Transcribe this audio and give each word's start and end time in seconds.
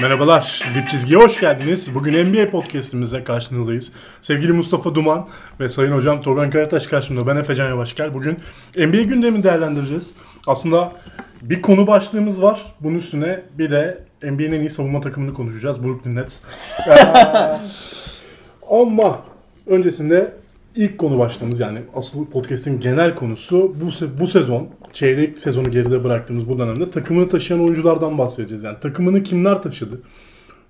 Merhabalar, 0.00 0.62
Dip 0.74 0.88
Çizgi'ye 0.88 1.20
hoş 1.20 1.40
geldiniz. 1.40 1.94
Bugün 1.94 2.26
NBA 2.26 2.50
podcast'imizle 2.50 3.24
karşınızdayız. 3.24 3.92
Sevgili 4.20 4.52
Mustafa 4.52 4.94
Duman 4.94 5.28
ve 5.60 5.68
Sayın 5.68 5.92
Hocam 5.92 6.22
Togan 6.22 6.50
Karataş 6.50 6.86
karşımda. 6.86 7.26
Ben 7.26 7.36
Efecan 7.36 7.68
Yavaşgel. 7.68 8.14
Bugün 8.14 8.38
NBA 8.76 9.02
gündemini 9.02 9.42
değerlendireceğiz. 9.42 10.14
Aslında 10.46 10.92
bir 11.42 11.62
konu 11.62 11.86
başlığımız 11.86 12.42
var. 12.42 12.74
Bunun 12.80 12.96
üstüne 12.96 13.42
bir 13.58 13.70
de 13.70 14.04
NBA'nin 14.22 14.52
en 14.52 14.60
iyi 14.60 14.70
savunma 14.70 15.00
takımını 15.00 15.34
konuşacağız. 15.34 15.84
Brooklyn 15.84 16.16
Nets. 16.16 16.42
Ee, 16.88 16.94
ama 18.70 19.18
öncesinde 19.66 20.32
ilk 20.76 20.98
konu 20.98 21.18
başlığımız 21.18 21.60
yani 21.60 21.78
asıl 21.94 22.26
podcast'in 22.26 22.80
genel 22.80 23.14
konusu 23.14 23.74
bu, 23.80 23.84
se- 23.84 24.20
bu 24.20 24.26
sezon 24.26 24.68
çeyrek 24.92 25.38
sezonu 25.38 25.70
geride 25.70 26.04
bıraktığımız 26.04 26.48
bu 26.48 26.58
dönemde 26.58 26.90
takımını 26.90 27.28
taşıyan 27.28 27.62
oyunculardan 27.62 28.18
bahsedeceğiz. 28.18 28.64
Yani 28.64 28.80
takımını 28.80 29.22
kimler 29.22 29.62
taşıdı? 29.62 30.00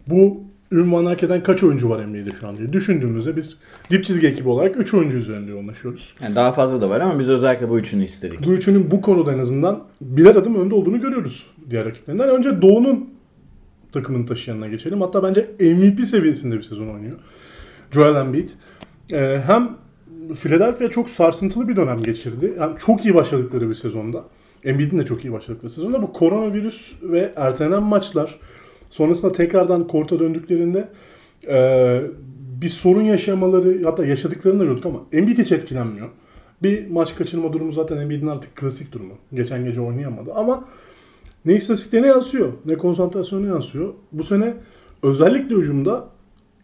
Bu 0.07 0.41
ünvanı 0.73 1.09
hak 1.09 1.23
eden 1.23 1.43
kaç 1.43 1.63
oyuncu 1.63 1.89
var 1.89 2.07
NBA'de 2.07 2.31
şu 2.41 2.49
an 2.49 2.57
diye 2.57 2.73
düşündüğümüzde 2.73 3.37
biz 3.37 3.59
dip 3.91 4.05
çizgi 4.05 4.27
ekibi 4.27 4.49
olarak 4.49 4.77
3 4.77 4.95
oyuncu 4.95 5.17
üzerinde 5.17 5.51
yoğunlaşıyoruz. 5.51 6.15
Yani 6.23 6.37
daha 6.37 6.53
fazla 6.53 6.81
da 6.81 6.91
var 6.91 7.01
ama 7.01 7.19
biz 7.19 7.31
özellikle 7.31 7.69
bu 7.69 7.79
üçünü 7.79 8.05
istedik. 8.05 8.47
Bu 8.47 8.53
üçünün 8.53 8.91
bu 8.91 9.01
konuda 9.01 9.33
en 9.33 9.39
azından 9.39 9.83
birer 10.01 10.35
adım 10.35 10.55
önde 10.55 10.75
olduğunu 10.75 11.01
görüyoruz 11.01 11.51
diğer 11.71 11.85
rakiplerinden. 11.85 12.29
Önce 12.29 12.63
Doğu'nun 12.63 13.11
takımını 13.93 14.27
taşıyanına 14.27 14.69
geçelim. 14.69 15.01
Hatta 15.01 15.23
bence 15.23 15.51
MVP 15.61 16.07
seviyesinde 16.07 16.57
bir 16.57 16.63
sezon 16.63 16.89
oynuyor. 16.89 17.17
Joel 17.91 18.15
Embiid. 18.15 18.51
Ee, 19.13 19.43
hem 19.47 19.69
Philadelphia 20.35 20.91
çok 20.91 21.11
sarsıntılı 21.11 21.69
bir 21.69 21.77
dönem 21.77 22.03
geçirdi. 22.03 22.55
Hem 22.59 22.77
çok 22.77 23.05
iyi 23.05 23.15
başladıkları 23.15 23.69
bir 23.69 23.75
sezonda. 23.75 24.25
Embiid'in 24.65 24.99
de 24.99 25.05
çok 25.05 25.25
iyi 25.25 25.33
başladıkları 25.33 25.73
sezonda. 25.73 26.03
Bu 26.03 26.13
koronavirüs 26.13 26.93
ve 27.03 27.33
ertelenen 27.37 27.83
maçlar 27.83 28.39
sonrasında 28.91 29.33
tekrardan 29.33 29.87
korta 29.87 30.19
döndüklerinde 30.19 30.89
e, 31.49 32.01
bir 32.63 32.69
sorun 32.69 33.03
yaşamaları 33.03 33.85
hatta 33.85 34.07
yaşadıklarını 34.07 34.61
da 34.61 34.65
gördük 34.65 34.87
ama 34.87 35.01
Embiid 35.13 35.39
hiç 35.39 35.53
etkilenmiyor. 35.53 36.09
Bir 36.63 36.91
maç 36.91 37.15
kaçırma 37.15 37.53
durumu 37.53 37.73
zaten 37.73 37.97
Embiid'in 37.97 38.27
artık 38.27 38.57
klasik 38.57 38.93
durumu. 38.93 39.15
Geçen 39.35 39.65
gece 39.65 39.81
oynayamadı 39.81 40.35
ama 40.35 40.65
ne 41.45 41.55
istatistiklerine 41.55 42.07
yansıyor 42.07 42.53
ne 42.65 42.77
konsantrasyona 42.77 43.47
yansıyor. 43.47 43.95
Bu 44.13 44.25
sene 44.25 44.55
özellikle 45.03 45.55
hücumda 45.55 46.09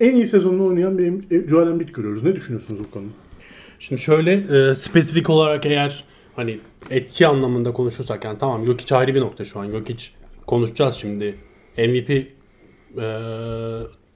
en 0.01 0.15
iyi 0.15 0.27
sezonunu 0.27 0.67
oynayan 0.67 0.99
bir 0.99 1.49
Joel 1.49 1.69
Embiid 1.69 1.89
görüyoruz. 1.89 2.23
Ne 2.23 2.37
düşünüyorsunuz 2.37 2.81
bu 2.85 2.91
konuda? 2.91 3.26
Şimdi 3.79 4.03
şöyle 4.03 4.33
e, 4.33 4.75
spesifik 4.75 5.31
olarak 5.31 5.67
eğer 5.67 6.05
hani 6.37 6.59
etki 6.91 7.27
anlamında 7.27 7.73
konuşursak 7.73 8.25
yani 8.25 8.39
tamam 8.39 8.67
Jokic 8.67 8.97
ayrı 8.97 9.15
bir 9.15 9.21
nokta 9.21 9.45
şu 9.45 9.61
an. 9.61 9.71
Jokic 9.71 10.09
konuşacağız 10.47 10.95
şimdi. 10.95 11.35
MVP 11.79 12.11
e, 12.11 12.27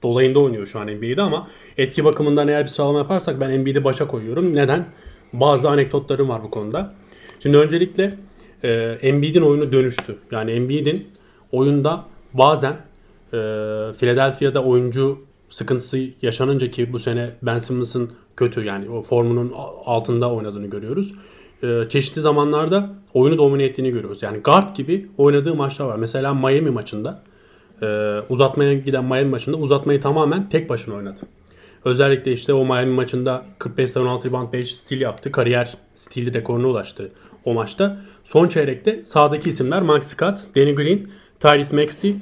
dolayında 0.03 0.39
oynuyor 0.39 0.67
şu 0.67 0.79
an 0.79 0.87
NBA'de 0.87 1.21
ama 1.21 1.47
etki 1.77 2.05
bakımından 2.05 2.47
eğer 2.47 2.63
bir 2.63 2.67
sıralama 2.67 2.99
yaparsak 2.99 3.39
ben 3.39 3.61
NBA'de 3.61 3.83
başa 3.83 4.07
koyuyorum. 4.07 4.55
Neden? 4.55 4.85
Bazı 5.33 5.69
anekdotlarım 5.69 6.29
var 6.29 6.43
bu 6.43 6.49
konuda. 6.51 6.93
Şimdi 7.39 7.57
öncelikle 7.57 8.13
e, 8.63 8.97
Embiid'in 9.01 9.41
oyunu 9.41 9.71
dönüştü. 9.71 10.17
Yani 10.31 10.51
Embiid'in 10.51 11.07
oyunda 11.51 12.05
bazen 12.33 12.71
e, 12.71 13.37
Philadelphia'da 13.99 14.63
oyuncu 14.63 15.25
sıkıntısı 15.49 15.99
yaşanınca 16.21 16.71
ki 16.71 16.93
bu 16.93 16.99
sene 16.99 17.29
Ben 17.41 17.59
Simmons'ın 17.59 18.11
kötü 18.41 18.63
yani 18.63 18.89
o 18.89 19.01
formunun 19.01 19.53
altında 19.85 20.33
oynadığını 20.33 20.67
görüyoruz. 20.67 21.13
E, 21.63 21.89
çeşitli 21.89 22.21
zamanlarda 22.21 22.89
oyunu 23.13 23.37
domine 23.37 23.63
ettiğini 23.63 23.91
görüyoruz. 23.91 24.23
Yani 24.23 24.37
guard 24.37 24.75
gibi 24.75 25.07
oynadığı 25.17 25.55
maçlar 25.55 25.85
var. 25.85 25.95
Mesela 25.95 26.33
Miami 26.33 26.69
maçında 26.69 27.23
e, 27.81 27.85
uzatmaya 28.29 28.73
giden 28.73 29.05
Miami 29.05 29.29
maçında 29.29 29.57
uzatmayı 29.57 29.99
tamamen 29.99 30.49
tek 30.49 30.69
başına 30.69 30.95
oynadı. 30.95 31.19
Özellikle 31.85 32.31
işte 32.31 32.53
o 32.53 32.65
Miami 32.65 32.93
maçında 32.93 33.45
45 33.59 33.97
16 33.97 34.27
rebound 34.27 34.53
5 34.53 34.75
stil 34.75 35.01
yaptı. 35.01 35.31
Kariyer 35.31 35.73
stil 35.95 36.33
rekoruna 36.33 36.67
ulaştı 36.67 37.11
o 37.45 37.53
maçta. 37.53 37.97
Son 38.23 38.47
çeyrekte 38.47 39.05
sağdaki 39.05 39.49
isimler 39.49 39.81
Mike 39.81 40.03
Scott, 40.03 40.39
Danny 40.55 40.75
Green, 40.75 41.07
Tyrese 41.39 41.75
Maxey, 41.75 42.15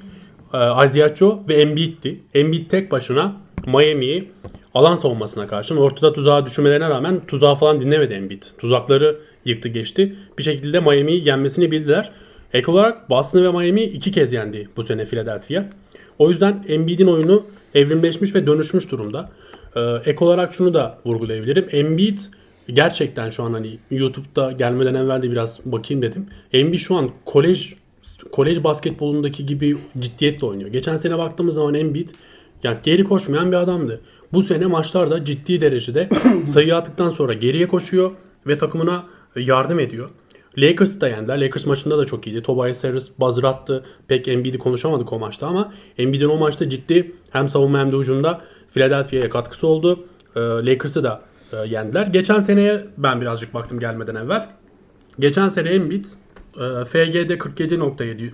e, 0.54 1.16
Joe 1.16 1.40
ve 1.50 1.54
Embiid'ti. 1.54 2.22
Embiid 2.34 2.70
tek 2.70 2.92
başına 2.92 3.36
Miami'yi 3.66 4.32
alan 4.74 4.96
savunmasına 4.96 5.48
karşın 5.48 5.78
ortada 5.78 6.14
tuzağa 6.14 6.46
düşürmelerine 6.46 6.90
rağmen 6.90 7.22
tuzağı 7.28 7.56
falan 7.56 7.82
dinlemedi 7.82 8.14
Embiid. 8.14 8.44
Tuzakları 8.58 9.20
yıktı 9.46 9.70
geçti. 9.70 10.16
Bir 10.38 10.44
şekilde 10.44 10.80
Miami'yi 10.80 11.28
yenmesini 11.28 11.72
bildiler. 11.72 12.12
Ek 12.54 12.72
olarak 12.72 13.10
Boston 13.10 13.44
ve 13.44 13.52
Miami 13.52 13.84
iki 13.84 14.12
kez 14.12 14.34
yendi 14.34 14.70
bu 14.78 14.84
sene 14.84 15.06
Philadelphia. 15.06 15.66
O 16.20 16.30
yüzden 16.30 16.66
Embiid'in 16.68 17.08
oyunu 17.08 17.46
evrimleşmiş 17.76 18.36
ve 18.36 18.48
dönüşmüş 18.48 18.92
durumda. 18.92 19.30
Ee, 19.76 19.82
ek 20.06 20.26
olarak 20.26 20.54
şunu 20.54 20.74
da 20.74 20.98
vurgulayabilirim. 21.06 21.68
Embiid 21.72 22.18
gerçekten 22.74 23.30
şu 23.30 23.44
an 23.44 23.54
hani 23.54 23.78
YouTube'da 23.92 24.52
gelmeden 24.52 24.96
evvel 24.96 25.22
de 25.22 25.32
biraz 25.32 25.60
bakayım 25.66 26.02
dedim. 26.02 26.28
Embiid 26.54 26.80
şu 26.80 26.96
an 26.96 27.10
kolej 27.26 27.74
kolej 28.32 28.64
basketbolundaki 28.64 29.46
gibi 29.46 29.78
ciddiyetle 30.00 30.48
oynuyor. 30.48 30.70
Geçen 30.70 30.96
sene 30.96 31.18
baktığımız 31.18 31.56
zaman 31.56 31.74
Embiid 31.74 32.10
yani 32.64 32.78
geri 32.84 33.04
koşmayan 33.04 33.52
bir 33.52 33.58
adamdı. 33.58 34.02
Bu 34.34 34.44
sene 34.44 34.66
maçlarda 34.66 35.26
ciddi 35.26 35.62
derecede 35.62 36.10
sayı 36.48 36.76
attıktan 36.76 37.10
sonra 37.10 37.34
geriye 37.34 37.68
koşuyor 37.68 38.12
ve 38.48 38.58
takımına 38.58 39.04
yardım 39.36 39.80
ediyor. 39.80 40.10
Lakers 40.58 41.02
da 41.02 41.08
yendiler. 41.08 41.42
Lakers 41.42 41.66
maçında 41.66 41.98
da 41.98 42.06
çok 42.06 42.28
iyiydi. 42.28 42.42
Tobias 42.42 42.84
Harris 42.84 43.12
buzzer 43.20 43.44
attı. 43.44 43.84
Pek 44.08 44.28
Embiid'i 44.28 44.58
konuşamadık 44.58 45.14
o 45.14 45.20
maçta 45.20 45.48
ama 45.48 45.74
Embiid'in 45.98 46.30
o 46.30 46.38
maçta 46.38 46.70
ciddi 46.70 47.12
hem 47.32 47.50
savunma 47.50 47.80
hem 47.80 47.92
de 47.92 47.98
hücumda 47.98 48.42
Philadelphia'ya 48.74 49.30
katkısı 49.30 49.68
oldu. 49.68 50.06
Ee, 50.36 50.40
Lakers'ı 50.40 51.04
da 51.04 51.22
e, 51.54 51.58
yendiler. 51.68 52.08
Geçen 52.08 52.40
seneye 52.40 52.86
ben 52.98 53.22
birazcık 53.22 53.54
baktım 53.54 53.80
gelmeden 53.80 54.16
evvel. 54.16 54.50
Geçen 55.20 55.50
sene 55.50 55.70
Embiid 55.70 56.06
e, 56.56 56.86
FG'de 56.86 57.36
47.7 57.38 58.32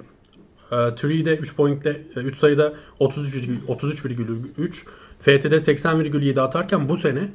e, 0.72 0.96
Three'de 0.96 1.38
3 1.38 1.56
point'te 1.56 2.02
3 2.16 2.36
sayıda 2.36 2.74
33,3 3.00 3.66
33,3 3.68 4.86
FT'de 5.20 5.56
80,7 5.56 6.42
atarken 6.42 6.90
bu 6.90 6.96
sene 6.96 7.30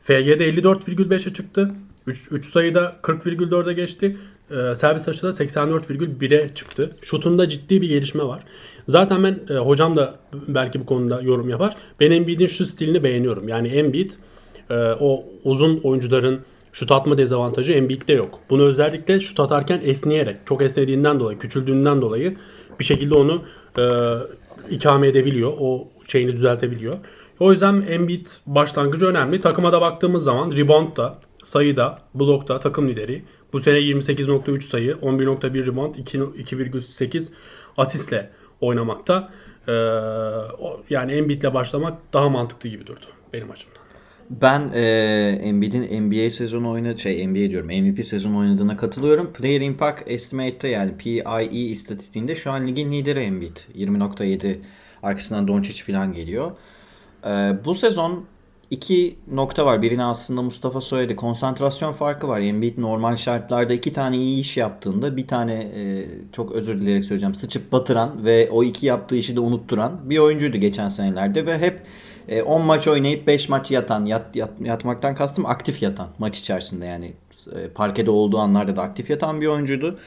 FG'de 0.00 0.48
54,5'e 0.50 1.32
çıktı. 1.32 1.70
3, 2.06 2.28
3 2.30 2.46
sayıda 2.46 2.96
40,4'e 3.02 3.72
geçti. 3.72 4.16
Ee, 4.50 4.76
servis 4.76 5.08
açıda 5.08 5.28
84,1'e 5.28 6.54
çıktı. 6.54 6.90
Şutunda 7.02 7.48
ciddi 7.48 7.82
bir 7.82 7.88
gelişme 7.88 8.24
var. 8.24 8.42
Zaten 8.88 9.24
ben 9.24 9.40
e, 9.50 9.54
hocam 9.54 9.96
da 9.96 10.14
belki 10.48 10.80
bu 10.80 10.86
konuda 10.86 11.20
yorum 11.20 11.48
yapar. 11.48 11.76
Ben 12.00 12.10
Embiid'in 12.10 12.46
şu 12.46 12.66
stilini 12.66 13.04
beğeniyorum. 13.04 13.48
Yani 13.48 13.68
Embiid 13.68 14.10
e, 14.70 14.74
o 15.00 15.24
uzun 15.44 15.76
oyuncuların 15.76 16.40
şut 16.74 16.92
atma 16.92 17.18
dezavantajı 17.18 17.72
Embiid'de 17.72 18.12
yok. 18.12 18.40
Bunu 18.50 18.62
özellikle 18.62 19.20
şut 19.20 19.40
atarken 19.40 19.80
esneyerek, 19.84 20.36
çok 20.46 20.62
esnediğinden 20.62 21.20
dolayı, 21.20 21.38
küçüldüğünden 21.38 22.00
dolayı 22.00 22.36
bir 22.78 22.84
şekilde 22.84 23.14
onu 23.14 23.42
e, 23.78 23.84
ikame 24.70 25.08
edebiliyor. 25.08 25.52
O 25.60 25.88
şeyini 26.08 26.32
düzeltebiliyor. 26.32 26.96
O 27.40 27.52
yüzden 27.52 27.84
Embiid 27.88 28.26
başlangıcı 28.46 29.06
önemli. 29.06 29.40
Takıma 29.40 29.72
da 29.72 29.80
baktığımız 29.80 30.24
zaman 30.24 30.52
reboundda, 30.52 31.18
sayıda, 31.44 31.98
blokta 32.14 32.58
takım 32.58 32.88
lideri. 32.88 33.22
Bu 33.52 33.60
sene 33.60 33.78
28.3 33.78 34.60
sayı, 34.60 34.92
11.1 34.92 35.66
rebound, 35.66 35.94
2.8 35.94 37.28
asistle 37.76 38.30
oynamakta. 38.60 39.32
Ee, 39.68 39.72
yani 40.90 41.12
Embiid'le 41.12 41.54
başlamak 41.54 41.98
daha 42.12 42.28
mantıklı 42.28 42.68
gibi 42.68 42.86
durdu 42.86 43.06
benim 43.32 43.50
açımdan. 43.50 43.83
Ben 44.30 44.70
e, 44.74 45.38
Embiid'in 45.42 46.02
NBA 46.02 46.30
sezonu 46.30 46.70
oynadı 46.70 46.98
şey 46.98 47.26
NBA 47.26 47.50
diyorum 47.50 47.66
MVP 47.66 48.06
sezonu 48.06 48.38
oynadığına 48.38 48.76
katılıyorum. 48.76 49.32
Player 49.32 49.60
Impact 49.60 50.02
Estimate'te 50.06 50.68
yani 50.68 50.96
PIE 50.96 51.50
istatistiğinde 51.50 52.34
şu 52.34 52.50
an 52.50 52.66
ligin 52.66 52.92
lideri 52.92 53.20
Embiid. 53.20 53.56
20.7 53.56 54.56
arkasından 55.02 55.48
Doncic 55.48 55.92
falan 55.92 56.12
geliyor. 56.12 56.50
E, 57.26 57.52
bu 57.64 57.74
sezon 57.74 58.24
iki 58.70 59.16
nokta 59.32 59.66
var. 59.66 59.82
Birini 59.82 60.04
aslında 60.04 60.42
Mustafa 60.42 60.80
söyledi. 60.80 61.16
Konsantrasyon 61.16 61.92
farkı 61.92 62.28
var. 62.28 62.40
Embiid 62.40 62.78
normal 62.78 63.16
şartlarda 63.16 63.74
iki 63.74 63.92
tane 63.92 64.16
iyi 64.16 64.40
iş 64.40 64.56
yaptığında 64.56 65.16
bir 65.16 65.26
tane 65.26 65.54
e, 65.54 66.06
çok 66.32 66.52
özür 66.52 66.80
dileyerek 66.80 67.04
söyleyeceğim 67.04 67.34
sıçıp 67.34 67.72
batıran 67.72 68.24
ve 68.24 68.48
o 68.50 68.64
iki 68.64 68.86
yaptığı 68.86 69.16
işi 69.16 69.36
de 69.36 69.40
unutturan 69.40 70.10
bir 70.10 70.18
oyuncuydu 70.18 70.56
geçen 70.56 70.88
senelerde 70.88 71.46
ve 71.46 71.58
hep 71.58 71.82
e, 72.28 72.42
10 72.42 72.62
maç 72.62 72.88
oynayıp 72.88 73.26
5 73.26 73.48
maç 73.48 73.70
yatan, 73.70 74.04
yat, 74.04 74.36
yat- 74.36 74.60
yatmaktan 74.60 75.14
kastım 75.14 75.46
aktif 75.46 75.82
yatan 75.82 76.08
maç 76.18 76.38
içerisinde 76.38 76.86
yani 76.86 77.12
e, 77.56 77.68
parkede 77.68 78.10
olduğu 78.10 78.38
anlarda 78.38 78.76
da 78.76 78.82
aktif 78.82 79.10
yatan 79.10 79.40
bir 79.40 79.46
oyuncuydu. 79.46 79.98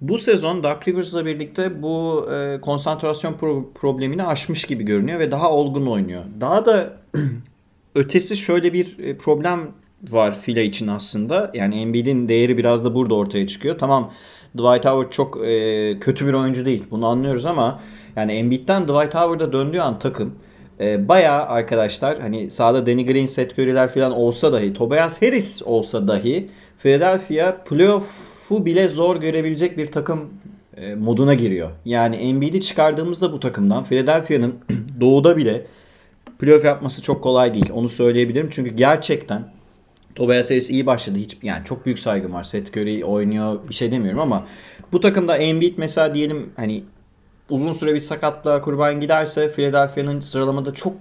Bu 0.00 0.18
sezon 0.18 0.64
Doug 0.64 0.88
Rivers'la 0.88 1.26
birlikte 1.26 1.82
bu 1.82 2.26
e, 2.32 2.60
konsantrasyon 2.60 3.32
pro- 3.32 3.72
problemini 3.74 4.22
aşmış 4.24 4.64
gibi 4.64 4.84
görünüyor 4.84 5.18
ve 5.18 5.30
daha 5.30 5.50
olgun 5.50 5.86
oynuyor. 5.86 6.22
Daha 6.40 6.64
da 6.64 6.92
ötesi 7.94 8.36
şöyle 8.36 8.72
bir 8.72 8.98
e, 8.98 9.18
problem 9.18 9.68
var 10.10 10.40
file 10.40 10.64
için 10.64 10.88
aslında. 10.88 11.50
Yani 11.54 11.80
Embiid'in 11.80 12.28
değeri 12.28 12.58
biraz 12.58 12.84
da 12.84 12.94
burada 12.94 13.14
ortaya 13.14 13.46
çıkıyor. 13.46 13.78
Tamam 13.78 14.12
Dwight 14.54 14.84
Howard 14.84 15.10
çok 15.10 15.46
e, 15.46 15.96
kötü 16.00 16.26
bir 16.26 16.32
oyuncu 16.32 16.66
değil. 16.66 16.84
Bunu 16.90 17.06
anlıyoruz 17.06 17.46
ama 17.46 17.80
Yani 18.16 18.32
Embiid'den 18.32 18.82
Dwight 18.82 19.14
Howard'a 19.14 19.52
döndüğü 19.52 19.80
an 19.80 19.98
takım 19.98 20.34
e, 20.80 21.08
bayağı 21.08 21.46
arkadaşlar 21.46 22.20
hani 22.20 22.50
sahada 22.50 22.86
Danny 22.86 23.06
Green, 23.06 23.26
Seth 23.26 23.58
Curry'ler 23.58 23.88
falan 23.88 24.12
olsa 24.12 24.52
dahi 24.52 24.74
Tobias 24.74 25.22
Harris 25.22 25.62
olsa 25.62 26.08
dahi 26.08 26.48
Philadelphia 26.78 27.56
playoff'u 27.64 28.66
bile 28.66 28.88
zor 28.88 29.16
görebilecek 29.16 29.78
bir 29.78 29.86
takım 29.86 30.30
e, 30.76 30.94
moduna 30.94 31.34
giriyor. 31.34 31.70
Yani 31.84 32.16
Embiid'i 32.16 32.60
çıkardığımızda 32.60 33.32
bu 33.32 33.40
takımdan 33.40 33.84
Philadelphia'nın 33.84 34.54
doğuda 35.00 35.36
bile 35.36 35.66
playoff 36.38 36.64
yapması 36.64 37.02
çok 37.02 37.22
kolay 37.22 37.54
değil. 37.54 37.70
Onu 37.72 37.88
söyleyebilirim. 37.88 38.48
Çünkü 38.52 38.70
gerçekten 38.70 39.44
Tobias 40.14 40.50
Harris 40.50 40.70
iyi 40.70 40.86
başladı. 40.86 41.18
Hiç 41.18 41.36
yani 41.42 41.64
çok 41.64 41.86
büyük 41.86 41.98
saygım 41.98 42.32
var. 42.32 42.42
Seth 42.42 42.70
Curry 42.70 43.04
oynuyor 43.04 43.58
bir 43.68 43.74
şey 43.74 43.92
demiyorum 43.92 44.20
ama 44.20 44.46
bu 44.92 45.00
takımda 45.00 45.36
Embiid 45.36 45.74
mesela 45.76 46.14
diyelim 46.14 46.52
hani 46.56 46.84
uzun 47.50 47.72
süre 47.72 47.94
bir 47.94 48.00
sakatlığa 48.00 48.60
kurban 48.60 49.00
giderse 49.00 49.52
Philadelphia'nın 49.52 50.20
sıralamada 50.20 50.74
çok 50.74 50.92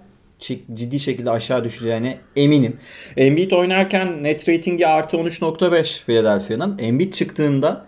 ciddi 0.74 1.00
şekilde 1.00 1.32
aşağı 1.32 1.64
düşeceğine 1.64 2.18
eminim. 2.36 2.78
Embiid 3.18 3.52
oynarken 3.52 4.24
net 4.24 4.50
ratingi 4.50 4.88
artı 4.88 5.18
13.5 5.18 6.06
Philadelphia'nın. 6.06 6.80
Embiid 6.80 7.14
çıktığında 7.14 7.86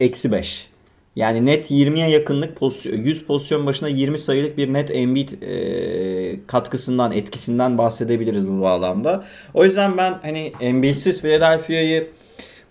eksi 0.00 0.32
5. 0.32 0.68
Yani 1.16 1.46
net 1.46 1.70
20'ye 1.70 2.08
yakınlık 2.08 2.56
pozisyon, 2.56 2.96
100 2.96 3.26
pozisyon 3.26 3.66
başına 3.66 3.88
20 3.88 4.18
sayılık 4.18 4.58
bir 4.58 4.72
net 4.72 4.96
Embiid 4.96 5.28
e, 5.42 6.46
katkısından, 6.46 7.12
etkisinden 7.12 7.78
bahsedebiliriz 7.78 8.48
bu 8.48 8.62
bağlamda. 8.62 9.24
O 9.54 9.64
yüzden 9.64 9.96
ben 9.96 10.18
hani 10.22 10.52
Embiid'siz 10.60 11.22
Philadelphia'yı 11.22 12.08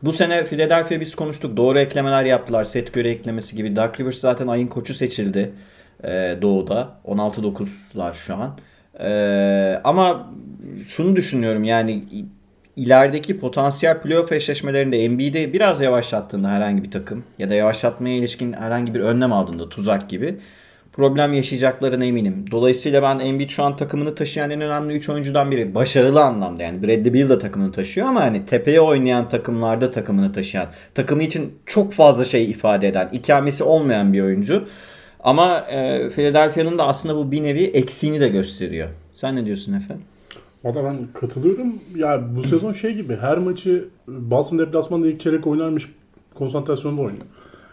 bu 0.02 0.14
sene 0.14 0.46
Philadelphia 0.46 1.00
biz 1.00 1.16
konuştuk. 1.16 1.58
Doğru 1.58 1.80
eklemeler 1.80 2.24
yaptılar. 2.24 2.64
Set 2.64 2.94
göre 2.94 3.10
eklemesi 3.10 3.56
gibi. 3.56 3.76
Dark 3.76 4.00
Rivers 4.00 4.18
zaten 4.18 4.48
ayın 4.48 4.68
koçu 4.68 4.94
seçildi 4.94 5.54
e, 6.04 6.38
Doğu'da. 6.42 6.90
16-9'lar 7.06 8.14
şu 8.14 8.36
an. 8.36 8.58
E, 9.00 9.82
ama 9.84 10.34
şunu 10.88 11.16
düşünüyorum 11.16 11.64
yani 11.64 12.04
ilerideki 12.76 13.40
potansiyel 13.40 14.02
playoff 14.02 14.32
eşleşmelerinde 14.32 15.04
Embiid'i 15.04 15.54
biraz 15.54 15.82
yavaşlattığında 15.82 16.50
herhangi 16.50 16.84
bir 16.84 16.92
takım 16.92 17.24
ya 17.40 17.50
da 17.50 17.54
yavaşlatmaya 17.54 18.16
ilişkin 18.16 18.54
herhangi 18.54 18.94
bir 18.94 19.00
önlem 19.00 19.34
aldığında 19.34 19.70
tuzak 19.70 20.10
gibi 20.10 20.38
problem 20.98 21.34
yaşayacaklarına 21.34 22.06
eminim. 22.06 22.46
Dolayısıyla 22.52 23.02
ben 23.02 23.20
Embiid 23.20 23.50
şu 23.50 23.64
an 23.64 23.76
takımını 23.76 24.16
taşıyan 24.16 24.50
en 24.50 24.62
önemli 24.62 24.94
3 24.94 25.10
oyuncudan 25.10 25.52
biri. 25.52 25.76
Başarılı 25.76 26.22
anlamda 26.22 26.64
yani 26.64 26.84
Bradley 26.84 27.14
Beal 27.14 27.30
da 27.30 27.40
takımını 27.40 27.72
taşıyor 27.72 28.08
ama 28.08 28.22
hani 28.22 28.46
tepeye 28.46 28.82
oynayan 28.82 29.30
takımlarda 29.30 29.92
takımını 29.92 30.34
taşıyan, 30.34 30.68
takımı 30.96 31.24
için 31.24 31.54
çok 31.66 31.94
fazla 31.94 32.24
şey 32.24 32.52
ifade 32.52 32.88
eden, 32.88 33.10
ikamesi 33.12 33.64
olmayan 33.64 34.14
bir 34.14 34.22
oyuncu. 34.22 34.68
Ama 35.20 35.60
e, 35.60 36.10
Philadelphia'nın 36.10 36.80
da 36.80 36.88
aslında 36.88 37.16
bu 37.16 37.32
bir 37.32 37.44
nevi 37.44 37.64
eksiğini 37.64 38.22
de 38.22 38.30
gösteriyor. 38.30 38.88
Sen 39.14 39.36
ne 39.36 39.46
diyorsun 39.46 39.74
Efe? 39.74 39.96
Da 40.76 40.84
ben 40.84 40.98
katılıyorum. 41.14 41.74
Ya 41.96 42.36
bu 42.36 42.44
sezon 42.44 42.74
şey 42.74 42.94
gibi 42.94 43.16
her 43.16 43.38
maçı 43.38 43.86
Boston 44.08 44.60
deplasmanda 44.60 45.08
ilk 45.08 45.20
çeyrek 45.20 45.48
oynarmış 45.48 45.90
konsantrasyonda 46.34 47.02
oynuyor. 47.02 47.26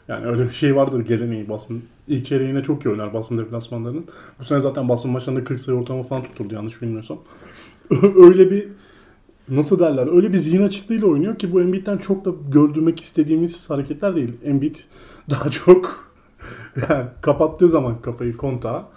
Yani 0.09 0.27
öyle 0.27 0.45
bir 0.45 0.53
şey 0.53 0.77
vardır 0.77 1.01
geleneği 1.01 1.49
Boston. 1.49 1.83
İlk 2.09 2.27
çeyreğine 2.27 2.63
çok 2.63 2.85
iyi 2.85 2.89
oynar 2.89 3.13
Boston 3.13 3.39
deplasmanlarının. 3.39 4.05
Bu 4.41 4.45
sene 4.45 4.61
zaten 4.61 4.89
Boston 4.89 5.13
maçlarında 5.13 5.45
40 5.45 5.61
sayı 5.61 5.79
ortalama 5.79 6.03
falan 6.03 6.23
tutturdu 6.23 6.55
yanlış 6.55 6.83
bilmiyorsam. 6.83 7.19
öyle 8.17 8.51
bir 8.51 8.69
nasıl 9.49 9.79
derler 9.79 10.17
öyle 10.17 10.33
bir 10.33 10.39
zihin 10.39 10.63
açıklığıyla 10.63 11.07
oynuyor 11.07 11.37
ki 11.37 11.53
bu 11.53 11.61
Embiid'den 11.61 11.99
çok 11.99 12.25
da 12.25 12.31
gördürmek 12.53 13.01
istediğimiz 13.01 13.71
hareketler 13.71 14.17
değil. 14.17 14.33
Embiid 14.45 14.77
daha 15.31 15.51
çok 15.51 16.11
yani 16.89 17.07
kapattığı 17.21 17.69
zaman 17.69 18.03
kafayı 18.03 18.37
kontağa 18.37 18.89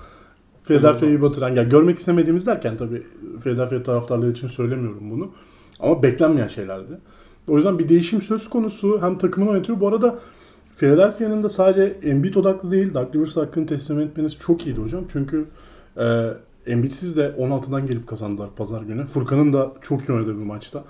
Philadelphia'yı 0.64 1.22
batıran. 1.22 1.56
Ya 1.56 1.64
görmek 1.64 2.00
istemediğimiz 2.00 2.48
derken 2.48 2.78
tabii 2.78 3.04
Philadelphia 3.44 3.84
taraftarları 3.84 4.32
için 4.32 4.48
söylemiyorum 4.48 5.12
bunu. 5.12 5.32
Ama 5.80 6.04
beklenmeyen 6.04 6.48
şeylerdi. 6.48 7.00
O 7.48 7.56
yüzden 7.56 7.80
bir 7.80 7.90
değişim 7.90 8.22
söz 8.22 8.50
konusu. 8.50 9.02
Hem 9.02 9.18
takımını 9.18 9.50
oynatıyor. 9.50 9.80
Bu 9.80 9.88
arada 9.88 10.20
Philadelphia'nın 10.78 11.44
da 11.44 11.50
sadece 11.50 11.98
Embiid 12.04 12.36
odaklı 12.36 12.72
değil. 12.72 12.94
Dark 12.94 13.16
Rivers 13.16 13.38
hakkını 13.38 13.66
teslim 13.66 14.00
etmeniz 14.00 14.38
çok 14.40 14.68
iyiydi 14.68 14.82
hocam. 14.82 15.04
Çünkü 15.12 15.46
e, 15.98 16.28
Embiid'siz 16.66 17.18
de 17.18 17.34
16'dan 17.40 17.88
gelip 17.88 18.08
kazandılar 18.08 18.50
pazar 18.56 18.82
günü. 18.82 19.06
Furkan'ın 19.06 19.54
da 19.54 19.74
çok 19.82 20.10
iyi 20.10 20.14
oynadığı 20.14 20.40
bir 20.40 20.46
maçta. 20.46 20.84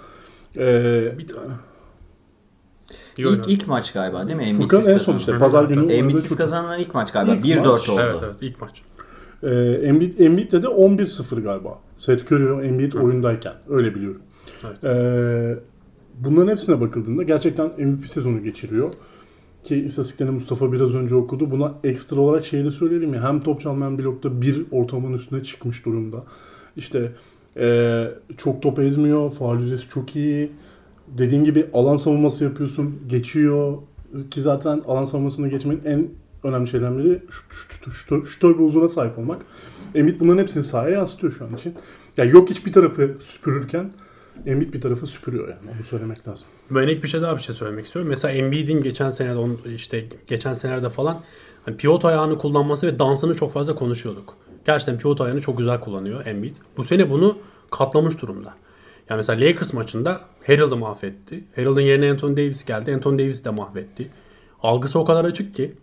E, 0.57 1.13
bir 1.17 1.27
tane. 1.27 1.53
İlk, 3.17 3.49
ilk 3.49 3.67
maç 3.67 3.93
galiba 3.93 4.27
değil 4.27 4.37
mi? 4.37 4.43
Embiid'siz 4.43 4.77
Furkan 4.77 4.93
en 4.93 4.97
son 4.97 5.17
işte 5.17 5.37
pazar 5.37 5.63
günü. 5.63 5.93
Embiid'siz 5.93 6.37
kazanan 6.37 6.79
ilk 6.79 6.93
maç 6.93 7.13
galiba. 7.13 7.47
1-4 7.47 7.91
oldu. 7.91 8.01
Evet 8.01 8.21
evet 8.25 8.35
ilk 8.41 8.61
maç. 8.61 8.81
E, 9.43 9.49
Embiid, 9.83 10.19
Embiid'le 10.19 10.51
de 10.63 10.67
11-0 10.67 11.41
galiba. 11.41 11.79
Seth 11.95 12.31
Curry 12.31 12.57
ve 12.57 12.67
Embiid 12.67 12.93
Hı. 12.93 12.99
oyundayken. 12.99 13.53
Öyle 13.69 13.95
biliyorum. 13.95 14.21
Evet. 14.63 14.83
E, 14.83 15.59
bunların 16.19 16.51
hepsine 16.51 16.81
bakıldığında 16.81 17.23
gerçekten 17.23 17.65
MVP 17.77 18.07
sezonu 18.07 18.43
geçiriyor. 18.43 18.93
Ki 19.67 19.75
istatistiklerini 19.75 20.33
Mustafa 20.33 20.71
biraz 20.71 20.95
önce 20.95 21.15
okudu. 21.15 21.51
Buna 21.51 21.73
ekstra 21.83 22.21
olarak 22.21 22.45
şey 22.45 22.65
de 22.65 22.71
söyleyelim 22.71 23.13
ya. 23.13 23.23
Hem 23.23 23.39
top 23.39 23.61
çalmayan 23.61 23.97
blokta 23.97 24.41
bir 24.41 24.65
ortamın 24.71 25.13
üstüne 25.13 25.43
çıkmış 25.43 25.85
durumda. 25.85 26.23
İşte 26.75 27.11
e, 27.57 28.07
çok 28.37 28.61
top 28.61 28.79
ezmiyor. 28.79 29.31
Faal 29.31 29.59
yüzdesi 29.59 29.89
çok 29.89 30.15
iyi. 30.15 30.51
Dediğin 31.17 31.43
gibi 31.43 31.67
alan 31.73 31.95
savunması 31.95 32.43
yapıyorsun. 32.43 32.99
Geçiyor. 33.07 33.77
Ki 34.31 34.41
zaten 34.41 34.81
alan 34.87 35.05
savunmasında 35.05 35.47
geçmenin 35.47 35.81
en 35.85 36.07
önemli 36.43 36.67
şeylerden 36.67 36.97
biri 36.97 37.21
şutör 38.25 38.53
bir 38.53 38.63
uzuna 38.63 38.89
sahip 38.89 39.19
olmak. 39.19 39.41
Embiid 39.95 40.19
bunların 40.19 40.41
hepsini 40.41 40.63
sahaya 40.63 40.95
yansıtıyor 40.95 41.33
şu 41.33 41.45
an 41.45 41.55
için. 41.55 41.69
Ya 41.69 42.25
yani 42.25 42.33
yok 42.33 42.49
hiç 42.49 42.65
bir 42.65 42.73
tarafı 42.73 43.17
süpürürken 43.19 43.91
Embiid 44.45 44.73
bir 44.73 44.81
tarafı 44.81 45.07
süpürüyor 45.07 45.47
yani 45.47 45.59
onu 45.75 45.83
söylemek 45.83 46.27
lazım. 46.27 46.47
Ben 46.71 46.87
ilk 46.87 47.03
bir 47.03 47.07
şey 47.07 47.21
daha 47.21 47.37
bir 47.37 47.41
şey 47.41 47.55
söylemek 47.55 47.85
istiyorum. 47.85 48.09
Mesela 48.09 48.31
Embiid'in 48.31 48.83
geçen 48.83 49.09
senede 49.09 49.37
on, 49.37 49.59
işte 49.75 50.05
geçen 50.27 50.53
senelerde 50.53 50.89
falan 50.89 51.21
hani 51.65 51.77
pivot 51.77 52.05
ayağını 52.05 52.37
kullanması 52.37 52.87
ve 52.87 52.99
dansını 52.99 53.33
çok 53.33 53.51
fazla 53.51 53.75
konuşuyorduk. 53.75 54.37
Gerçekten 54.65 54.97
pivot 54.97 55.21
ayağını 55.21 55.41
çok 55.41 55.57
güzel 55.57 55.79
kullanıyor 55.79 56.25
Embiid. 56.25 56.55
Bu 56.77 56.83
sene 56.83 57.09
bunu 57.09 57.37
katlamış 57.71 58.21
durumda. 58.21 58.53
Yani 59.09 59.17
mesela 59.17 59.45
Lakers 59.45 59.73
maçında 59.73 60.21
Harrell'ı 60.47 60.77
mahvetti. 60.77 61.43
Harrell'ın 61.55 61.81
yerine 61.81 62.11
Anthony 62.11 62.37
Davis 62.37 62.65
geldi. 62.65 62.93
Anthony 62.93 63.19
Davis 63.19 63.45
de 63.45 63.49
mahvetti. 63.49 64.11
Algısı 64.63 64.99
o 64.99 65.05
kadar 65.05 65.25
açık 65.25 65.55
ki 65.55 65.73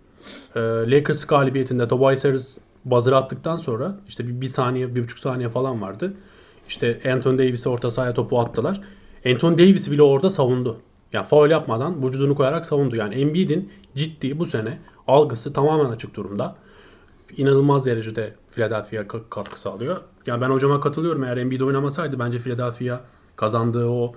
e, 0.56 0.60
Lakers 0.60 1.24
galibiyetinde 1.24 1.88
Tobias 1.88 2.24
Harris 2.24 2.58
buzzer 2.84 3.12
attıktan 3.12 3.56
sonra 3.56 3.96
işte 4.08 4.28
bir, 4.28 4.40
bir 4.40 4.48
saniye, 4.48 4.94
bir 4.94 5.04
buçuk 5.04 5.18
saniye 5.18 5.48
falan 5.48 5.82
vardı. 5.82 6.14
İşte 6.68 7.12
Anthony 7.12 7.38
Davis'e 7.38 7.68
orta 7.68 7.90
sahaya 7.90 8.14
topu 8.14 8.40
attılar. 8.40 8.80
Anthony 9.26 9.58
Davis 9.58 9.90
bile 9.90 10.02
orada 10.02 10.30
savundu. 10.30 10.80
Yani 11.12 11.26
faul 11.26 11.50
yapmadan 11.50 12.06
vücudunu 12.06 12.34
koyarak 12.34 12.66
savundu. 12.66 12.96
Yani 12.96 13.14
Embiid'in 13.14 13.72
ciddi 13.94 14.38
bu 14.38 14.46
sene 14.46 14.78
algısı 15.08 15.52
tamamen 15.52 15.90
açık 15.90 16.16
durumda. 16.16 16.56
İnanılmaz 17.36 17.86
derecede 17.86 18.34
Philadelphia 18.48 19.08
katkı 19.30 19.60
sağlıyor. 19.60 19.96
Yani 20.26 20.40
ben 20.40 20.50
hocama 20.50 20.80
katılıyorum. 20.80 21.24
Eğer 21.24 21.36
Embiid 21.36 21.60
oynamasaydı 21.60 22.18
bence 22.18 22.38
Philadelphia 22.38 23.00
kazandığı 23.36 23.88
o 23.88 24.14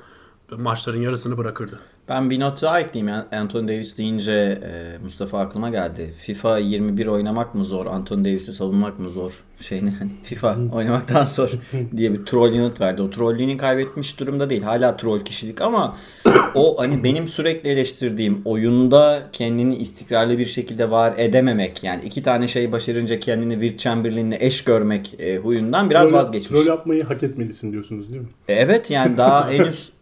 maçların 0.57 1.01
yarısını 1.01 1.37
bırakırdı. 1.37 1.79
Ben 2.09 2.29
bir 2.29 2.39
not 2.39 2.61
daha 2.61 2.79
ekleyeyim. 2.79 3.07
Yani 3.07 3.23
Anthony 3.31 3.67
Davis 3.67 3.97
deyince 3.97 4.31
e, 4.31 4.97
Mustafa 5.03 5.39
aklıma 5.39 5.69
geldi. 5.69 6.13
FIFA 6.17 6.57
21 6.57 7.07
oynamak 7.07 7.55
mı 7.55 7.63
zor? 7.63 7.85
Anthony 7.85 8.25
Davis'i 8.25 8.53
savunmak 8.53 8.99
mı 8.99 9.09
zor? 9.09 9.43
Şey 9.61 9.85
ne? 9.85 9.93
FIFA 10.23 10.57
oynamaktan 10.73 11.25
zor 11.25 11.51
diye 11.97 12.13
bir 12.13 12.25
troll 12.25 12.53
yanıt 12.53 12.81
verdi. 12.81 13.01
O 13.01 13.09
trollüğünü 13.09 13.57
kaybetmiş 13.57 14.19
durumda 14.19 14.49
değil. 14.49 14.63
Hala 14.63 14.97
troll 14.97 15.19
kişilik 15.19 15.61
ama 15.61 15.97
o 16.55 16.79
hani 16.79 17.03
benim 17.03 17.27
sürekli 17.27 17.69
eleştirdiğim 17.69 18.41
oyunda 18.45 19.23
kendini 19.33 19.75
istikrarlı 19.75 20.37
bir 20.37 20.45
şekilde 20.45 20.91
var 20.91 21.13
edememek. 21.17 21.83
Yani 21.83 22.01
iki 22.05 22.23
tane 22.23 22.47
şey 22.47 22.71
başarınca 22.71 23.19
kendini 23.19 23.53
Will 23.53 23.77
Chamberlain'le 23.77 24.35
eş 24.39 24.63
görmek 24.63 25.15
e, 25.19 25.37
huyundan 25.37 25.89
biraz 25.89 26.09
troll, 26.09 26.17
vazgeçmiş. 26.17 26.59
Troll 26.59 26.67
yapmayı 26.67 27.03
hak 27.03 27.23
etmelisin 27.23 27.71
diyorsunuz 27.71 28.09
değil 28.09 28.21
mi? 28.21 28.29
Evet 28.47 28.91
yani 28.91 29.17
daha 29.17 29.51
henüz 29.51 29.96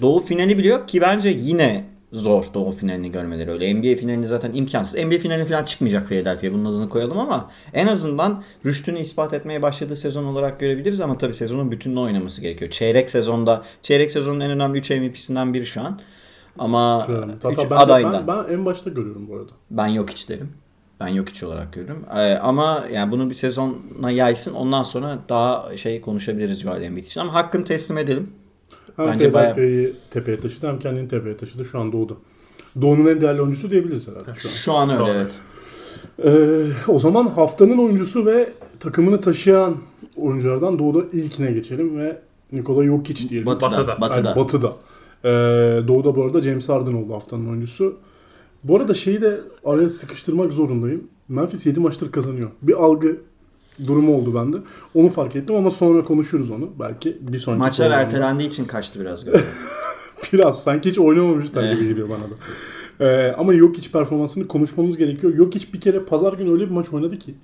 Doğu 0.00 0.20
finali 0.20 0.58
biliyor 0.58 0.86
ki 0.86 1.00
bence 1.00 1.28
yine 1.28 1.84
zor 2.12 2.44
Doğu 2.54 2.72
finalini 2.72 3.12
görmeleri 3.12 3.50
öyle. 3.50 3.74
NBA 3.74 3.96
finalini 4.00 4.26
zaten 4.26 4.52
imkansız. 4.52 5.04
NBA 5.04 5.18
finali 5.18 5.44
falan 5.44 5.64
çıkmayacak 5.64 6.08
Philadelphia 6.08 6.52
bunun 6.52 6.64
adını 6.64 6.88
koyalım 6.88 7.18
ama 7.18 7.50
en 7.72 7.86
azından 7.86 8.42
rüştünü 8.66 9.00
ispat 9.00 9.32
etmeye 9.32 9.62
başladığı 9.62 9.96
sezon 9.96 10.24
olarak 10.24 10.60
görebiliriz 10.60 11.00
ama 11.00 11.18
tabii 11.18 11.34
sezonun 11.34 11.70
bütününü 11.70 12.00
oynaması 12.00 12.40
gerekiyor. 12.40 12.70
Çeyrek 12.70 13.10
sezonda 13.10 13.62
çeyrek 13.82 14.10
sezonun 14.10 14.40
en 14.40 14.50
önemli 14.50 14.78
3 14.78 14.90
MVP'sinden 14.90 15.54
biri 15.54 15.66
şu 15.66 15.80
an. 15.80 16.00
Ama 16.58 17.06
3 17.52 17.58
adayından. 17.70 18.26
Ben, 18.26 18.44
ben 18.48 18.54
en 18.54 18.66
başta 18.66 18.90
görüyorum 18.90 19.28
bu 19.28 19.36
arada. 19.36 19.52
Ben 19.70 19.86
yok 19.86 20.10
hiç 20.10 20.28
derim. 20.28 20.50
Ben 21.00 21.08
yok 21.08 21.28
hiç 21.28 21.42
olarak 21.42 21.72
görüyorum. 21.72 22.04
Ee, 22.16 22.34
ama 22.34 22.84
yani 22.92 23.12
bunu 23.12 23.30
bir 23.30 23.34
sezona 23.34 24.10
yaysın. 24.10 24.54
Ondan 24.54 24.82
sonra 24.82 25.18
daha 25.28 25.76
şey 25.76 26.00
konuşabiliriz 26.00 26.60
Joel 26.60 26.82
Embiid 26.82 27.04
için. 27.04 27.20
Ama 27.20 27.34
hakkını 27.34 27.64
teslim 27.64 27.98
edelim. 27.98 28.32
Hem 28.96 29.06
Bence 29.06 29.28
Philadelphia'yı 29.28 29.82
bayağı... 29.82 29.94
tepeye 30.10 30.40
taşıdı 30.40 30.68
hem 30.68 30.78
kendini 30.78 31.08
tepeye 31.08 31.36
taşıdı. 31.36 31.64
Şu 31.64 31.80
an 31.80 31.92
Doğu'da. 31.92 32.14
Doğu'nun 32.80 33.06
en 33.06 33.20
değerli 33.20 33.42
oyuncusu 33.42 33.70
diyebiliriz 33.70 34.08
herhalde 34.08 34.34
şu 34.34 34.48
an. 34.48 34.52
Şu 34.52 34.72
an 34.72 34.90
öyle 34.90 35.12
şu 35.12 35.18
evet. 35.18 35.40
Ee, 36.24 36.90
o 36.92 36.98
zaman 36.98 37.26
haftanın 37.26 37.78
oyuncusu 37.78 38.26
ve 38.26 38.52
takımını 38.80 39.20
taşıyan 39.20 39.76
oyunculardan 40.16 40.78
Doğu'da 40.78 41.16
ilkine 41.16 41.52
geçelim 41.52 41.98
ve 41.98 42.18
Nikola 42.52 42.84
Jokic 42.84 43.28
diyelim. 43.28 43.46
Batı'da. 43.46 43.70
Batı'da. 43.70 44.00
Batı'da. 44.00 44.28
Yani 44.28 44.36
batı'da. 44.36 44.72
Ee, 45.24 45.88
doğu'da 45.88 46.16
bu 46.16 46.24
arada 46.24 46.42
James 46.42 46.68
Harden 46.68 46.92
oldu 46.92 47.14
haftanın 47.14 47.50
oyuncusu. 47.50 47.96
Bu 48.64 48.76
arada 48.76 48.94
şeyi 48.94 49.20
de 49.20 49.40
araya 49.64 49.90
sıkıştırmak 49.90 50.52
zorundayım. 50.52 51.08
Memphis 51.28 51.66
7 51.66 51.80
maçtır 51.80 52.12
kazanıyor. 52.12 52.50
Bir 52.62 52.74
algı 52.74 53.16
durumu 53.86 54.16
oldu 54.16 54.34
bende. 54.34 54.56
Onu 54.94 55.08
fark 55.08 55.36
ettim 55.36 55.56
ama 55.56 55.70
sonra 55.70 56.04
konuşuruz 56.04 56.50
onu. 56.50 56.70
Belki 56.80 57.18
bir 57.20 57.38
sonraki 57.38 57.58
Maçlar 57.58 57.88
programda. 57.88 58.06
ertelendiği 58.06 58.48
için 58.48 58.64
kaçtı 58.64 59.00
biraz 59.00 59.24
galiba. 59.24 59.42
Biraz 60.32 60.62
sanki 60.62 60.90
hiç 60.90 60.98
oynamamışlar 60.98 61.72
gibi 61.72 61.88
geliyor 61.88 62.08
bana 62.08 62.20
da. 62.20 62.34
Ee, 63.00 63.32
ama 63.38 63.52
Jokic 63.54 63.90
performansını 63.90 64.48
konuşmamız 64.48 64.96
gerekiyor. 64.96 65.36
Jokic 65.36 65.72
bir 65.72 65.80
kere 65.80 66.00
pazar 66.04 66.32
günü 66.32 66.52
öyle 66.52 66.64
bir 66.64 66.70
maç 66.70 66.92
oynadı 66.92 67.18
ki. 67.18 67.34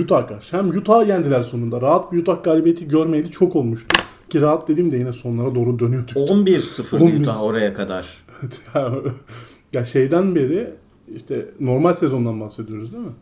Utah 0.00 0.28
karşı. 0.28 0.56
Hem 0.56 0.68
Utah'ı 0.68 1.08
yendiler 1.08 1.42
sonunda. 1.42 1.80
Rahat 1.80 2.12
bir 2.12 2.18
Utah 2.18 2.42
galibiyeti 2.42 2.88
görmeyeli 2.88 3.30
çok 3.30 3.56
olmuştu. 3.56 3.96
Ki 4.30 4.40
rahat 4.40 4.68
dediğim 4.68 4.90
de 4.90 4.96
yine 4.96 5.12
sonlara 5.12 5.54
doğru 5.54 5.78
dönüyordu. 5.78 6.12
11-0 6.14 7.02
11. 7.02 7.20
Utah 7.20 7.42
oraya 7.42 7.74
kadar. 7.74 8.24
ya 9.72 9.84
şeyden 9.84 10.34
beri 10.34 10.74
işte 11.16 11.48
normal 11.60 11.94
sezondan 11.94 12.40
bahsediyoruz 12.40 12.92
değil 12.92 13.04
mi? 13.04 13.12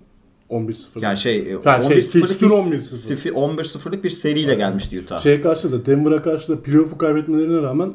11-0. 0.55 1.03
Yani 1.05 1.19
şey 1.19 1.57
Yani 1.65 1.85
şey, 1.85 1.99
11-0'lık 1.99 2.29
fixture 2.29 2.51
bir, 2.51 2.55
11-0. 2.55 2.81
sifi- 2.81 3.33
11-0'lık 3.33 4.05
bir 4.05 4.11
seriyle 4.11 4.55
gelmişti 4.55 5.01
Utah. 5.01 5.21
Şeye 5.21 5.41
karşı 5.41 5.73
da 5.73 5.87
Denver'a 5.87 6.23
karşı 6.23 6.53
da 6.53 6.63
playoff'u 6.63 6.99
kaybetmelerine 6.99 7.63
rağmen 7.63 7.93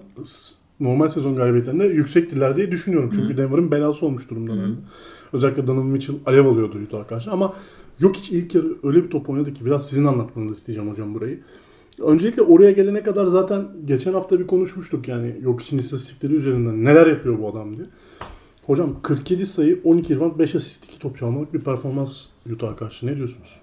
normal 0.80 1.08
sezon 1.08 1.36
galibiyetlerinde 1.36 1.86
yüksektiler 1.86 2.56
diye 2.56 2.72
düşünüyorum. 2.72 3.12
Çünkü 3.16 3.38
Denver'ın 3.38 3.72
belası 3.72 4.06
olmuş 4.06 4.30
durumdalardı. 4.30 4.76
Özellikle 5.34 5.68
Donovan 5.68 5.86
Mitchell 5.86 6.16
alev 6.26 6.46
alıyordu 6.46 6.78
Utah'a 6.88 7.08
karşı 7.08 7.32
ama 7.32 7.54
yok 8.00 8.16
hiç 8.16 8.32
ilk 8.32 8.56
yarı 8.56 8.68
öyle 8.84 9.04
bir 9.04 9.10
top 9.10 9.30
oynadı 9.30 9.54
ki 9.54 9.66
biraz 9.66 9.90
sizin 9.90 10.06
anlatmanızı 10.06 10.54
isteyeceğim 10.54 10.92
hocam 10.92 11.14
burayı. 11.14 11.40
Öncelikle 12.02 12.42
oraya 12.42 12.72
gelene 12.72 13.04
kadar 13.04 13.26
zaten 13.26 13.68
geçen 13.86 14.14
hafta 14.14 14.40
bir 14.40 14.48
konuşmuştuk 14.48 15.08
yani 15.08 15.36
yok 15.42 15.62
için 15.62 15.78
istatistikleri 15.78 16.34
üzerinden 16.34 16.86
neler 16.86 17.08
yapıyor 17.08 17.40
bu 17.40 17.50
adam 17.50 17.78
diye. 17.78 17.88
Hocam 18.70 19.02
47 19.02 19.46
sayı, 19.46 19.82
12 19.84 20.16
rebound, 20.16 20.40
5 20.40 20.56
asist, 20.56 20.86
2 20.86 21.00
top 21.00 21.18
çalmalık 21.18 21.54
bir 21.54 21.60
performans 21.60 22.26
Utah'a 22.54 22.76
karşı. 22.76 23.08
Ne 23.08 23.16
diyorsunuz? 23.16 23.56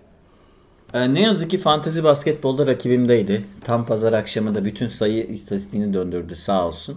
Ee, 0.94 1.14
ne 1.14 1.22
yazık 1.22 1.50
ki 1.50 1.58
fantezi 1.58 2.04
basketbolda 2.04 2.66
rakibimdeydi. 2.66 3.44
Tam 3.64 3.86
pazar 3.86 4.12
akşamı 4.12 4.54
da 4.54 4.64
bütün 4.64 4.88
sayı 4.88 5.26
istatistiğini 5.26 5.94
döndürdü 5.94 6.36
sağ 6.36 6.66
olsun. 6.68 6.96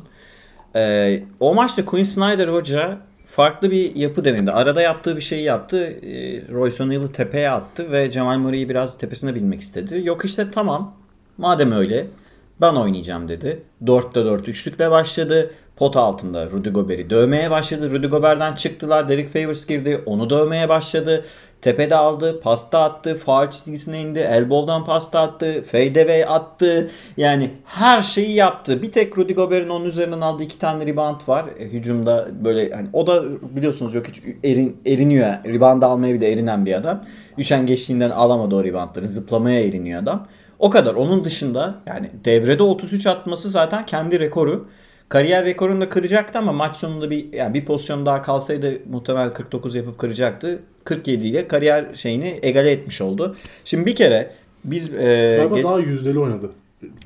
Ee, 0.75 1.23
o 1.39 1.53
maçta 1.53 1.85
Quinn 1.85 2.03
Snyder 2.03 2.47
hoca 2.47 2.97
farklı 3.25 3.71
bir 3.71 3.95
yapı 3.95 4.25
denedi. 4.25 4.51
Arada 4.51 4.81
yaptığı 4.81 5.15
bir 5.15 5.21
şeyi 5.21 5.43
yaptı. 5.43 5.77
Ee, 5.77 6.47
Royce 6.51 6.83
O'Neal'ı 6.83 7.11
tepeye 7.11 7.49
attı 7.49 7.91
ve 7.91 8.11
Cemal 8.11 8.37
Murray'i 8.37 8.69
biraz 8.69 8.97
tepesine 8.97 9.35
binmek 9.35 9.61
istedi. 9.61 10.01
Yok 10.03 10.25
işte 10.25 10.51
tamam 10.51 10.95
madem 11.37 11.71
öyle 11.71 12.07
ben 12.61 12.73
oynayacağım 12.73 13.29
dedi. 13.29 13.63
4'te 13.83 14.25
4 14.25 14.47
üçlükle 14.47 14.91
başladı. 14.91 15.51
Pot 15.79 15.97
altında 15.97 16.49
Rudy 16.49 16.69
Gobert'i 16.69 17.09
dövmeye 17.09 17.51
başladı. 17.51 17.89
Rudy 17.89 18.07
Gobert'den 18.07 18.55
çıktılar. 18.55 19.09
Derek 19.09 19.33
Favors 19.33 19.65
girdi. 19.65 20.01
Onu 20.05 20.29
dövmeye 20.29 20.69
başladı. 20.69 21.25
Tepede 21.61 21.95
aldı. 21.95 22.41
Pasta 22.41 22.83
attı. 22.83 23.15
Faul 23.15 23.49
çizgisine 23.49 24.01
indi. 24.01 24.19
Elbow'dan 24.19 24.85
pasta 24.85 25.19
attı. 25.19 25.63
Fadeaway 25.71 26.23
attı. 26.23 26.89
Yani 27.17 27.51
her 27.65 28.01
şeyi 28.01 28.35
yaptı. 28.35 28.81
Bir 28.81 28.91
tek 28.91 29.17
Rudy 29.17 29.33
Gobert'in 29.33 29.69
onun 29.69 29.85
üzerinden 29.85 30.21
aldığı 30.21 30.43
iki 30.43 30.59
tane 30.59 30.85
rebound 30.85 31.21
var. 31.27 31.45
E, 31.59 31.65
hücumda 31.65 32.27
böyle 32.43 32.71
hani 32.71 32.87
o 32.93 33.07
da 33.07 33.23
biliyorsunuz 33.55 33.93
yok 33.93 34.07
hiç 34.07 34.21
erin, 34.43 34.77
eriniyor. 34.85 35.33
Rebound 35.45 35.81
almaya 35.81 36.13
bile 36.13 36.31
erinen 36.31 36.65
bir 36.65 36.73
adam. 36.73 37.03
Üçen 37.37 37.65
geçtiğinden 37.65 38.09
alamadı 38.09 38.55
o 38.55 38.63
reboundları. 38.63 39.05
Zıplamaya 39.05 39.63
eriniyor 39.63 40.03
adam. 40.03 40.27
O 40.59 40.69
kadar. 40.69 40.95
Onun 40.95 41.25
dışında 41.25 41.75
yani 41.85 42.09
devrede 42.25 42.63
33 42.63 43.07
atması 43.07 43.49
zaten 43.49 43.85
kendi 43.85 44.19
rekoru. 44.19 44.67
Kariyer 45.09 45.45
rekorunu 45.45 45.81
da 45.81 45.89
kıracaktı 45.89 46.39
ama 46.39 46.53
maç 46.53 46.77
sonunda 46.77 47.09
bir 47.09 47.33
yani 47.33 47.53
bir 47.53 47.65
pozisyon 47.65 48.05
daha 48.05 48.21
kalsaydı 48.21 48.79
muhtemelen 48.89 49.33
49 49.33 49.75
yapıp 49.75 49.97
kıracaktı. 49.97 50.59
47 50.83 51.27
ile 51.27 51.47
kariyer 51.47 51.85
şeyini 51.95 52.39
egale 52.41 52.71
etmiş 52.71 53.01
oldu. 53.01 53.35
Şimdi 53.65 53.85
bir 53.85 53.95
kere 53.95 54.31
biz 54.65 54.93
e, 54.93 55.35
Galiba 55.37 55.55
geç- 55.55 55.65
daha 55.65 55.79
yüzdeli 55.79 56.19
oynadı. 56.19 56.49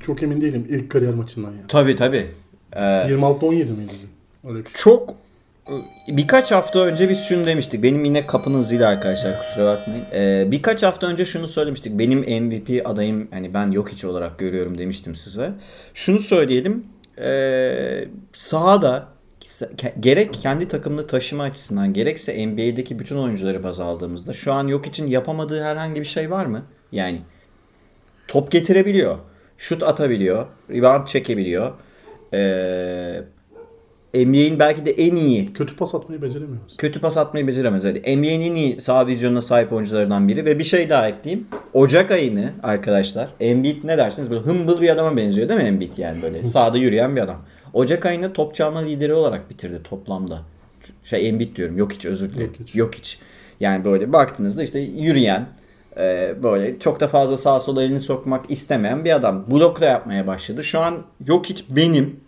Çok 0.00 0.22
emin 0.22 0.40
değilim 0.40 0.66
ilk 0.70 0.90
kariyer 0.90 1.14
maçından 1.14 1.50
yani. 1.50 1.62
tabii 1.68 1.96
tabii. 1.96 2.26
E, 2.72 2.80
26-17 2.80 3.50
miydi? 3.50 3.92
Öyle 4.48 4.58
bir 4.58 4.64
şey. 4.64 4.72
çok 4.74 5.14
birkaç 6.08 6.52
hafta 6.52 6.80
önce 6.80 7.08
biz 7.08 7.24
şunu 7.24 7.46
demiştik. 7.46 7.82
Benim 7.82 8.04
yine 8.04 8.26
kapının 8.26 8.60
zili 8.60 8.86
arkadaşlar 8.86 9.38
kusura 9.42 9.66
bakmayın. 9.66 10.04
Ee, 10.14 10.48
birkaç 10.50 10.82
hafta 10.82 11.06
önce 11.06 11.24
şunu 11.24 11.48
söylemiştik. 11.48 11.98
Benim 11.98 12.18
MVP 12.44 12.82
adayım 12.84 13.28
hani 13.30 13.54
ben 13.54 13.70
yok 13.70 13.88
hiç 13.88 14.04
olarak 14.04 14.38
görüyorum 14.38 14.78
demiştim 14.78 15.14
size. 15.14 15.52
Şunu 15.94 16.18
söyleyelim. 16.18 16.84
Ee, 17.18 18.08
sahada 18.32 19.08
gerek 20.00 20.34
kendi 20.34 20.68
takımını 20.68 21.06
taşıma 21.06 21.42
açısından 21.42 21.92
gerekse 21.92 22.46
NBA'deki 22.46 22.98
bütün 22.98 23.16
oyuncuları 23.16 23.64
baz 23.64 23.80
aldığımızda 23.80 24.32
şu 24.32 24.52
an 24.52 24.68
yok 24.68 24.86
için 24.86 25.06
yapamadığı 25.06 25.62
herhangi 25.62 26.00
bir 26.00 26.06
şey 26.06 26.30
var 26.30 26.46
mı? 26.46 26.62
Yani 26.92 27.20
top 28.28 28.50
getirebiliyor. 28.50 29.18
Şut 29.58 29.82
atabiliyor. 29.82 30.46
Rebound 30.70 31.06
çekebiliyor. 31.06 31.72
Ee, 32.34 33.22
NBA'in 34.14 34.58
belki 34.58 34.86
de 34.86 34.90
en 34.90 35.16
iyi 35.16 35.52
Kötü 35.52 35.76
pas 35.76 35.94
atmayı 35.94 36.22
beceremiyoruz. 36.22 36.76
kötü 36.78 37.00
pas 37.00 37.18
atmayı 37.18 37.46
beceremez. 37.46 37.84
Hadi. 37.84 37.98
NBA'nin 38.00 38.40
en 38.40 38.54
iyi 38.54 38.80
sağ 38.80 39.06
vizyonuna 39.06 39.40
sahip 39.42 39.72
oyuncularından 39.72 40.28
biri. 40.28 40.44
Ve 40.44 40.58
bir 40.58 40.64
şey 40.64 40.90
daha 40.90 41.08
ekleyeyim. 41.08 41.46
Ocak 41.72 42.10
ayını 42.10 42.50
arkadaşlar 42.62 43.28
Embiid 43.40 43.84
ne 43.84 43.98
dersiniz? 43.98 44.30
Böyle 44.30 44.40
hımbıl 44.42 44.80
bir 44.80 44.88
adama 44.88 45.16
benziyor 45.16 45.48
değil 45.48 45.60
mi 45.60 45.66
Embiid 45.66 45.98
yani 45.98 46.22
böyle 46.22 46.44
sağda 46.44 46.78
yürüyen 46.78 47.16
bir 47.16 47.20
adam. 47.20 47.42
Ocak 47.72 48.06
ayını 48.06 48.32
top 48.32 48.54
çalma 48.54 48.78
lideri 48.80 49.14
olarak 49.14 49.50
bitirdi 49.50 49.80
toplamda. 49.84 50.42
Şey 51.02 51.28
Embiid 51.28 51.56
diyorum. 51.56 51.78
Yok 51.78 51.92
hiç 51.92 52.06
özür 52.06 52.32
dilerim. 52.34 52.52
Jokic. 52.58 52.78
Yok 52.78 52.94
hiç. 52.94 53.18
Yani 53.60 53.84
böyle 53.84 54.12
baktığınızda 54.12 54.62
işte 54.62 54.78
yürüyen 54.78 55.46
e, 55.96 56.34
böyle 56.42 56.78
çok 56.78 57.00
da 57.00 57.08
fazla 57.08 57.36
sağa 57.36 57.60
sola 57.60 57.82
elini 57.82 58.00
sokmak 58.00 58.50
istemeyen 58.50 59.04
bir 59.04 59.14
adam. 59.16 59.44
Blok 59.50 59.80
da 59.80 59.84
yapmaya 59.84 60.26
başladı. 60.26 60.64
Şu 60.64 60.80
an 60.80 61.02
yok 61.26 61.46
hiç 61.46 61.64
benim 61.70 62.20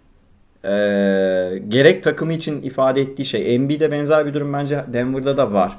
e, 0.67 1.63
gerek 1.69 2.03
takımı 2.03 2.33
için 2.33 2.63
ifade 2.63 3.01
ettiği 3.01 3.25
şey. 3.25 3.55
Embiid'e 3.55 3.91
benzer 3.91 4.27
bir 4.27 4.35
durum 4.35 4.53
bence 4.53 4.85
Denver'da 4.93 5.37
da 5.37 5.53
var. 5.53 5.79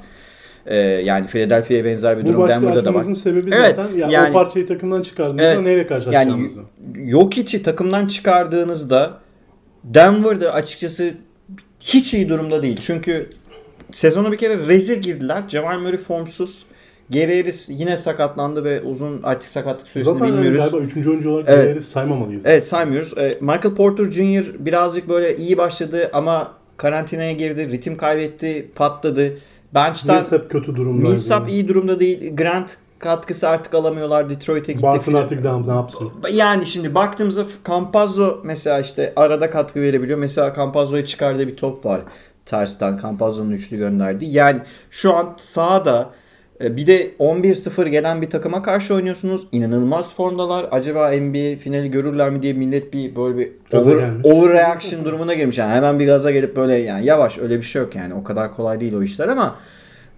E, 0.66 0.76
yani 0.76 1.26
Philadelphia'ya 1.26 1.84
benzer 1.84 2.18
bir 2.18 2.24
Bu 2.24 2.28
durum 2.28 2.48
Denver'da 2.48 2.72
da 2.74 2.74
var. 2.74 2.78
açmamızın 2.78 3.12
sebebi 3.12 3.50
Evet, 3.54 3.76
zaten 3.76 3.98
yani, 3.98 4.12
yani- 4.12 4.30
o 4.30 4.32
parçayı 4.32 4.66
takımdan 4.66 5.02
çıkardığınızda 5.02 5.44
Evet, 5.44 5.58
neyle 5.60 5.78
Yani 5.78 5.86
karşılaşacağınızı. 5.86 6.60
yok 6.96 7.38
içi 7.38 7.62
takımdan 7.62 8.06
çıkardığınızda 8.06 9.18
Denver'da 9.84 10.52
açıkçası 10.52 11.14
hiç 11.80 12.14
iyi 12.14 12.28
durumda 12.28 12.62
değil. 12.62 12.76
Çünkü 12.80 13.30
sezona 13.92 14.32
bir 14.32 14.38
kere 14.38 14.66
rezil 14.66 14.98
girdiler. 15.02 15.42
Jamal 15.48 15.78
Murray 15.78 15.98
formsuz. 15.98 16.66
Harris 17.14 17.68
yine 17.70 17.96
sakatlandı 17.96 18.64
ve 18.64 18.82
uzun 18.82 19.22
artık 19.22 19.48
sakatlık 19.50 19.88
süresini 19.88 20.12
Zaten 20.12 20.28
bilmiyoruz. 20.28 20.72
galiba 20.72 20.78
3. 20.78 21.06
oyuncu 21.06 21.30
olarak 21.30 21.48
Evet. 21.48 21.68
evet. 21.72 21.84
saymamalıyız. 21.84 22.42
Evet 22.46 22.66
saymıyoruz. 22.66 23.18
E, 23.18 23.38
Michael 23.40 23.74
Porter 23.74 24.10
Jr. 24.10 24.44
birazcık 24.58 25.08
böyle 25.08 25.36
iyi 25.36 25.58
başladı 25.58 26.10
ama 26.12 26.52
karantinaya 26.76 27.32
girdi. 27.32 27.70
Ritim 27.70 27.96
kaybetti. 27.96 28.70
Patladı. 28.74 29.36
Bench'ten 29.74 30.16
Millsap 30.16 30.50
kötü 30.50 30.76
durumda. 30.76 31.08
Millsap 31.08 31.50
iyi 31.50 31.68
durumda 31.68 32.00
değil. 32.00 32.36
Grant 32.36 32.76
katkısı 32.98 33.48
artık 33.48 33.74
alamıyorlar. 33.74 34.30
Detroit'e 34.30 34.72
gitti. 34.72 34.82
Barton 34.82 35.14
artık 35.14 35.44
ne, 35.44 35.66
ne 35.66 35.72
yapsın? 35.72 36.10
Yani 36.32 36.66
şimdi 36.66 36.94
baktığımızda 36.94 37.44
Campazzo 37.68 38.40
mesela 38.44 38.80
işte 38.80 39.12
arada 39.16 39.50
katkı 39.50 39.80
verebiliyor. 39.80 40.18
Mesela 40.18 40.54
Campazzo'ya 40.56 41.06
çıkardığı 41.06 41.48
bir 41.48 41.56
top 41.56 41.84
var. 41.84 42.00
Tersten 42.46 42.98
Campazzo'nun 43.02 43.50
üçlü 43.50 43.76
gönderdi. 43.76 44.24
Yani 44.24 44.60
şu 44.90 45.14
an 45.14 45.34
sahada 45.36 46.10
bir 46.60 46.86
de 46.86 47.10
11-0 47.18 47.88
gelen 47.88 48.22
bir 48.22 48.30
takıma 48.30 48.62
karşı 48.62 48.94
oynuyorsunuz. 48.94 49.46
İnanılmaz 49.52 50.14
formdalar. 50.14 50.66
Acaba 50.70 51.10
NBA 51.10 51.56
finali 51.56 51.90
görürler 51.90 52.30
mi 52.30 52.42
diye 52.42 52.52
millet 52.52 52.92
bir 52.92 53.16
böyle 53.16 53.38
bir 53.38 53.48
Gaza 53.70 53.90
over, 53.90 54.00
gelmiş. 54.00 54.26
overreaction 54.26 55.04
durumuna 55.04 55.34
girmiş. 55.34 55.58
Yani 55.58 55.74
hemen 55.74 55.98
bir 55.98 56.06
gaza 56.06 56.30
gelip 56.30 56.56
böyle 56.56 56.74
yani 56.74 57.06
yavaş 57.06 57.38
öyle 57.38 57.58
bir 57.58 57.62
şey 57.62 57.82
yok 57.82 57.96
yani. 57.96 58.14
O 58.14 58.24
kadar 58.24 58.52
kolay 58.52 58.80
değil 58.80 58.92
o 58.94 59.02
işler 59.02 59.28
ama 59.28 59.56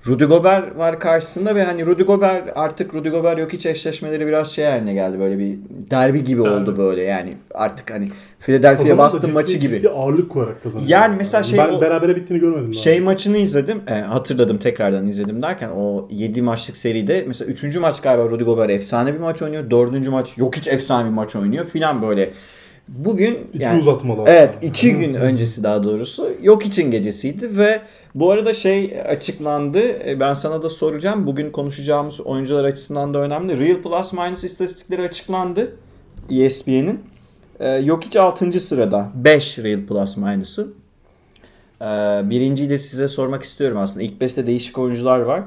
Rudy 0.07 0.25
Gobert 0.25 0.79
var 0.79 1.01
karşısında 1.01 1.55
ve 1.55 1.65
hani 1.65 1.87
Rudy 1.87 2.03
Gobert 2.03 2.53
artık 2.55 2.95
Rudy 2.95 3.09
Gobert 3.09 3.39
yok 3.39 3.53
hiç 3.53 3.67
eşleşmeleri 3.67 4.27
biraz 4.27 4.53
şey 4.53 4.65
haline 4.65 4.95
geldi 4.95 5.19
böyle 5.21 5.39
bir 5.39 5.59
derbi 5.91 6.25
gibi 6.25 6.43
oldu 6.43 6.75
böyle 6.79 7.03
yani 7.03 7.35
artık 7.55 7.91
hani 7.91 8.09
Philadelphia 8.41 8.99
Boston 8.99 9.21
ciddi- 9.21 9.33
maçı 9.33 9.59
gibi. 9.59 9.75
Ciddi 9.77 9.89
ağırlık 9.89 10.31
koyarak 10.31 10.63
kazanıyor. 10.63 10.89
Yani 10.91 11.17
mesela 11.19 11.43
şey 11.43 11.59
Ben 11.59 11.69
o- 11.69 11.81
berabere 11.81 12.17
bittiğini 12.17 12.41
görmedim. 12.41 12.65
daha. 12.67 12.83
Şey 12.83 13.01
maçını 13.01 13.37
izledim. 13.37 13.83
e, 13.89 13.95
hatırladım 13.95 14.59
tekrardan 14.59 15.07
izledim 15.07 15.43
derken 15.43 15.69
o 15.77 16.09
7 16.11 16.43
maçlık 16.43 16.77
seride 16.77 17.25
mesela 17.29 17.51
3. 17.51 17.79
maç 17.79 18.01
galiba 18.03 18.25
Rudy 18.31 18.45
Gobert 18.45 18.71
efsane 18.71 19.15
bir 19.15 19.19
maç 19.21 19.43
oynuyor. 19.43 19.71
4. 19.71 20.09
maç 20.11 20.39
yok 20.39 20.57
hiç 20.57 20.69
efsane 20.69 21.09
bir 21.09 21.15
maç 21.15 21.37
oynuyor 21.37 21.67
filan 21.67 22.03
böyle. 22.03 22.31
Bugün 22.99 23.39
İki 23.53 23.63
yani 23.63 23.81
uzatmalar. 23.81 24.29
Evet 24.29 24.59
iki 24.63 24.93
gün 24.93 25.15
öncesi 25.15 25.63
daha 25.63 25.85
doğrusu 25.85 26.31
yok 26.43 26.67
için 26.67 26.91
gecesiydi 26.91 27.57
ve 27.59 27.81
bu 28.15 28.31
arada 28.31 28.55
şey 28.55 29.03
açıklandı. 29.03 29.81
E, 29.81 30.21
ben 30.21 30.33
sana 30.33 30.63
da 30.63 30.69
soracağım. 30.69 31.27
Bugün 31.27 31.51
konuşacağımız 31.51 32.21
oyuncular 32.21 32.65
açısından 32.65 33.15
da 33.15 33.19
önemli. 33.19 33.61
Real 33.61 33.83
Plus 33.83 34.13
Minus 34.13 34.45
istatistikleri 34.45 35.03
açıklandı 35.03 35.77
ESPN'in 36.31 37.01
ee, 37.61 37.83
Jokic 37.83 38.21
6. 38.21 38.61
sırada. 38.61 39.11
5 39.15 39.59
Real 39.59 39.87
Plus 39.87 40.17
Minus'ı. 40.17 40.73
Ee, 41.83 41.85
birinciyi 42.25 42.71
de 42.71 42.79
size 42.79 43.09
sormak 43.09 43.43
istiyorum. 43.43 43.79
Aslında 43.79 44.07
ilk 44.07 44.23
5'te 44.23 44.47
değişik 44.47 44.79
oyuncular 44.79 45.19
var 45.19 45.43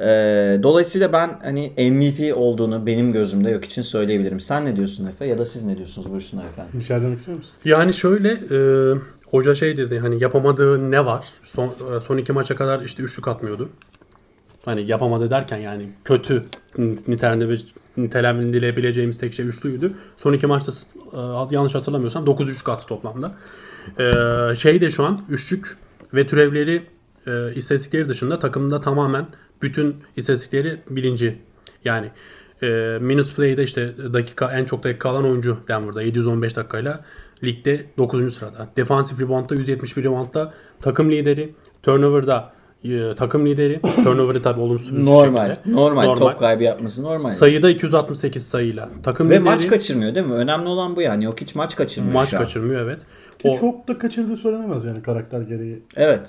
Ee, 0.00 0.60
dolayısıyla 0.62 1.12
ben 1.12 1.40
hani 1.42 1.72
MVP 1.90 2.36
olduğunu 2.36 2.86
benim 2.86 3.12
gözümde 3.12 3.50
yok 3.50 3.64
için 3.64 3.82
söyleyebilirim. 3.82 4.40
Sen 4.40 4.64
ne 4.64 4.76
diyorsun 4.76 5.06
Efe 5.06 5.26
ya 5.26 5.38
da 5.38 5.46
siz 5.46 5.64
ne 5.64 5.76
diyorsunuz 5.76 6.10
buyursunlar 6.10 6.44
efendim. 6.44 6.72
Bir 6.74 6.84
şey 6.84 6.96
demek 6.96 7.18
istiyor 7.18 7.38
musun? 7.38 7.52
Yani 7.64 7.94
şöyle 7.94 8.30
e, 8.30 8.58
hoca 9.26 9.54
şey 9.54 9.76
dedi 9.76 9.98
hani 9.98 10.22
yapamadığı 10.22 10.90
ne 10.90 11.04
var? 11.04 11.26
Son, 11.42 11.68
e, 11.68 12.00
son 12.00 12.16
iki 12.16 12.32
maça 12.32 12.56
kadar 12.56 12.80
işte 12.80 13.02
üçlük 13.02 13.28
atmıyordu. 13.28 13.68
Hani 14.64 14.90
yapamadı 14.90 15.30
derken 15.30 15.58
yani 15.58 15.88
kötü 16.04 16.44
nitelemde 16.78 17.56
nitelendirilebileceğimiz 17.96 19.18
tek 19.18 19.34
şey 19.34 19.46
üçlüydü. 19.46 19.92
Son 20.16 20.32
iki 20.32 20.46
maçta 20.46 20.72
e, 21.12 21.54
yanlış 21.54 21.74
hatırlamıyorsam 21.74 22.26
9 22.26 22.48
üçlük 22.48 22.68
attı 22.68 22.86
toplamda. 22.86 23.34
E, 23.98 24.54
şey 24.54 24.80
de 24.80 24.90
şu 24.90 25.04
an 25.04 25.20
üçlük 25.28 25.76
ve 26.14 26.26
türevleri 26.26 26.82
e, 27.26 27.54
istatistikleri 27.54 28.08
dışında 28.08 28.38
takımda 28.38 28.80
tamamen 28.80 29.26
bütün 29.64 29.96
istatistikleri 30.16 30.80
birinci. 30.90 31.38
Yani 31.84 32.06
e, 32.62 32.66
minutes 33.00 33.34
play'de 33.34 33.62
işte 33.62 33.92
dakika 34.12 34.52
en 34.52 34.64
çok 34.64 34.84
dakika 34.84 35.08
alan 35.08 35.24
oyuncu 35.24 35.56
Denver'da 35.68 36.02
715 36.02 36.56
dakikayla 36.56 37.04
ligde 37.44 37.86
9. 37.98 38.34
sırada. 38.34 38.68
Defensive 38.76 39.24
rebound'da 39.26 39.54
171 39.54 40.04
rebound'da 40.04 40.52
takım 40.80 41.10
lideri. 41.10 41.54
Turnover'da 41.82 42.52
e, 42.84 43.14
takım 43.14 43.46
lideri. 43.46 43.80
Turnover'ı 44.04 44.42
tabii 44.42 44.60
olumsuz 44.60 44.96
bir 44.96 45.04
Normal, 45.04 45.48
şekilde. 45.56 45.74
normal. 45.76 46.04
Normal. 46.04 46.16
Top 46.16 46.38
kaybı 46.38 46.62
yapması 46.62 47.02
normal. 47.02 47.18
Sayıda 47.18 47.70
268 47.70 48.46
sayıyla. 48.46 48.88
Takım 49.02 49.30
Ve 49.30 49.34
lideri. 49.34 49.44
maç 49.44 49.66
kaçırmıyor 49.68 50.14
değil 50.14 50.26
mi? 50.26 50.34
Önemli 50.34 50.68
olan 50.68 50.96
bu 50.96 51.02
yani. 51.02 51.24
Yok 51.24 51.40
hiç 51.40 51.54
maç 51.54 51.76
kaçırmıyor 51.76 52.14
maç 52.14 52.28
şu 52.28 52.36
an. 52.36 52.42
kaçırmıyor 52.42 52.80
evet. 52.80 53.00
Ki 53.38 53.48
O, 53.48 53.56
çok 53.60 53.88
da 53.88 53.98
kaçırdığı 53.98 54.36
söylenemez 54.36 54.84
yani 54.84 55.02
karakter 55.02 55.40
gereği. 55.40 55.82
Evet. 55.96 56.26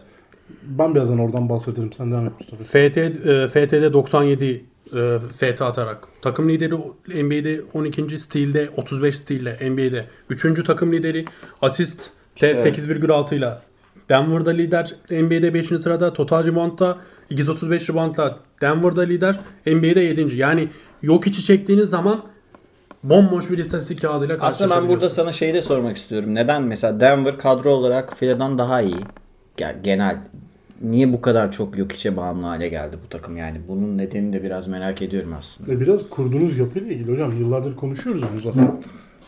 Ben 0.63 0.95
birazdan 0.95 1.19
oradan 1.19 1.49
bahsederim. 1.49 1.93
Sen 1.93 2.11
devam 2.11 2.25
et 2.25 2.33
Mustafa. 2.39 2.63
FT, 2.63 2.97
e, 2.97 3.47
FT'de 3.47 3.93
97 3.93 4.65
e, 4.95 5.19
FT 5.35 5.61
atarak. 5.61 6.07
Takım 6.21 6.49
lideri 6.49 6.75
NBA'de 7.23 7.61
12. 7.73 8.19
Steel'de 8.19 8.69
35 8.77 9.17
steal'le 9.17 9.69
NBA'de 9.71 10.05
3. 10.29 10.63
takım 10.63 10.91
lideri. 10.91 11.25
Asist 11.61 12.09
de 12.41 12.53
İşte- 12.53 12.69
8,6 12.71 13.35
ile 13.35 13.49
Denver'da 14.09 14.49
lider. 14.51 14.95
NBA'de 15.11 15.53
5. 15.53 15.79
sırada. 15.79 16.13
Total 16.13 16.45
rebound'da 16.45 16.97
235 17.29 17.89
rebound'la 17.89 18.39
Denver'da 18.61 19.01
lider. 19.01 19.39
NBA'de 19.65 20.01
7. 20.01 20.37
Yani 20.37 20.67
yok 21.01 21.27
içi 21.27 21.43
çektiğiniz 21.43 21.89
zaman 21.89 22.25
bomboş 23.03 23.51
bir 23.51 23.57
istatistik 23.57 24.01
kağıdıyla 24.01 24.37
Aslında 24.41 24.41
ben 24.41 24.49
burada 24.49 24.99
karşılaşabiliyorsunuz. 24.99 25.13
sana 25.13 25.31
şeyi 25.31 25.53
de 25.53 25.61
sormak 25.61 25.97
istiyorum. 25.97 26.35
Neden 26.35 26.63
mesela 26.63 26.99
Denver 26.99 27.37
kadro 27.37 27.71
olarak 27.71 28.09
Philadelphia'dan 28.19 28.57
daha 28.57 28.81
iyi? 28.81 28.95
Yani 29.59 29.75
genel 29.83 30.17
niye 30.81 31.13
bu 31.13 31.21
kadar 31.21 31.51
çok 31.51 31.77
yok 31.77 31.91
içe 31.91 32.17
bağımlı 32.17 32.45
hale 32.45 32.67
geldi 32.69 32.97
bu 33.05 33.09
takım 33.09 33.37
yani? 33.37 33.57
Bunun 33.67 33.97
nedenini 33.97 34.33
de 34.33 34.43
biraz 34.43 34.67
merak 34.67 35.01
ediyorum 35.01 35.33
aslında. 35.37 35.71
Ve 35.71 35.79
biraz 35.79 36.09
kurduğunuz 36.09 36.57
yapıyla 36.57 36.91
ilgili 36.91 37.11
hocam. 37.11 37.31
Yıllardır 37.39 37.75
konuşuyoruz 37.75 38.23
onu 38.23 38.39
zaten. 38.39 38.81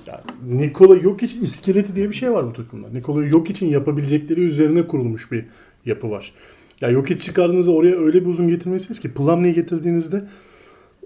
Yani 0.07 0.21
Nikola 0.57 0.99
Jokic 0.99 1.39
iskeleti 1.41 1.95
diye 1.95 2.09
bir 2.09 2.15
şey 2.15 2.31
var 2.31 2.45
bu 2.47 2.53
takımda. 2.53 2.87
Nikola 2.89 3.25
Jokic'in 3.27 3.71
yapabilecekleri 3.71 4.41
üzerine 4.41 4.87
kurulmuş 4.87 5.31
bir 5.31 5.45
yapı 5.85 6.11
var. 6.11 6.33
Ya 6.81 6.91
Jokic 6.91 7.19
çıkardığınızda 7.19 7.71
oraya 7.71 7.95
öyle 7.95 8.21
bir 8.21 8.25
uzun 8.25 8.47
getirmelisiniz 8.47 8.99
ki 8.99 9.13
Plumlee'yi 9.13 9.55
getirdiğinizde 9.55 10.23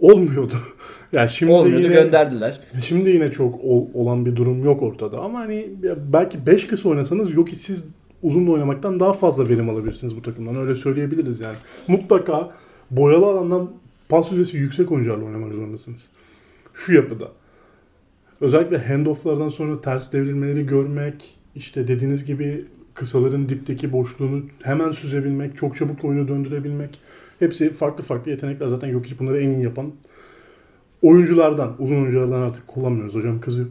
olmuyordu. 0.02 0.56
ya 1.12 1.28
şimdi 1.28 1.52
Olmuyordu 1.52 1.84
yine, 1.84 1.93
gönderdiler. 1.93 2.60
Şimdi 2.82 3.10
yine 3.10 3.32
çok 3.32 3.60
ol- 3.63 3.88
olan 3.93 4.26
bir 4.26 4.36
durum 4.36 4.63
yok 4.63 4.82
ortada 4.82 5.19
ama 5.19 5.39
hani 5.39 5.69
belki 6.13 6.46
5 6.46 6.67
kısa 6.67 6.89
oynasanız 6.89 7.34
yok 7.34 7.50
siz 7.50 7.86
uzun 8.22 8.48
oynamaktan 8.48 9.00
daha 9.00 9.14
fazla 9.14 9.50
verim 9.50 9.70
alabilirsiniz 9.70 10.16
bu 10.16 10.22
takımdan. 10.22 10.56
Öyle 10.56 10.76
söyleyebiliriz 10.76 11.40
yani. 11.40 11.58
Mutlaka 11.88 12.52
boyalı 12.92 13.26
alandan 13.26 13.72
pas 14.10 14.32
yüzdesi 14.32 14.58
yüksek 14.58 14.92
oyuncularla 14.92 15.26
oynamak 15.26 15.54
zorundasınız. 15.54 16.10
Şu 16.74 16.94
yapıda. 16.94 17.32
Özellikle 18.42 18.78
handofflardan 18.78 19.50
sonra 19.50 19.82
ters 19.82 20.14
devrilmeleri 20.14 20.66
görmek, 20.66 21.38
işte 21.56 21.88
dediğiniz 21.88 22.26
gibi 22.26 22.66
kısaların 22.94 23.50
dipteki 23.50 23.92
boşluğunu 23.92 24.42
hemen 24.62 24.92
süzebilmek, 24.92 25.58
çok 25.58 25.76
çabuk 25.76 26.06
oyunu 26.06 26.28
döndürebilmek. 26.28 27.00
Hepsi 27.40 27.70
farklı 27.70 28.04
farklı 28.04 28.32
yetenekler. 28.32 28.68
Zaten 28.68 28.88
yok 28.88 29.06
bunları 29.20 29.42
en 29.42 29.50
iyi 29.50 29.64
yapan 29.64 29.92
oyunculardan, 31.02 31.76
uzun 31.80 31.96
oyunculardan 31.96 32.42
artık 32.42 32.68
kullanmıyoruz. 32.68 33.16
Hocam 33.16 33.42
kızıyor. 33.42 33.68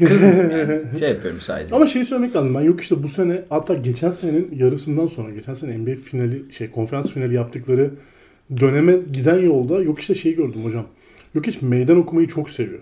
Yani 0.00 0.80
şey 0.98 1.08
yapıyorum 1.08 1.40
sadece. 1.40 1.76
Ama 1.76 1.86
şeyi 1.86 2.04
söylemek 2.04 2.36
lazım. 2.36 2.54
Ben 2.54 2.60
yok 2.60 2.80
işte 2.80 3.02
bu 3.02 3.08
sene 3.08 3.42
hatta 3.48 3.74
geçen 3.74 4.10
senenin 4.10 4.54
yarısından 4.56 5.06
sonra 5.06 5.30
geçen 5.30 5.54
sene 5.54 5.78
NBA 5.78 5.94
finali 5.94 6.52
şey 6.52 6.70
konferans 6.70 7.10
finali 7.10 7.34
yaptıkları 7.34 7.90
döneme 8.60 8.96
giden 9.12 9.38
yolda 9.38 9.82
yok 9.82 10.00
işte 10.00 10.14
şeyi 10.14 10.36
gördüm 10.36 10.64
hocam. 10.64 10.86
Yok 11.34 11.46
hiç 11.46 11.62
meydan 11.62 11.96
okumayı 11.96 12.26
çok 12.28 12.50
seviyor. 12.50 12.80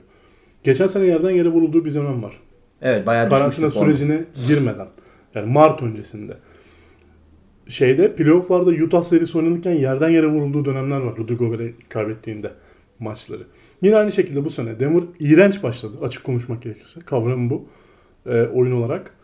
Geçen 0.65 0.87
sene 0.87 1.07
yerden 1.07 1.31
yere 1.31 1.49
vurulduğu 1.49 1.85
bir 1.85 1.95
dönem 1.95 2.23
var. 2.23 2.33
Evet 2.83 3.07
bayağı 3.07 3.29
Karantina 3.29 3.71
sürecine 3.71 4.25
girmeden. 4.49 4.87
Yani 5.35 5.53
Mart 5.53 5.83
öncesinde. 5.83 6.37
Şeyde 7.69 8.15
playofflarda 8.15 8.71
Utah 8.71 9.03
serisi 9.03 9.39
oynanırken 9.39 9.73
yerden 9.73 10.11
yere 10.11 10.27
vurulduğu 10.27 10.65
dönemler 10.65 11.01
var. 11.01 11.17
Rudy 11.17 11.35
Gobert'e 11.35 11.73
kaybettiğinde 11.89 12.51
maçları. 12.99 13.43
Yine 13.83 13.97
aynı 13.97 14.13
şekilde 14.13 14.45
bu 14.45 14.51
sene 14.51 14.81
Denver 14.81 15.03
iğrenç 15.19 15.63
başladı. 15.63 15.97
Açık 16.03 16.25
konuşmak 16.25 16.63
gerekirse. 16.63 17.01
Kavramı 17.01 17.51
bu. 17.51 17.67
e, 18.27 18.43
oyun 18.43 18.73
olarak. 18.73 19.15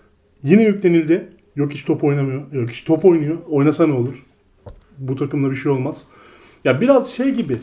Yine 0.43 0.63
yüklenildi. 0.63 1.29
Yok 1.57 1.73
hiç 1.73 1.85
top 1.85 2.05
oynamıyor. 2.05 2.53
Yok 2.53 2.71
hiç 2.71 2.85
top 2.85 3.05
oynuyor. 3.05 3.39
Oynasa 3.49 3.87
ne 3.87 3.93
olur? 3.93 4.25
Bu 4.99 5.17
takımda 5.17 5.51
bir 5.51 5.57
şey 5.57 5.73
olmaz. 5.73 6.09
Ya 6.65 6.81
biraz 6.81 7.11
şey 7.11 7.35
gibi. 7.35 7.57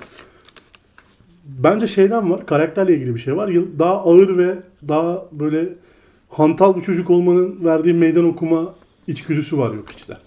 Bence 1.45 1.88
şeyden 1.88 2.29
var. 2.31 2.45
Karakterle 2.45 2.93
ilgili 2.95 3.15
bir 3.15 3.19
şey 3.19 3.38
var. 3.38 3.53
Daha 3.79 3.93
ağır 3.93 4.38
ve 4.38 4.55
daha 4.88 5.25
böyle 5.31 5.69
hantal 6.29 6.75
bir 6.75 6.81
çocuk 6.81 7.10
olmanın 7.10 7.65
verdiği 7.65 7.93
meydan 7.93 8.25
okuma 8.25 8.75
içgüdüsü 9.08 9.58
var 9.58 9.73
yok 9.73 9.91
içte. 9.91 10.17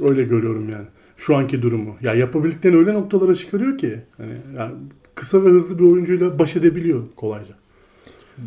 Öyle 0.00 0.22
görüyorum 0.22 0.68
yani. 0.68 0.86
Şu 1.16 1.36
anki 1.36 1.62
durumu. 1.62 1.96
Ya 2.00 2.14
yapabildiklerini 2.14 2.78
öyle 2.78 2.94
noktalara 2.94 3.34
çıkarıyor 3.34 3.78
ki. 3.78 4.00
Hani 4.16 4.36
yani 4.56 4.72
kısa 5.14 5.44
ve 5.44 5.48
hızlı 5.48 5.78
bir 5.78 5.84
oyuncuyla 5.84 6.38
baş 6.38 6.56
edebiliyor 6.56 7.02
kolayca. 7.16 7.54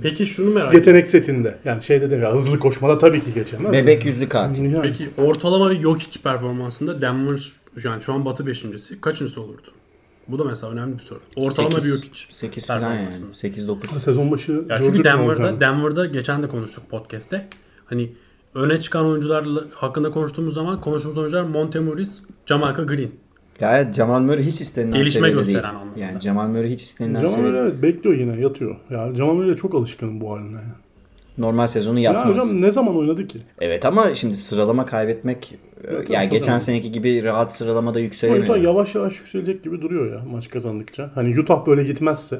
Peki 0.02 0.26
şunu 0.26 0.50
merak 0.50 0.58
ediyorum. 0.58 0.78
Yetenek 0.78 1.08
setinde. 1.08 1.58
Yani 1.66 1.84
şeyde 1.84 2.12
de 2.12 2.16
ya 2.16 2.34
hızlı 2.34 2.60
koşmada 2.60 2.98
tabii 2.98 3.22
ki 3.22 3.34
geçemez. 3.34 3.74
Bebek 3.74 4.06
yüzlü 4.06 4.30
katil. 4.30 4.64
Yani. 4.64 4.82
Peki 4.82 5.10
ortalama 5.18 5.72
bir 5.72 5.82
Jokic 5.82 6.22
performansında 6.22 7.02
Denver 7.02 7.52
yani 7.84 8.02
şu 8.02 8.14
an 8.14 8.26
Batı 8.26 8.44
5.si 8.44 9.02
kaçıncısı 9.02 9.42
olurdu? 9.42 9.68
Bu 10.28 10.40
da 10.40 10.44
mesela 10.44 10.74
önemli 10.74 10.98
bir 10.98 11.04
soru. 11.04 11.20
Ortalama 11.36 11.78
bir 11.78 11.82
Jokic. 11.82 12.26
8 12.30 12.68
falan 12.68 12.82
yani. 12.82 13.10
performansında. 13.10 13.78
8-9. 13.88 14.00
Sezon 14.00 14.32
başı 14.32 14.64
Ya 14.70 14.80
çünkü 14.80 15.04
Denver'da. 15.04 15.62
Denver'da 15.62 16.06
geçen 16.06 16.44
de 16.44 16.48
konuştuk 16.48 16.90
podcast'te. 16.90 17.48
Hani 17.86 18.12
öne 18.56 18.80
çıkan 18.80 19.06
oyuncular 19.06 19.46
hakkında 19.74 20.12
konuştuğumuz 20.12 20.54
zaman 20.54 20.82
konuştuğumuz 20.82 21.18
oyuncular 21.18 21.44
Montemoris, 21.44 22.22
Jamalca 22.46 22.84
Green. 22.84 23.12
Ya 23.62 23.78
evet, 23.80 23.94
Jamal 23.96 24.20
Murray 24.22 24.44
hiç 24.44 24.62
istenilen 24.62 24.94
Gelişme 24.94 25.12
seviyede 25.12 25.38
gösteren 25.38 25.64
değil. 25.64 25.76
anlamda. 25.76 26.00
Yani 26.00 26.20
Jamal 26.22 26.48
Murray 26.48 26.70
hiç 26.70 26.82
istenilen 26.84 27.20
Jamal 27.20 27.32
seviyede. 27.32 27.52
Murray 27.52 27.68
evet 27.70 27.84
bekliyor 27.84 28.16
yine 28.16 28.42
yatıyor. 28.42 28.76
Ya 28.90 29.16
Jamal 29.16 29.34
Murray'e 29.34 29.56
çok 29.56 29.76
alışkınım 29.76 30.22
bu 30.22 30.32
haline. 30.32 30.56
Ya. 30.56 30.76
Normal 31.38 31.68
sezonu 31.68 32.00
Ya 32.00 32.12
yatmaz. 32.12 32.36
hocam 32.36 32.62
ne 32.62 32.72
zaman 32.72 32.98
oynadı 32.98 33.28
ki? 33.28 33.40
Evet 33.62 33.86
ama 33.86 34.16
şimdi 34.16 34.38
sıralama 34.38 34.86
kaybetmek 34.86 35.56
e, 35.84 35.88
tabii 35.88 36.14
yani 36.14 36.30
geçen 36.30 36.48
önemli. 36.50 36.64
seneki 36.64 36.92
gibi 36.92 37.24
rahat 37.24 37.54
sıralamada 37.54 38.00
Ama 38.00 38.04
yükselemiyor. 38.06 38.44
Utah 38.56 38.64
yavaş 38.64 38.96
yavaş 38.96 39.20
yükselecek 39.20 39.64
gibi 39.64 39.82
duruyor 39.82 40.12
ya 40.14 40.22
maç 40.32 40.50
kazandıkça. 40.50 41.12
Hani 41.16 41.40
Utah 41.40 41.66
böyle 41.68 41.84
gitmezse 41.84 42.40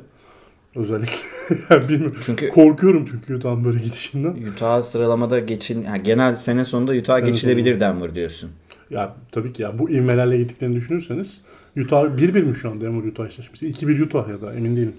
özellikle. 0.76 1.14
Yani 1.70 1.90
Bilmiyorum. 1.90 2.18
Çünkü 2.26 2.50
Korkuyorum 2.50 3.06
çünkü 3.12 3.36
Utah'ın 3.36 3.66
böyle 3.66 3.80
gidişinden. 3.80 4.36
Utah 4.54 4.82
sıralamada 4.82 5.40
geçin 5.40 5.84
yani 5.84 6.04
genel 6.04 6.36
sene 6.36 6.66
sonunda 6.66 6.92
Utah 6.92 7.18
Sene 7.18 7.28
geçilebilir 7.28 7.80
Denver 7.80 8.16
diyorsun. 8.16 8.52
Ya 8.96 9.16
tabii 9.32 9.54
ki 9.54 9.62
ya 9.62 9.80
bu 9.80 9.90
ivmelerle 9.90 10.38
gittiklerini 10.38 10.76
düşünürseniz 10.76 11.44
Utah 11.78 12.04
1-1 12.04 12.42
mi 12.42 12.56
şu 12.56 12.70
an 12.70 12.82
Denver 12.82 13.08
Utah 13.08 13.26
eşleşmesi? 13.26 13.72
2-1 13.72 14.04
Utah 14.04 14.30
ya 14.30 14.42
da 14.42 14.54
emin 14.54 14.76
değilim. 14.76 14.94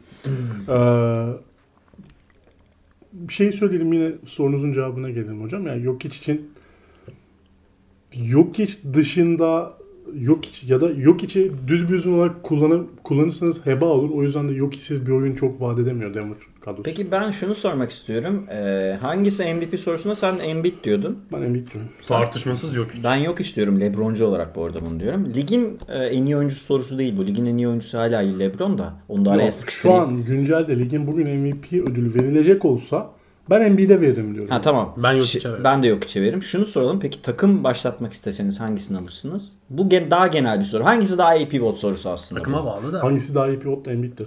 Ee, 0.69 1.27
bir 3.13 3.33
şey 3.33 3.53
söyleyelim 3.53 3.93
yine 3.93 4.13
sorunuzun 4.25 4.73
cevabına 4.73 5.11
gelelim 5.11 5.43
hocam. 5.43 5.67
Yani 5.67 5.83
Jokic 5.83 6.17
için 6.19 6.51
Jokic 8.13 8.95
dışında 8.95 9.73
Jokic 10.15 10.73
ya 10.73 10.81
da 10.81 10.95
Jokic'i 10.95 11.53
düz 11.67 11.89
bir 11.89 11.95
uzun 11.95 12.13
olarak 12.13 12.43
kullanır, 12.43 12.83
kullanırsanız 13.05 13.67
heba 13.67 13.85
olur. 13.85 14.11
O 14.11 14.23
yüzden 14.23 14.49
de 14.49 14.55
Jokic'siz 14.55 15.07
bir 15.07 15.13
oyun 15.13 15.35
çok 15.35 15.61
vaat 15.61 15.79
edemiyor 15.79 16.15
Denver 16.15 16.37
kadrosu. 16.67 16.83
Peki 16.83 17.13
ben 17.13 17.31
şunu 17.31 17.55
sormak 17.55 17.91
istiyorum. 17.91 18.47
Ee, 18.51 18.99
hangisi 19.01 19.55
MVP 19.55 19.81
sorusuna 19.81 20.15
sen 20.15 20.39
Embiid 20.39 20.85
diyordun. 20.85 21.19
Ben 21.33 21.43
Embiid 21.43 21.67
diyorum. 21.73 21.91
Tartışmasız 22.09 22.75
yok 22.75 22.89
hiç. 22.95 23.05
Ben 23.05 23.17
yok 23.17 23.41
istiyorum. 23.41 23.81
Lebroncu 23.81 24.27
olarak 24.27 24.57
bu 24.57 24.65
arada 24.65 24.79
bunu 24.91 25.01
diyorum. 25.01 25.33
Ligin 25.35 25.79
e, 25.89 25.99
en 25.99 26.25
iyi 26.27 26.37
oyuncusu 26.37 26.65
sorusu 26.65 26.99
değil 26.99 27.17
bu. 27.17 27.27
Ligin 27.27 27.47
en 27.47 27.57
iyi 27.57 27.69
oyuncusu 27.69 27.99
hala 27.99 28.19
Lebron 28.19 28.79
da. 28.79 28.93
Onu 29.09 29.25
da 29.25 29.31
araya 29.31 29.43
Yok, 29.45 29.53
şu 29.53 29.59
sıkıştırayım. 29.59 30.03
an 30.03 30.25
güncelde 30.25 30.79
ligin 30.79 31.07
bugün 31.07 31.29
MVP 31.41 31.73
ödülü 31.73 32.15
verilecek 32.15 32.65
olsa 32.65 33.11
ben 33.51 33.61
Embiid'e 33.61 34.01
veririm 34.01 34.35
diyorum. 34.35 34.51
Ha 34.51 34.61
tamam. 34.61 34.95
Ben 34.97 35.13
yok 35.13 35.27
içe 35.27 35.49
veririm. 35.49 35.65
Ben 35.65 35.83
de 35.83 35.87
yok 35.87 36.05
içe 36.05 36.23
veririm. 36.23 36.43
Şunu 36.43 36.67
soralım. 36.67 37.01
Peki 37.01 37.23
takım 37.23 37.65
başlatmak 37.65 38.13
isteseniz 38.13 38.61
hangisini 38.61 38.99
alırsınız? 38.99 39.53
Bu 39.71 39.89
gen- 39.89 40.11
daha 40.11 40.27
genel 40.27 40.61
bir 40.61 40.65
soru. 40.65 40.85
Hangisi 40.85 41.19
daha 41.19 41.35
iyi 41.37 41.49
pivot 41.49 41.79
sorusu 41.79 42.11
aslında? 42.11 42.41
Takıma 42.41 42.65
bağlı 42.67 42.93
da. 42.93 43.03
Hangisi 43.03 43.35
daha 43.35 43.49
iyi 43.49 43.59
pivot 43.59 43.89
Embiid'dir. 43.89 44.27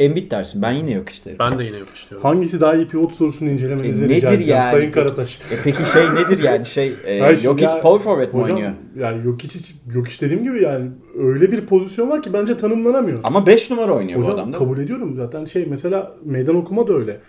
Embiid 0.00 0.30
dersin. 0.30 0.62
Ben 0.62 0.72
yine 0.72 0.90
yok 0.92 1.08
isterim. 1.08 1.36
Ben 1.40 1.58
de 1.58 1.64
yine 1.64 1.76
yok 1.76 1.88
istiyorum. 1.94 2.28
Hangisi 2.28 2.60
daha 2.60 2.74
iyi 2.74 2.88
pivot 2.88 3.12
sorusunu 3.14 3.48
incelemenizi 3.50 4.04
E, 4.04 4.08
rica 4.08 4.26
nedir 4.28 4.36
edeceğim 4.36 4.60
yani? 4.60 4.70
Sayın 4.70 4.92
Karataş. 4.92 5.38
E 5.50 5.54
peki 5.64 5.90
şey 5.92 6.02
nedir 6.14 6.42
yani? 6.44 6.66
Şey 6.66 6.86
e, 7.04 7.18
şimdi 7.26 7.40
Jokic 7.40 7.64
ya- 7.64 7.80
power 7.80 8.04
forward 8.04 8.34
mi 8.34 8.40
oynuyor? 8.42 8.72
yani 8.98 9.22
Jokic, 9.22 9.58
Jokic 9.92 10.20
dediğim 10.26 10.42
gibi 10.42 10.62
yani 10.62 10.90
öyle 11.18 11.52
bir 11.52 11.66
pozisyon 11.66 12.10
var 12.10 12.22
ki 12.22 12.32
bence 12.32 12.56
tanımlanamıyor. 12.56 13.18
Ama 13.24 13.46
5 13.46 13.70
numara 13.70 13.92
oynuyor 13.94 14.18
bu 14.18 14.22
Hocam 14.22 14.34
adam 14.38 14.52
da. 14.54 14.58
kabul 14.58 14.78
ediyorum 14.78 15.14
zaten 15.16 15.44
şey 15.44 15.66
mesela 15.66 16.14
meydan 16.24 16.56
okuma 16.56 16.88
da 16.88 16.94
öyle. 16.94 17.20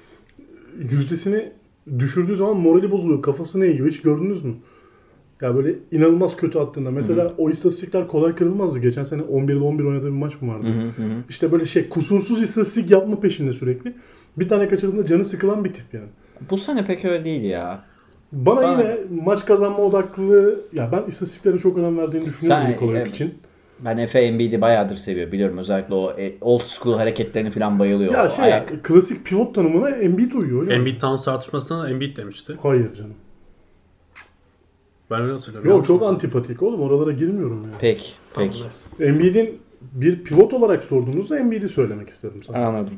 Yüzdesini 0.80 1.52
düşürdüğü 2.00 2.36
zaman 2.36 2.58
morali 2.58 2.92
bozuluyor. 2.92 3.22
Kafasını 3.22 3.66
eğiyor. 3.66 3.88
Hiç 3.88 4.02
gördünüz 4.02 4.44
mü? 4.46 4.54
Ya 5.42 5.56
böyle 5.56 5.76
inanılmaz 5.92 6.36
kötü 6.38 6.60
attığında. 6.60 6.92
Mesela 6.92 7.32
o 7.38 7.50
istatistikler 7.50 8.08
kolay 8.08 8.36
kırılmazdı. 8.36 8.80
Geçen 8.80 9.04
sene 9.04 9.22
11'de 9.22 9.64
11 9.64 9.84
oynadığı 9.84 10.06
bir 10.08 10.12
maç 10.12 10.42
mı 10.42 10.54
vardı? 10.54 10.68
Hı 10.68 11.02
hı 11.04 11.08
hı. 11.08 11.12
İşte 11.30 11.52
böyle 11.52 11.66
şey 11.66 11.90
kusursuz 11.90 12.42
istatistik 12.42 12.92
yapma 12.92 13.20
peşinde 13.20 13.54
sürekli. 13.54 13.94
Bir 14.38 14.50
tane 14.50 14.68
kaçırdığında 14.68 15.06
canı 15.06 15.26
sıkılan 15.26 15.66
bir 15.66 15.74
tip 15.74 15.94
yani. 15.94 16.08
Bu 16.50 16.58
sene 16.58 16.86
pek 16.86 17.06
öyle 17.06 17.26
değil 17.26 17.44
ya. 17.44 17.84
Bana 18.32 18.62
Bana- 18.62 18.72
yine 18.72 18.98
maç 19.24 19.46
kazanma 19.46 19.78
odaklı 19.78 20.62
ya 20.74 20.90
ben 20.92 21.04
istatistiklere 21.08 21.58
çok 21.58 21.78
önem 21.78 21.98
verdiğini 21.98 22.26
düşünüyorum 22.26 22.64
Sen- 22.64 22.72
Nikola 22.72 22.98
evet. 22.98 23.10
için. 23.12 23.34
Ben 23.86 23.98
Efe 23.98 24.20
Embiid'i 24.20 24.62
bayağıdır 24.62 24.96
seviyor 24.96 25.32
biliyorum. 25.32 25.58
Özellikle 25.58 25.94
o 25.94 26.12
e, 26.20 26.34
old 26.42 26.62
school 26.66 26.98
hareketlerini 26.98 27.52
falan 27.52 27.80
bayılıyor. 27.80 28.14
Ya 28.14 28.30
şey 28.30 28.46
ayak. 28.46 28.84
klasik 28.84 29.26
pivot 29.26 29.56
tanımına 29.56 29.90
Embiid 29.90 30.32
uyuyor 30.32 30.62
hocam. 30.62 30.76
Embiid 30.76 31.02
Towns 31.02 31.26
tartışmasına 31.26 31.90
Embiid 31.90 32.18
demişti. 32.18 32.54
Hayır 32.62 32.94
canım. 32.94 33.14
Ben 35.12 35.22
öyle 35.22 35.34
hatırlıyorum. 35.34 35.70
Yok 35.70 35.88
çok 35.88 36.04
antipatik 36.04 36.64
oğlum 36.64 36.82
oralara 36.82 37.12
girmiyorum. 37.12 37.62
Tamam, 37.64 37.78
Peki. 37.82 38.10
neyse. 38.36 38.90
Embiid'in 39.00 39.60
bir 39.82 40.24
pivot 40.24 40.54
olarak 40.54 40.84
sorduğunuzda 40.84 41.40
Embiid'i 41.40 41.70
söylemek 41.70 42.10
istedim 42.10 42.42
sana. 42.48 42.58
Anladım. 42.66 42.94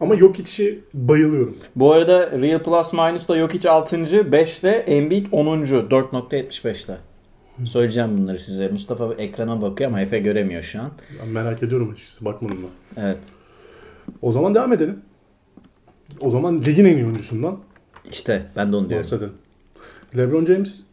Ama 0.00 0.14
yok 0.14 0.38
içi 0.38 0.80
bayılıyorum. 0.94 1.56
Bu 1.76 1.92
arada 1.92 2.30
Real 2.40 2.62
Plus 2.62 2.92
Minus'ta 2.92 3.38
Jokic 3.38 3.70
6. 3.70 3.96
5'te 3.96 4.68
Embiid 4.68 5.26
10. 5.32 5.46
4.75'te. 5.46 6.96
Söyleyeceğim 7.64 8.18
bunları 8.18 8.38
size. 8.38 8.68
Mustafa 8.68 9.14
ekrana 9.14 9.62
bakıyor 9.62 9.90
ama 9.90 10.00
Efe 10.00 10.18
göremiyor 10.18 10.62
şu 10.62 10.80
an. 10.80 10.90
Ben 11.22 11.28
merak 11.28 11.62
ediyorum 11.62 11.90
açıkçası 11.92 12.24
bakmadım 12.24 12.56
da. 12.62 13.00
Evet. 13.02 13.18
O 14.22 14.32
zaman 14.32 14.54
devam 14.54 14.72
edelim. 14.72 14.98
O 16.20 16.30
zaman 16.30 16.60
ligin 16.62 16.84
en 16.84 16.96
iyi 16.96 17.04
oyuncusundan 17.04 17.58
İşte 18.10 18.42
ben 18.56 18.72
de 18.72 18.76
onu 18.76 18.88
diyorum. 18.88 19.04
bahsedelim. 19.04 19.32
LeBron 20.16 20.44
James 20.46 20.84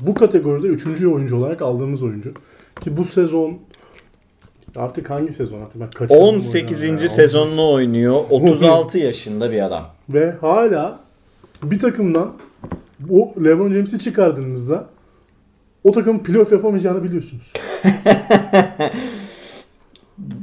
bu 0.00 0.14
kategoride 0.14 0.66
3. 0.66 0.86
oyuncu 0.86 1.36
olarak 1.36 1.62
aldığımız 1.62 2.02
oyuncu. 2.02 2.32
Ki 2.80 2.96
bu 2.96 3.04
sezon 3.04 3.58
artık 4.76 5.10
hangi 5.10 5.32
sezon 5.32 5.60
artık 5.60 5.80
ben 5.80 5.90
kaçırdım 5.90 6.22
18. 6.24 6.82
oyunu 6.82 7.02
ya. 7.02 7.08
sezonunu 7.08 7.72
oynuyor. 7.72 8.24
36 8.30 8.98
yaşında 8.98 9.50
bir 9.50 9.66
adam. 9.66 9.86
Ve 10.08 10.32
hala 10.40 11.00
bir 11.62 11.78
takımdan 11.78 12.32
o 13.10 13.34
LeBron 13.44 13.72
James'i 13.72 13.98
çıkardığınızda 13.98 14.86
o 15.84 15.92
takımın 15.92 16.18
playoff 16.18 16.52
yapamayacağını 16.52 17.04
biliyorsunuz. 17.04 17.52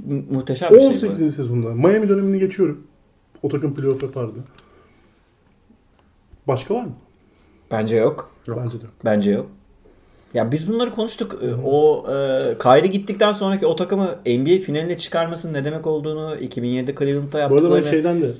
Mu- 0.05 0.23
muhteşem 0.31 0.73
bir 0.73 0.79
şey 0.79 0.88
18. 0.88 1.25
bu. 1.25 1.31
sezonda. 1.31 1.73
Miami 1.73 2.10
dönemini 2.10 2.39
geçiyorum. 2.39 2.84
O 3.43 3.49
takım 3.49 3.75
playoff 3.75 4.03
yapardı. 4.03 4.39
Başka 6.47 6.73
var 6.75 6.84
mı? 6.84 6.93
Bence 7.71 7.95
yok. 7.95 8.30
Yok. 8.47 8.60
Bence 8.63 8.80
de 8.80 8.84
yok. 8.84 8.93
Bence 9.06 9.32
yok. 9.32 9.45
Ya 10.34 10.51
biz 10.51 10.71
bunları 10.71 10.91
konuştuk. 10.91 11.39
Ee, 11.43 11.54
O 11.65 12.06
e, 12.08 12.13
Kyrie 12.58 12.88
gittikten 12.88 13.32
sonraki 13.32 13.65
o 13.65 13.75
takımı 13.75 14.15
NBA 14.25 14.60
finaline 14.65 14.97
çıkarmasının 14.97 15.54
ne 15.54 15.65
demek 15.65 15.88
olduğunu 15.88 16.36
2007'de 16.36 16.95
Cleveland'da 16.99 17.32
Bu 17.34 17.38
arada 17.38 17.39
yaptıklarını. 17.39 17.86
ben 17.86 17.91
şeyden 17.91 18.21
de 18.21 18.32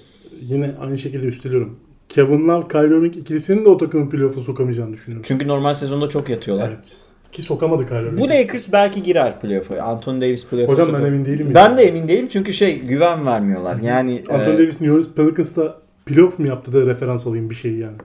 yine 0.42 0.72
aynı 0.82 0.98
şekilde 0.98 1.28
üsteliyorum. 1.28 1.80
Kevin 2.10 2.48
Love, 2.48 2.68
Kyrie 2.68 2.98
Irving 2.98 3.18
ikilisinin 3.18 3.66
de 3.66 3.70
o 3.70 3.78
takımın 3.78 4.10
playoff'a 4.10 4.42
sokamayacağını 4.42 4.94
düşünüyorum. 4.94 5.24
Çünkü 5.28 5.48
normal 5.48 5.74
sezonda 5.74 6.10
çok 6.10 6.30
yatıyorlar. 6.30 6.70
Evet. 6.70 6.98
Ki 7.32 7.42
sokamadı 7.42 7.88
Kyrie 7.88 8.02
Irving. 8.02 8.20
Bu 8.20 8.30
Lakers 8.30 8.74
belki 8.74 9.04
girer 9.04 9.40
playoff'a. 9.42 9.76
Anthony 9.76 10.22
Davis 10.22 10.46
playoff'a 10.48 10.74
Hocam 10.74 10.88
ben 10.88 10.94
sokar. 10.94 11.08
emin 11.08 11.26
değilim. 11.26 11.52
Ben 11.56 11.70
ya. 11.70 11.78
de 11.78 11.84
emin 11.84 12.08
değilim 12.08 12.28
çünkü 12.28 12.54
şey 12.54 12.80
güven 12.80 13.26
vermiyorlar. 13.26 13.78
Yani 13.82 14.24
Anthony 14.30 14.54
e, 14.56 14.58
Davis 14.58 14.82
New 14.82 14.92
Orleans 14.92 15.14
Pelicans'ta 15.16 15.78
playoff 16.06 16.40
mu 16.40 16.48
yaptı 16.48 16.74
da 16.74 16.86
referans 16.86 17.28
alayım 17.28 17.50
bir 17.50 17.56
şey 17.56 17.72
yani. 17.74 17.98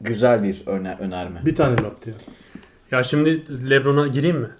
Güzel 0.00 0.42
bir 0.42 0.62
öne, 0.66 0.96
önerme. 1.00 1.42
Bir 1.46 1.54
tane 1.54 1.74
mi 1.74 1.82
yaptı 1.82 2.14
ya. 2.90 3.04
Şimdi 3.04 3.44
LeBron'a 3.70 4.06
gireyim 4.06 4.38
mi? 4.38 4.50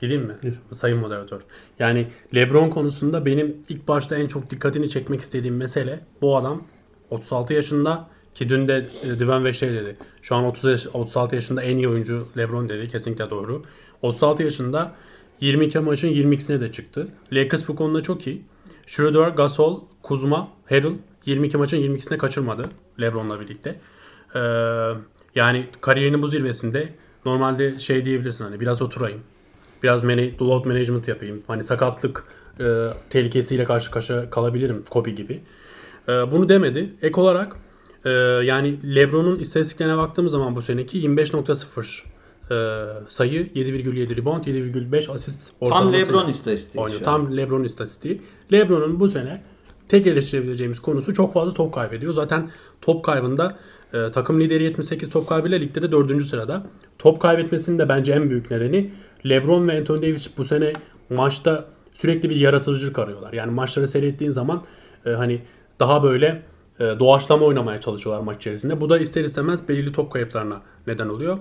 Gireyim 0.00 0.22
mi? 0.22 0.34
Gir. 0.42 0.54
Sayın 0.72 0.98
moderatör. 0.98 1.40
Yani 1.78 2.06
LeBron 2.34 2.70
konusunda 2.70 3.26
benim 3.26 3.56
ilk 3.68 3.88
başta 3.88 4.16
en 4.16 4.26
çok 4.26 4.50
dikkatini 4.50 4.88
çekmek 4.88 5.20
istediğim 5.20 5.56
mesele 5.56 6.00
bu 6.22 6.36
adam 6.36 6.62
36 7.10 7.54
yaşında 7.54 8.08
ki 8.34 8.48
dün 8.48 8.68
de 8.68 8.86
Divan 9.18 9.44
ve 9.44 9.52
şey 9.52 9.72
dedi. 9.72 9.96
Şu 10.22 10.34
an 10.34 10.44
30 10.44 10.64
yaş- 10.64 10.86
36 10.92 11.34
yaşında 11.34 11.62
en 11.62 11.76
iyi 11.76 11.88
oyuncu 11.88 12.28
LeBron 12.38 12.68
dedi. 12.68 12.88
Kesinlikle 12.88 13.30
doğru. 13.30 13.62
36 14.02 14.42
yaşında 14.42 14.92
22 15.40 15.78
maçın 15.78 16.08
22'sine 16.08 16.60
de 16.60 16.72
çıktı. 16.72 17.08
Lakers 17.32 17.68
bu 17.68 17.76
konuda 17.76 18.02
çok 18.02 18.26
iyi. 18.26 18.42
Schroeder, 18.86 19.28
Gasol, 19.28 19.80
Kuzma, 20.02 20.48
Harrell 20.68 20.92
22 21.26 21.56
maçın 21.56 21.76
22'sine 21.76 22.18
kaçırmadı 22.18 22.62
LeBron'la 23.00 23.40
birlikte. 23.40 23.80
Ee, 24.34 24.40
yani 25.34 25.66
kariyerinin 25.80 26.22
bu 26.22 26.28
zirvesinde 26.28 26.88
normalde 27.24 27.78
şey 27.78 28.04
diyebilirsin 28.04 28.44
hani 28.44 28.60
biraz 28.60 28.82
oturayım. 28.82 29.20
Biraz 29.82 30.02
mana- 30.02 30.38
load 30.48 30.64
management 30.64 31.08
yapayım. 31.08 31.42
Hani 31.46 31.64
sakatlık 31.64 32.24
e, 32.60 32.88
tehlikesiyle 33.10 33.64
karşı 33.64 33.90
karşıya 33.90 34.30
kalabilirim 34.30 34.84
Kobe 34.90 35.10
gibi. 35.10 35.42
E, 36.08 36.12
bunu 36.12 36.48
demedi. 36.48 36.90
Ek 37.02 37.20
olarak 37.20 37.56
e, 38.04 38.10
yani 38.10 38.94
LeBron'un 38.94 39.38
istatistiklerine 39.38 39.96
baktığımız 39.96 40.32
zaman 40.32 40.56
bu 40.56 40.62
seneki 40.62 40.98
25.0 41.06 42.02
e, 42.50 42.86
sayı, 43.08 43.46
7,7 43.46 44.16
rebound, 44.16 44.44
7,5 44.44 45.12
asist 45.12 45.52
Tam 45.60 45.68
ortalamasıyla 45.68 46.06
LeBron 46.06 46.28
istatistiği. 46.28 46.84
oynuyor. 46.84 47.02
Tam 47.02 47.36
LeBron 47.36 47.64
istatistiği. 47.64 48.22
LeBron'un 48.52 49.00
bu 49.00 49.08
sene 49.08 49.42
tek 49.88 50.06
eleştirebileceğimiz 50.06 50.80
konusu 50.80 51.14
çok 51.14 51.32
fazla 51.32 51.54
top 51.54 51.74
kaybediyor. 51.74 52.12
Zaten 52.12 52.50
top 52.80 53.04
kaybında 53.04 53.58
e, 53.94 54.10
takım 54.10 54.40
lideri 54.40 54.62
78 54.62 55.08
top 55.08 55.28
kaybıyla 55.28 55.58
ligde 55.58 55.82
de 55.82 55.92
4. 55.92 56.22
sırada. 56.22 56.62
Top 56.98 57.20
kaybetmesinin 57.20 57.78
de 57.78 57.88
bence 57.88 58.12
en 58.12 58.30
büyük 58.30 58.50
nedeni 58.50 58.90
LeBron 59.28 59.68
ve 59.68 59.78
Anthony 59.78 60.02
Davis 60.02 60.30
bu 60.38 60.44
sene 60.44 60.72
maçta 61.10 61.64
sürekli 61.92 62.30
bir 62.30 62.36
yaratıcılık 62.36 62.98
arıyorlar. 62.98 63.32
Yani 63.32 63.52
maçları 63.52 63.88
seyrettiğin 63.88 64.30
zaman 64.30 64.64
e, 65.06 65.10
hani 65.10 65.42
daha 65.80 66.02
böyle 66.02 66.42
e, 66.80 66.84
doğaçlama 66.84 67.46
oynamaya 67.46 67.80
çalışıyorlar 67.80 68.22
maç 68.22 68.36
içerisinde. 68.36 68.80
Bu 68.80 68.90
da 68.90 68.98
ister 68.98 69.24
istemez 69.24 69.68
belirli 69.68 69.92
top 69.92 70.12
kayıplarına 70.12 70.62
neden 70.86 71.08
oluyor. 71.08 71.38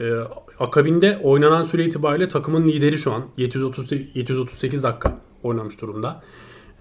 E, 0.00 0.12
akabinde 0.58 1.20
oynanan 1.22 1.62
süre 1.62 1.84
itibariyle 1.84 2.28
takımın 2.28 2.68
lideri 2.68 2.98
şu 2.98 3.12
an 3.12 3.26
730 3.36 3.92
738 4.14 4.82
dakika 4.82 5.18
oynamış 5.42 5.80
durumda. 5.80 6.22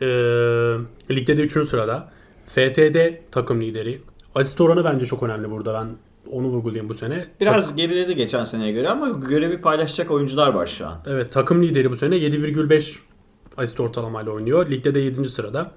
E, 0.01 0.07
ligde 1.15 1.37
de 1.37 1.41
3. 1.41 1.67
sırada. 1.67 2.11
FTD 2.45 2.97
takım 3.31 3.61
lideri. 3.61 4.01
Asist 4.37 4.61
oranı 4.61 4.83
bence 4.83 5.05
çok 5.05 5.23
önemli 5.23 5.51
burada. 5.51 5.73
Ben 5.73 5.87
onu 6.31 6.47
vurgulayayım 6.47 6.89
bu 6.89 6.93
sene. 6.93 7.27
Biraz 7.39 7.75
geriledi 7.75 8.15
geçen 8.15 8.43
seneye 8.43 8.71
göre 8.71 8.89
ama 8.89 9.09
görevi 9.09 9.61
paylaşacak 9.61 10.11
oyuncular 10.11 10.47
var 10.53 10.67
şu 10.67 10.87
an. 10.87 11.01
Evet 11.07 11.31
takım 11.31 11.63
lideri 11.63 11.91
bu 11.91 11.95
sene 11.95 12.15
7,5 12.15 12.99
asist 13.57 13.79
ortalamayla 13.79 14.31
oynuyor. 14.31 14.71
Ligde 14.71 14.95
de 14.95 14.99
7. 14.99 15.25
sırada. 15.29 15.71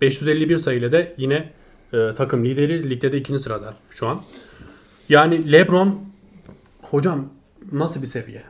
551 0.00 0.58
sayıyla 0.58 0.92
da 0.92 1.06
yine 1.16 1.52
e, 1.92 2.10
takım 2.10 2.44
lideri 2.44 2.90
ligde 2.90 3.12
de 3.12 3.18
2. 3.18 3.38
sırada 3.38 3.74
şu 3.90 4.06
an. 4.06 4.22
Yani 5.08 5.52
LeBron 5.52 6.00
hocam 6.82 7.28
nasıl 7.72 8.02
bir 8.02 8.06
seviye? 8.06 8.42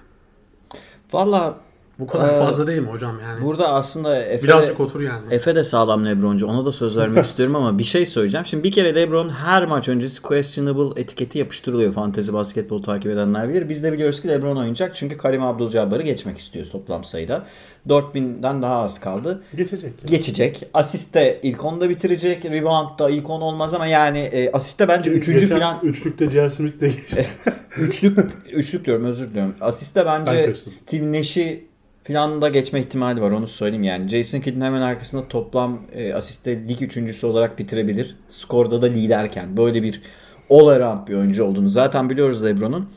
Valla 1.12 1.60
Bu 1.98 2.06
kadar 2.06 2.28
Ee, 2.28 2.38
fazla 2.38 2.66
değil 2.66 2.80
mi 2.82 2.88
hocam 2.88 3.18
yani? 3.22 3.44
Burada 3.44 3.68
aslında 3.68 4.18
Efe 4.22 4.42
de, 4.42 4.46
Birazcık 4.46 4.80
otur 4.80 5.00
yani. 5.00 5.34
Efe 5.34 5.54
de 5.54 5.64
sağlam 5.64 6.06
Lebroncu. 6.06 6.46
Ona 6.46 6.66
da 6.66 6.72
söz 6.72 6.96
vermek 6.96 7.24
istiyorum 7.26 7.56
ama 7.56 7.78
bir 7.78 7.84
şey 7.84 8.06
söyleyeceğim. 8.06 8.46
Şimdi 8.46 8.64
bir 8.64 8.72
kere 8.72 8.94
Lebron 8.94 9.28
her 9.28 9.66
maç 9.66 9.88
öncesi 9.88 10.22
questionable 10.22 11.00
etiketi 11.00 11.38
yapıştırılıyor. 11.38 11.92
Fantezi 11.92 12.32
basketbol 12.32 12.82
takip 12.82 13.12
edenler 13.12 13.48
bilir. 13.48 13.68
Biz 13.68 13.82
de 13.82 13.92
biliyoruz 13.92 14.22
ki 14.22 14.28
Lebron 14.28 14.56
oynayacak. 14.56 14.94
Çünkü 14.94 15.16
Karim 15.16 15.42
Abdul-Jabbar'ı 15.42 16.02
geçmek 16.02 16.38
istiyor 16.38 16.66
toplam 16.72 17.04
sayıda. 17.04 17.46
4000'den 17.88 18.62
daha 18.62 18.76
az 18.82 19.00
kaldı. 19.00 19.42
Geçecek. 19.56 19.92
ya. 19.92 20.16
Geçecek. 20.16 20.68
Asiste 20.74 21.40
ilk 21.42 21.58
10'da 21.58 21.88
bitirecek. 21.90 22.44
Rebound'da 22.44 23.10
ilk 23.10 23.30
10 23.30 23.40
olmaz 23.40 23.74
ama 23.74 23.86
yani 23.86 24.18
e, 24.18 24.52
asiste 24.52 24.88
bence 24.88 25.10
3. 25.10 25.26
Geçen 25.26 25.48
falan 25.58 25.80
Üçlükte 25.82 26.30
J.R. 26.30 26.50
Smith 26.50 26.80
de 26.80 26.88
geçti. 26.88 27.26
Üçlük, 27.78 28.18
üçlük 28.52 28.84
diyorum 28.84 29.04
özür 29.04 29.30
diliyorum. 29.30 29.54
Asiste 29.60 30.06
Ben 30.06 30.26
bence 30.26 30.44
karıştırdım. 30.44 30.72
Steve 30.72 31.12
Nash'i 31.12 31.73
falan 32.06 32.42
da 32.42 32.48
geçme 32.48 32.80
ihtimali 32.80 33.20
var 33.20 33.30
onu 33.30 33.46
söyleyeyim 33.46 33.82
yani. 33.82 34.08
Jason 34.08 34.40
Kidd'in 34.40 34.60
hemen 34.60 34.80
arkasında 34.80 35.28
toplam 35.28 35.82
e, 35.92 36.14
asiste 36.14 36.68
lig 36.68 36.82
üçüncüsü 36.82 37.26
olarak 37.26 37.58
bitirebilir. 37.58 38.16
Skorda 38.28 38.82
da 38.82 38.86
liderken. 38.86 39.56
Böyle 39.56 39.82
bir 39.82 40.02
all 40.50 40.66
around 40.66 41.08
bir 41.08 41.14
oyuncu 41.14 41.44
olduğunu 41.44 41.68
zaten 41.70 42.10
biliyoruz 42.10 42.44
LeBron'un. 42.44 42.88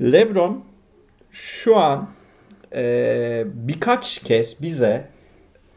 LeBron 0.00 0.64
şu 1.30 1.76
an 1.76 2.08
e, 2.74 3.44
birkaç 3.54 4.18
kez 4.18 4.62
bize 4.62 5.08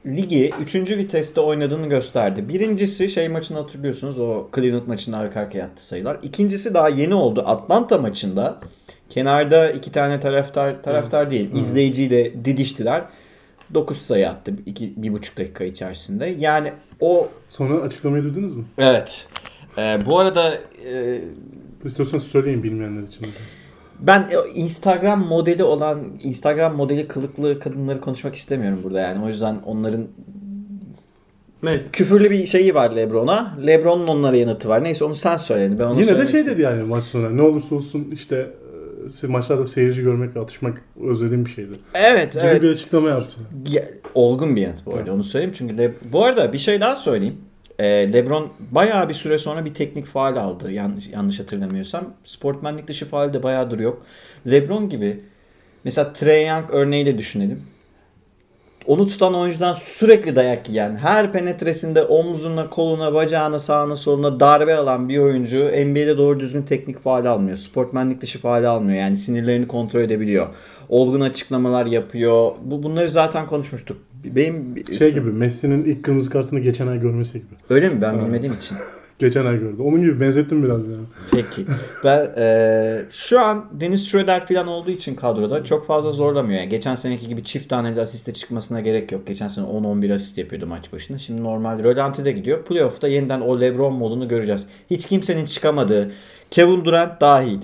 ligi 0.06 0.52
3. 0.62 0.76
viteste 0.76 1.42
oynadığını 1.42 1.88
gösterdi. 1.88 2.50
Birincisi 2.50 3.10
şey 3.10 3.30
maçını 3.30 3.58
hatırlıyorsunuz 3.58 4.20
o 4.20 4.48
Cleveland 4.56 4.88
maçında 4.88 5.18
arka 5.18 5.40
arkaya 5.40 5.66
attı 5.66 5.86
sayılar. 5.88 6.18
İkincisi 6.24 6.74
daha 6.74 6.90
yeni 6.90 7.14
oldu. 7.14 7.44
Atlanta 7.46 7.98
maçında 7.98 8.60
kenarda 9.10 9.72
iki 9.72 9.92
tane 9.92 10.20
taraftar 10.20 10.84
taraftar 10.84 11.32
değil 11.32 11.56
izleyiciyle 11.56 12.46
didiştiler. 12.46 13.04
9 13.74 13.98
sayı 13.98 14.30
attı 14.30 14.52
1,5 14.68 15.38
dakika 15.38 15.64
içerisinde. 15.64 16.36
Yani 16.40 16.72
o 17.00 17.28
Sonra 17.50 17.82
açıklamayı 17.82 18.24
duydunuz 18.24 18.56
mu? 18.56 18.66
evet. 18.78 19.28
Ee, 19.78 20.00
bu 20.06 20.20
arada 20.20 20.56
e, 20.86 21.22
İstiyorsanız 21.86 22.24
söyleyin 22.24 22.64
bilmeyenler 22.64 23.08
için. 23.08 23.28
Ben 24.00 24.30
o 24.44 24.48
Instagram 24.48 25.26
modeli 25.28 25.64
olan 25.64 26.00
Instagram 26.24 26.76
modeli 26.76 27.08
kılıklı 27.08 27.60
kadınları 27.60 28.02
konuşmak 28.02 28.36
istemiyorum 28.36 28.80
burada 28.84 29.00
yani. 29.00 29.26
O 29.26 29.28
yüzden 29.28 29.56
onların 29.66 30.08
Neyse. 31.64 31.92
küfürlü 31.92 32.32
bir 32.32 32.48
şeyi 32.48 32.76
var 32.76 32.96
LeBron'a. 32.96 33.58
LeBron'un 33.68 34.08
onlara 34.08 34.36
yanıtı 34.38 34.70
var. 34.70 34.84
Neyse 34.84 35.06
onu 35.06 35.16
sen 35.16 35.36
söyle. 35.38 35.80
Ben 35.80 35.84
onu 35.86 36.02
Yine 36.02 36.20
de 36.20 36.26
şey 36.26 36.40
istedim. 36.40 36.48
dedi 36.48 36.62
yani 36.62 36.84
maç 36.84 37.04
sonra. 37.04 37.30
Ne 37.30 37.42
olursa 37.42 37.76
olsun 37.76 38.08
işte 38.14 38.36
e, 38.36 38.67
maçlarda 39.28 39.68
seyirci 39.68 40.02
görmek 40.02 40.36
ve 40.36 40.40
atışmak 40.40 40.82
özlediğim 41.04 41.46
bir 41.46 41.50
şeydi. 41.50 41.72
Evet 41.94 42.34
Gibi 42.34 42.44
evet. 42.44 42.62
bir 42.62 42.70
açıklama 42.72 43.10
yaptı. 43.10 43.38
Ya, 43.70 43.84
olgun 44.16 44.56
bir 44.56 44.62
yanıt 44.62 44.86
bu 44.86 44.96
arada 44.96 45.14
onu 45.14 45.24
söyleyeyim. 45.24 45.54
Çünkü 45.58 45.78
Le- 45.78 45.94
bu 46.12 46.26
arada 46.26 46.54
bir 46.54 46.58
şey 46.58 46.82
daha 46.82 46.96
söyleyeyim. 46.96 47.36
Ee, 47.80 48.14
LeBron 48.14 48.50
bayağı 48.72 49.10
bir 49.10 49.14
süre 49.14 49.38
sonra 49.38 49.66
bir 49.66 49.74
teknik 49.74 50.06
faal 50.06 50.36
aldı. 50.36 50.72
Yanlış, 50.72 51.08
yanlış 51.08 51.40
hatırlamıyorsam. 51.40 52.14
Sportmenlik 52.24 52.88
dışı 52.88 53.06
faal 53.06 53.34
de 53.34 53.44
bayağıdır 53.44 53.80
yok. 53.80 54.06
LeBron 54.52 54.90
gibi 54.90 55.20
mesela 55.84 56.14
Trey 56.14 56.48
Young 56.48 56.66
örneğiyle 56.70 57.18
düşünelim. 57.18 57.62
Onu 58.88 59.08
tutan 59.08 59.36
oyuncudan 59.36 59.74
sürekli 59.74 60.36
dayak 60.36 60.70
yiyen, 60.70 60.96
her 60.96 61.32
penetresinde 61.32 62.04
omzuna, 62.04 62.70
koluna, 62.70 63.14
bacağına, 63.14 63.60
sağına, 63.60 63.96
soluna 63.96 64.40
darbe 64.40 64.76
alan 64.76 65.10
bir 65.10 65.18
oyuncu 65.18 65.60
NBA'de 65.60 66.18
doğru 66.18 66.40
düzgün 66.40 66.62
teknik 66.62 67.00
faal 67.00 67.26
almıyor. 67.26 67.58
Sportmenlik 67.58 68.22
dışı 68.22 68.40
faal 68.40 68.64
almıyor. 68.64 69.00
Yani 69.00 69.18
sinirlerini 69.18 69.68
kontrol 69.68 70.02
edebiliyor. 70.02 70.48
Olgun 70.90 71.22
açıklamalar 71.22 71.86
yapıyor. 71.86 72.52
Bu 72.64 72.84
bunları 72.84 73.08
zaten 73.08 73.48
konuşmuştuk. 73.48 73.98
Benim 74.24 74.84
Şey 74.98 75.14
gibi 75.14 75.32
Messi'nin 75.32 75.86
ilk 75.86 76.04
kırmızı 76.04 76.30
kartını 76.30 76.60
geçen 76.60 76.88
ay 76.88 77.00
görmesi 77.00 77.40
gibi. 77.40 77.54
Öyle 77.70 77.90
mi? 77.90 78.02
Ben 78.02 78.20
bilmediğim 78.20 78.54
için. 78.54 78.78
Geçen 79.20 79.46
ay 79.46 79.60
gördü. 79.60 79.82
Onun 79.82 80.02
gibi 80.02 80.20
benzettim 80.22 80.64
biraz 80.64 80.82
yani. 80.82 81.04
Peki. 81.32 81.66
Ben 82.04 82.28
eee, 82.38 83.06
şu 83.12 83.40
an 83.40 83.66
Dennis 83.72 84.08
Schroeder 84.12 84.46
falan 84.46 84.68
olduğu 84.68 84.92
için 84.92 85.16
kadroda 85.16 85.64
çok 85.64 85.86
fazla 85.86 86.12
zorlamıyor. 86.12 86.60
Yani 86.60 86.70
geçen 86.70 86.96
seneki 86.96 87.28
gibi 87.28 87.44
çift 87.44 87.70
taneli 87.70 88.02
asiste 88.02 88.34
çıkmasına 88.34 88.82
gerek 88.82 89.12
yok. 89.12 89.28
Geçen 89.28 89.48
sene 89.48 89.66
10-11 89.66 90.14
asist 90.14 90.38
yapıyordu 90.38 90.68
maç 90.68 90.94
başına. 90.94 91.18
Şimdi 91.18 91.44
normal 91.44 91.84
rölantide 91.84 92.32
gidiyor. 92.32 92.64
Playoff'ta 92.66 93.08
yeniden 93.08 93.42
o 93.42 93.60
LeBron 93.62 93.94
modunu 93.94 94.28
göreceğiz. 94.28 94.68
Hiç 94.92 95.06
kimsenin 95.06 95.46
çıkamadığı, 95.46 96.12
Kevin 96.52 96.86
Durant 96.86 97.22
dahil, 97.22 97.60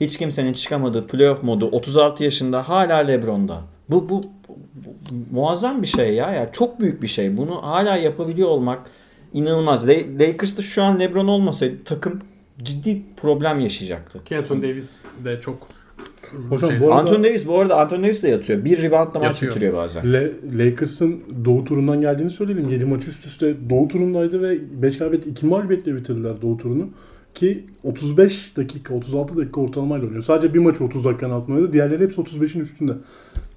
hiç 0.00 0.18
kimsenin 0.18 0.52
çıkamadığı 0.52 1.06
playoff 1.06 1.42
modu 1.42 1.66
36 1.68 2.24
yaşında 2.24 2.68
hala 2.68 2.96
LeBron'da. 2.96 3.60
Bu, 3.88 4.08
bu- 4.08 4.22
bu 4.22 4.90
muazzam 5.32 5.82
bir 5.82 5.86
şey 5.86 6.14
ya. 6.14 6.32
Yani 6.32 6.48
çok 6.52 6.80
büyük 6.80 7.02
bir 7.02 7.08
şey. 7.08 7.36
Bunu 7.36 7.62
hala 7.62 7.96
yapabiliyor 7.96 8.48
olmak 8.48 8.78
inanılmaz. 9.32 9.88
La- 9.88 10.18
Lakers'ta 10.18 10.62
şu 10.62 10.82
an 10.82 11.00
LeBron 11.00 11.26
olmasaydı 11.26 11.76
takım 11.84 12.20
ciddi 12.62 13.02
problem 13.16 13.60
yaşayacaktı. 13.60 14.24
Ki 14.24 14.36
Anthony 14.38 14.62
Davis 14.62 15.00
de 15.24 15.40
çok 15.40 15.68
Hocam 16.48 16.70
şey- 16.70 16.80
bu 16.80 16.86
arada 16.86 17.00
Anthony 17.00 17.24
Davis 17.24 17.46
bu 17.46 17.58
arada 17.60 17.80
Anthony 17.80 18.02
Davis 18.02 18.22
de 18.22 18.28
yatıyor. 18.28 18.64
Bir 18.64 18.82
reboundla 18.82 19.18
maç 19.20 19.42
bitiriyor 19.42 19.72
bazen. 19.72 20.12
Le- 20.12 20.32
Lakers'ın 20.58 21.22
Doğu 21.44 21.64
turundan 21.64 22.00
geldiğini 22.00 22.30
söyleyelim. 22.30 22.68
7 22.68 22.84
maç 22.84 23.08
üst 23.08 23.26
üste 23.26 23.54
Doğu 23.70 23.88
turundaydı 23.88 24.42
ve 24.42 24.82
5 24.82 24.98
galibiyet 24.98 25.26
2 25.26 25.46
mağlubiyetle 25.46 25.96
bitirdiler 25.96 26.42
Doğu 26.42 26.56
turunu. 26.56 26.88
Ki 27.36 27.64
35 27.82 28.56
dakika, 28.56 28.94
36 28.94 29.36
dakika 29.36 29.60
ortalamayla 29.60 30.06
oynuyor. 30.06 30.22
Sadece 30.22 30.54
bir 30.54 30.58
maçı 30.58 30.84
30 30.84 31.04
dakikanın 31.04 31.32
altında 31.32 31.56
oynadı. 31.56 31.72
Diğerleri 31.72 32.02
hepsi 32.04 32.20
35'in 32.20 32.60
üstünde. 32.60 32.92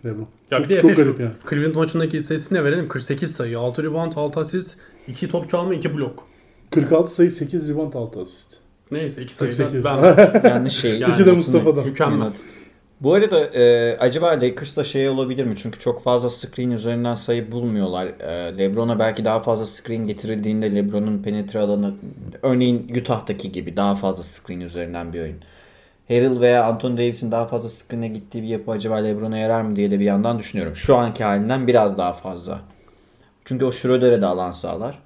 LeBron. 0.06 0.28
Ya 0.52 0.58
çok, 0.58 0.70
bir 0.70 0.76
de 0.76 0.80
çok 0.80 0.96
garip 0.96 1.20
yani. 1.20 1.32
Cleveland 1.50 1.76
maçındaki 1.76 2.18
istatistikine 2.18 2.64
verelim. 2.64 2.88
48 2.88 3.32
sayı, 3.32 3.60
6 3.60 3.84
rebound, 3.84 4.14
6 4.16 4.40
asist, 4.40 4.78
2 5.08 5.28
top 5.28 5.50
çalma, 5.50 5.74
2 5.74 5.98
blok. 5.98 6.28
46 6.72 7.14
sayı, 7.14 7.32
8 7.32 7.70
rebound, 7.70 7.94
6 7.94 8.20
asist. 8.22 8.58
Neyse 8.92 9.22
2 9.22 9.36
sayıda 9.36 9.58
48. 9.58 9.86
ben 9.86 10.50
Yanlış 10.50 10.74
şey. 10.74 11.00
Yani 11.00 11.14
İki 11.14 11.26
de 11.26 11.32
Mustafa'dan. 11.32 11.86
mükemmel. 11.86 12.32
Bu 13.02 13.14
arada 13.14 13.46
e, 13.46 13.98
acaba 13.98 14.28
Lakers'ta 14.28 14.84
şey 14.84 15.10
olabilir 15.10 15.44
mi? 15.44 15.56
Çünkü 15.58 15.80
çok 15.80 16.02
fazla 16.02 16.30
screen 16.30 16.72
üzerinden 16.72 17.14
sayı 17.14 17.52
bulmuyorlar. 17.52 18.08
E, 18.08 18.58
LeBron'a 18.58 19.00
belki 19.00 19.26
daha 19.26 19.40
fazla 19.40 19.66
screen 19.66 20.08
getirildiğinde 20.08 20.76
LeBron'un 20.76 21.24
penetre 21.24 21.60
alanı 21.60 21.94
örneğin 22.42 22.96
Utah'taki 22.96 23.52
gibi 23.52 23.78
daha 23.78 23.96
fazla 23.96 24.24
screen 24.24 24.60
üzerinden 24.60 25.14
bir 25.14 25.22
oyun. 25.22 25.38
Harrell 26.08 26.40
veya 26.40 26.66
Anthony 26.66 26.98
Davis'in 26.98 27.32
daha 27.32 27.46
fazla 27.46 27.70
screen'e 27.70 28.08
gittiği 28.08 28.44
bir 28.44 28.48
yapı 28.48 28.72
acaba 28.72 28.96
LeBron'a 28.96 29.38
yarar 29.38 29.62
mı 29.62 29.76
diye 29.76 29.92
de 29.92 30.00
bir 30.00 30.06
yandan 30.06 30.40
düşünüyorum. 30.40 30.76
Şu 30.76 30.96
anki 30.96 31.24
halinden 31.24 31.68
biraz 31.68 31.98
daha 31.98 32.14
fazla. 32.14 32.62
Çünkü 33.46 33.66
o 33.66 33.72
Schroeder'e 33.72 34.22
de 34.22 34.26
alan 34.26 34.52
sağlar. 34.52 35.00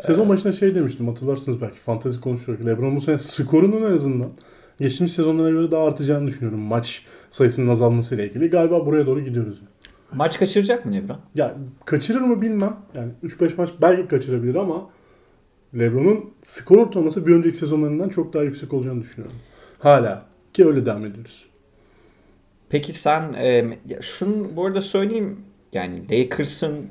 Sezon 0.00 0.28
başında 0.28 0.52
şey 0.52 0.74
demiştim 0.74 1.08
hatırlarsınız 1.08 1.60
belki 1.60 1.78
fantezi 1.78 2.20
konuşuyor. 2.20 2.58
LeBron 2.66 2.96
bu 2.96 3.00
sene 3.00 3.18
skorunun 3.18 3.90
en 3.90 3.94
azından 3.94 4.30
geçmiş 4.82 5.12
sezonlara 5.12 5.50
göre 5.50 5.70
daha 5.70 5.84
artacağını 5.84 6.26
düşünüyorum. 6.26 6.60
Maç 6.60 7.06
sayısının 7.30 7.70
azalmasıyla 7.70 8.24
ilgili. 8.24 8.50
Galiba 8.50 8.86
buraya 8.86 9.06
doğru 9.06 9.20
gidiyoruz. 9.20 9.62
Maç 10.12 10.38
kaçıracak 10.38 10.86
mı 10.86 10.92
LeBron? 10.92 11.20
Ya 11.34 11.56
kaçırır 11.84 12.20
mı 12.20 12.42
bilmem. 12.42 12.76
Yani 12.94 13.12
3-5 13.24 13.56
maç 13.56 13.70
belki 13.82 14.08
kaçırabilir 14.08 14.54
ama 14.54 14.90
LeBron'un 15.78 16.30
skor 16.42 16.78
ortalaması 16.78 17.26
bir 17.26 17.34
önceki 17.34 17.56
sezonlarından 17.56 18.08
çok 18.08 18.32
daha 18.32 18.42
yüksek 18.42 18.72
olacağını 18.72 19.00
düşünüyorum. 19.00 19.36
Hala. 19.78 20.26
Ki 20.52 20.66
öyle 20.66 20.86
devam 20.86 21.06
ediyoruz. 21.06 21.46
Peki 22.68 22.92
sen 22.92 23.32
e, 23.32 23.78
şunu 24.00 24.56
bu 24.56 24.66
arada 24.66 24.80
söyleyeyim 24.80 25.40
yani 25.72 26.02
Lakers'ın 26.10 26.86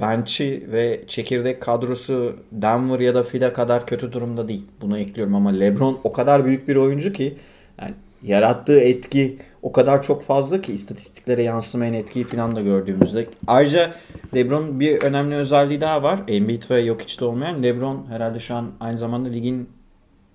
bench'i 0.00 0.68
ve 0.72 1.00
çekirdek 1.06 1.60
kadrosu 1.60 2.36
Denver 2.52 3.00
ya 3.00 3.14
da 3.14 3.22
Phil'a 3.22 3.52
kadar 3.52 3.86
kötü 3.86 4.12
durumda 4.12 4.48
değil. 4.48 4.64
Bunu 4.80 4.98
ekliyorum 4.98 5.34
ama 5.34 5.50
LeBron 5.50 5.98
o 6.04 6.12
kadar 6.12 6.44
büyük 6.44 6.68
bir 6.68 6.76
oyuncu 6.76 7.12
ki 7.12 7.36
yani 7.80 7.94
yarattığı 8.22 8.80
etki 8.80 9.38
o 9.62 9.72
kadar 9.72 10.02
çok 10.02 10.22
fazla 10.22 10.60
ki 10.60 10.72
istatistiklere 10.72 11.42
yansımayan 11.42 11.94
etkiyi 11.94 12.24
falan 12.24 12.56
da 12.56 12.60
gördüğümüzde. 12.60 13.26
Ayrıca 13.46 13.94
LeBron 14.34 14.80
bir 14.80 15.02
önemli 15.02 15.34
özelliği 15.34 15.80
daha 15.80 16.02
var. 16.02 16.20
Embiid 16.28 16.62
ve 16.70 16.82
Jokic'te 16.82 17.24
olmayan 17.24 17.62
LeBron 17.62 18.06
herhalde 18.08 18.40
şu 18.40 18.54
an 18.54 18.70
aynı 18.80 18.98
zamanda 18.98 19.28
ligin 19.28 19.68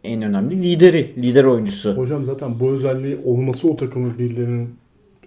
en 0.04 0.22
önemli 0.22 0.64
lideri, 0.64 1.24
lider 1.24 1.44
oyuncusu. 1.44 1.98
Hocam 1.98 2.26
zaten 2.26 2.60
bu 2.60 2.70
özelliği 2.70 3.20
olması 3.26 3.70
o 3.70 3.76
takımın 3.76 4.20
birilerinin 4.20 4.76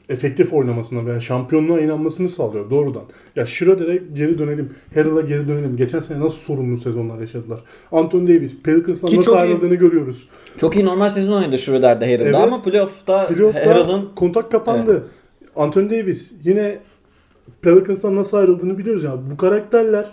efektif 0.08 0.52
oynamasına 0.52 1.06
veya 1.06 1.20
şampiyonluğa 1.20 1.80
inanmasını 1.80 2.28
sağlıyor 2.28 2.70
doğrudan. 2.70 3.02
Ya 3.36 3.46
Schroeder'e 3.46 4.02
geri 4.14 4.38
dönelim. 4.38 4.70
Harrell'a 4.94 5.20
geri 5.20 5.48
dönelim. 5.48 5.76
Geçen 5.76 6.00
sene 6.00 6.20
nasıl 6.20 6.38
sorunlu 6.38 6.78
sezonlar 6.78 7.18
yaşadılar. 7.20 7.60
Anthony 7.92 8.26
Davis, 8.28 8.62
Pelicans'tan 8.62 9.10
nasıl 9.10 9.22
çok 9.22 9.34
iyi- 9.34 9.38
ayrıldığını 9.40 9.74
görüyoruz. 9.74 10.28
Çok 10.58 10.76
iyi 10.76 10.84
normal 10.84 11.08
sezon 11.08 11.32
oynadı 11.32 11.58
Schroeder'de 11.58 12.04
Harrell'da 12.04 12.24
Evet. 12.38 12.52
ama 12.52 12.62
playoff'ta, 12.62 13.26
Playoff'ta 13.26 13.66
Harrell'ın 13.70 14.08
kontak 14.16 14.52
kapandı. 14.52 15.06
Anthony 15.56 15.90
Davis 15.90 16.32
yine 16.44 16.78
Pelicans'tan 17.62 18.16
nasıl 18.16 18.36
ayrıldığını 18.36 18.78
biliyoruz 18.78 19.04
ya. 19.04 19.16
Bu 19.30 19.36
karakterler 19.36 20.10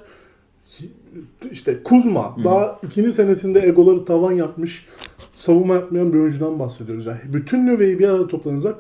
işte 1.52 1.84
Kuzma 1.84 2.36
daha 2.44 2.80
ikinci 2.84 3.12
senesinde 3.12 3.60
egoları 3.68 4.06
tavan 4.06 4.32
yapmış 4.32 4.86
savunma 5.34 5.74
yapmayan 5.74 6.14
bir 6.14 6.20
oyuncudan 6.20 6.60
bahsediyoruz. 6.60 7.06
Yani 7.06 7.20
bütün 7.34 7.66
nüveyi 7.68 8.00
bir 8.00 8.08
arada 8.08 8.28
topladığınızda 8.28 8.76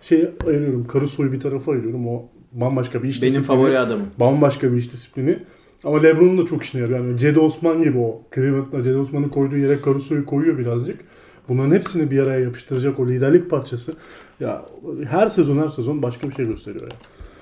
şey 0.00 0.30
ayırıyorum. 0.46 0.86
Caruso'yu 0.94 1.32
bir 1.32 1.40
tarafa 1.40 1.72
ayırıyorum. 1.72 2.06
O 2.08 2.22
bambaşka 2.52 3.02
bir 3.02 3.08
iş 3.08 3.22
Benim 3.22 3.34
disiplini. 3.34 3.46
favori 3.58 3.78
adamım. 3.78 4.06
Bambaşka 4.20 4.72
bir 4.72 4.76
iş 4.76 4.92
disiplini. 4.92 5.38
Ama 5.84 6.00
LeBron'un 6.00 6.38
da 6.38 6.46
çok 6.46 6.62
işine 6.62 6.80
yarıyor. 6.82 6.98
Yani 7.04 7.18
Cedi 7.18 7.38
Osman 7.40 7.82
gibi 7.82 7.98
o. 7.98 8.22
Cleveland'da 8.34 8.82
Cedi 8.82 8.96
Osman'ın 8.96 9.28
koyduğu 9.28 9.56
yere 9.56 9.76
Caruso'yu 9.84 10.26
koyuyor 10.26 10.58
birazcık. 10.58 10.98
Bunların 11.48 11.74
hepsini 11.74 12.10
bir 12.10 12.18
araya 12.18 12.40
yapıştıracak 12.40 13.00
o 13.00 13.08
liderlik 13.08 13.50
parçası. 13.50 13.94
Ya 14.40 14.66
her 15.08 15.26
sezon 15.28 15.58
her 15.58 15.68
sezon 15.68 16.02
başka 16.02 16.28
bir 16.28 16.34
şey 16.34 16.46
gösteriyor 16.46 16.82
ya. 16.82 16.96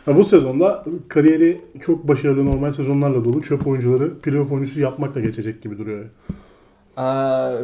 Ya 0.07 0.17
bu 0.17 0.25
sezonda 0.25 0.85
kariyeri 1.09 1.61
çok 1.81 2.09
başarılı 2.09 2.47
normal 2.47 2.73
sezonlarla 2.73 3.25
dolu 3.25 3.43
çöp 3.43 3.67
oyuncuları 3.67 4.19
playoff 4.19 4.53
oyuncusu 4.53 4.81
yapmakla 4.81 5.21
geçecek 5.21 5.63
gibi 5.63 5.79
duruyor. 5.79 5.99
ya. 5.99 6.09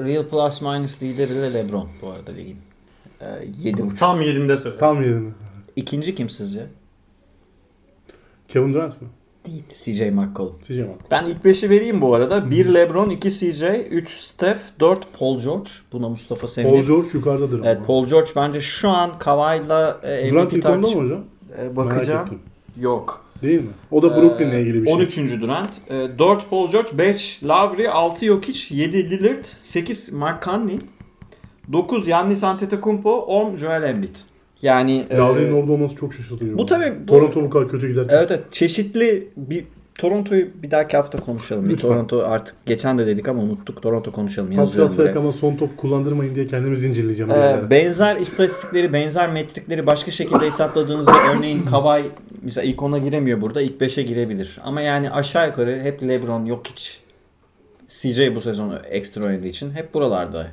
Real 0.05 0.25
Plus 0.25 0.63
Minus 0.63 1.03
lideri 1.03 1.35
de 1.35 1.55
LeBron 1.55 1.89
bu 2.03 2.11
arada 2.11 2.31
ligin. 2.31 2.57
Ee, 3.21 3.25
7.5. 3.25 3.97
Tam 3.97 4.23
yerinde 4.23 4.59
söyle. 4.59 4.77
Tam 4.77 5.03
yerine. 5.03 5.29
İkinci 5.77 6.15
kim 6.15 6.29
sizce? 6.29 6.67
Kevin 8.49 8.75
Durant 8.75 9.03
mı? 9.03 9.09
Değil. 9.47 9.65
CJ 9.73 10.01
McCollum. 10.01 10.57
CJ 10.63 10.79
McCollum. 10.79 10.99
Ben 11.11 11.27
ilk 11.27 11.45
5'i 11.45 11.71
vereyim 11.71 12.01
bu 12.01 12.15
arada. 12.15 12.51
1 12.51 12.75
LeBron, 12.75 13.11
2 13.11 13.31
CJ, 13.31 13.63
3 13.91 14.11
Steph, 14.11 14.61
4 14.81 15.19
Paul 15.19 15.41
George. 15.41 15.71
Buna 15.93 16.09
Mustafa 16.09 16.41
Paul 16.41 16.49
sevinir. 16.49 16.87
George 16.87 17.09
yukarıdadır 17.13 17.59
ama. 17.59 17.67
Evet 17.67 17.87
Paul 17.87 18.07
George 18.07 18.31
bence 18.37 18.61
şu 18.61 18.89
an 18.89 19.19
Kawhi'la 19.19 20.01
e, 20.03 20.31
Durant 20.31 20.53
MVP 20.53 20.59
ilk 20.59 20.71
onda 20.71 20.91
mı 20.91 20.95
hocam? 21.05 21.25
E, 21.63 21.77
bakacağım. 21.77 22.19
Merak 22.19 22.27
ettim. 22.27 22.39
Yok. 22.81 23.25
Değil 23.43 23.61
mi? 23.61 23.69
O 23.91 24.03
da 24.03 24.17
Brooklyn'le 24.17 24.53
Ee, 24.53 24.61
ilgili 24.61 24.83
bir 24.83 24.87
şey. 24.87 24.95
13. 24.95 25.19
Durant. 25.41 25.71
E, 25.91 26.19
4 26.19 26.51
Paul 26.51 26.69
George, 26.71 26.89
5 26.99 27.41
Lowry, 27.45 27.89
6 27.89 28.27
Jokic, 28.27 28.75
7 28.75 29.11
Lillard, 29.11 29.45
8 29.45 30.13
Mark 30.13 30.45
Conley, 30.45 30.79
9 31.73 32.07
Giannis 32.07 32.45
Antetokounmpo, 32.45 33.11
10 33.19 33.57
Joel 33.57 33.83
Embiid. 33.83 34.17
Yani 34.63 35.07
e, 35.11 35.17
Lowry'nin 35.17 35.53
orada 35.53 35.73
olması 35.73 35.97
çok 35.97 36.15
şaşırtıcı. 36.15 36.59
bu 36.59 36.67
tabii- 36.67 36.95
bu- 37.03 37.07
Toronto 37.07 37.43
bu 37.43 37.51
kadar 37.51 37.69
kötü 37.69 37.89
giderken. 37.89 38.17
Evet, 38.17 38.31
evet 38.31 38.53
çeşitli 38.53 39.29
bir 39.37 39.65
Toronto'yu 39.99 40.49
bir 40.63 40.71
dahaki 40.71 40.97
hafta 40.97 41.19
konuşalım. 41.21 41.65
Bir 41.65 41.71
Lütfen. 41.71 41.89
Toronto 41.89 42.23
artık 42.27 42.55
geçen 42.67 42.99
de 42.99 43.07
dedik 43.07 43.29
ama 43.29 43.43
unuttuk. 43.43 43.83
Toronto 43.83 44.13
konuşalım. 44.13 44.57
Pascal. 44.57 44.89
Siakam'a 44.89 45.33
son 45.33 45.57
top 45.57 45.77
kullandırmayın 45.77 46.35
diye 46.35 46.47
kendimi 46.47 46.77
zincirleyeceğim. 46.77 47.31
bir 47.33 47.37
Ee, 47.37 47.71
benzer 47.71 48.17
istatistikleri, 48.17 48.93
benzer 48.93 49.33
metrikleri 49.33 49.87
başka 49.87 50.11
şekilde 50.11 50.47
hesapladığınızda 50.47 51.13
örneğin 51.37 51.63
Kawhi 51.63 52.05
mesela 52.43 52.65
ilk 52.65 52.79
10'a 52.79 52.99
giremiyor 52.99 53.41
burada. 53.41 53.63
ilk 53.63 53.81
5'e 53.81 54.03
girebilir. 54.03 54.59
Ama 54.65 54.81
yani 54.81 55.11
aşağı 55.11 55.47
yukarı 55.49 55.81
hep 55.81 56.03
LeBron, 56.03 56.47
Jokic, 56.47 56.91
CJ 57.89 58.35
bu 58.35 58.41
sezon 58.41 58.79
ekstra 58.91 59.25
oynadığı 59.25 59.47
için 59.47 59.71
hep 59.71 59.95
buralarda. 59.95 60.47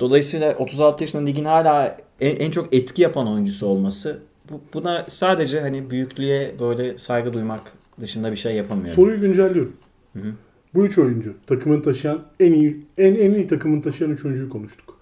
Dolayısıyla 0.00 0.54
36 0.54 1.04
yaşında 1.04 1.24
ligin 1.24 1.44
hala 1.44 1.98
en, 2.20 2.36
en 2.36 2.50
çok 2.50 2.74
etki 2.74 3.02
yapan 3.02 3.28
oyuncusu 3.28 3.66
olması 3.66 4.18
bu, 4.50 4.60
buna 4.74 5.06
sadece 5.08 5.60
hani 5.60 5.90
büyüklüğe 5.90 6.54
böyle 6.60 6.98
saygı 6.98 7.32
duymak 7.32 7.60
dışında 8.00 8.30
bir 8.32 8.36
şey 8.36 8.54
yapamıyorum. 8.54 8.94
Soruyu 8.94 9.20
güncelliyorum. 9.20 9.76
Hı 10.12 10.18
hı. 10.18 10.32
Bu 10.74 10.86
üç 10.86 10.98
oyuncu 10.98 11.34
takımın 11.46 11.80
taşıyan 11.80 12.22
en 12.40 12.52
iyi 12.52 12.86
en 12.98 13.14
en 13.14 13.34
iyi 13.34 13.46
takımın 13.46 13.80
taşıyan 13.80 14.12
üç 14.12 14.24
oyuncuyu 14.24 14.50
konuştuk. 14.50 14.98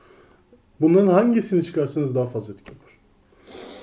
Bunların 0.81 1.07
hangisini 1.07 1.63
çıkarsanız 1.63 2.15
daha 2.15 2.27
fazla 2.27 2.55
etki 2.55 2.73
yapar? 2.73 2.80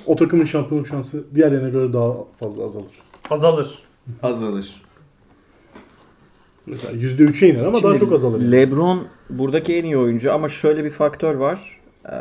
O 0.08 0.16
takımın 0.16 0.46
şampiyonluk 0.46 0.88
şansı 0.88 1.36
diğerlerine 1.36 1.70
göre 1.70 1.94
daha 1.94 2.14
fazla 2.40 2.64
azalır. 2.66 2.92
Azalır. 3.30 3.80
Azalır. 4.24 4.82
Mesela 6.66 6.94
%3'e 6.94 7.50
iner 7.50 7.64
ama 7.66 7.74
daha 7.74 7.82
Şimdi 7.82 8.00
çok 8.00 8.14
azalır. 8.14 8.42
yani. 8.42 8.52
LeBron 8.52 9.08
buradaki 9.30 9.76
en 9.76 9.84
iyi 9.84 9.98
oyuncu 9.98 10.34
ama 10.34 10.50
şöyle 10.50 10.84
bir 10.84 10.90
faktör 10.90 11.36
var. 11.36 11.80
Ee, 12.06 12.16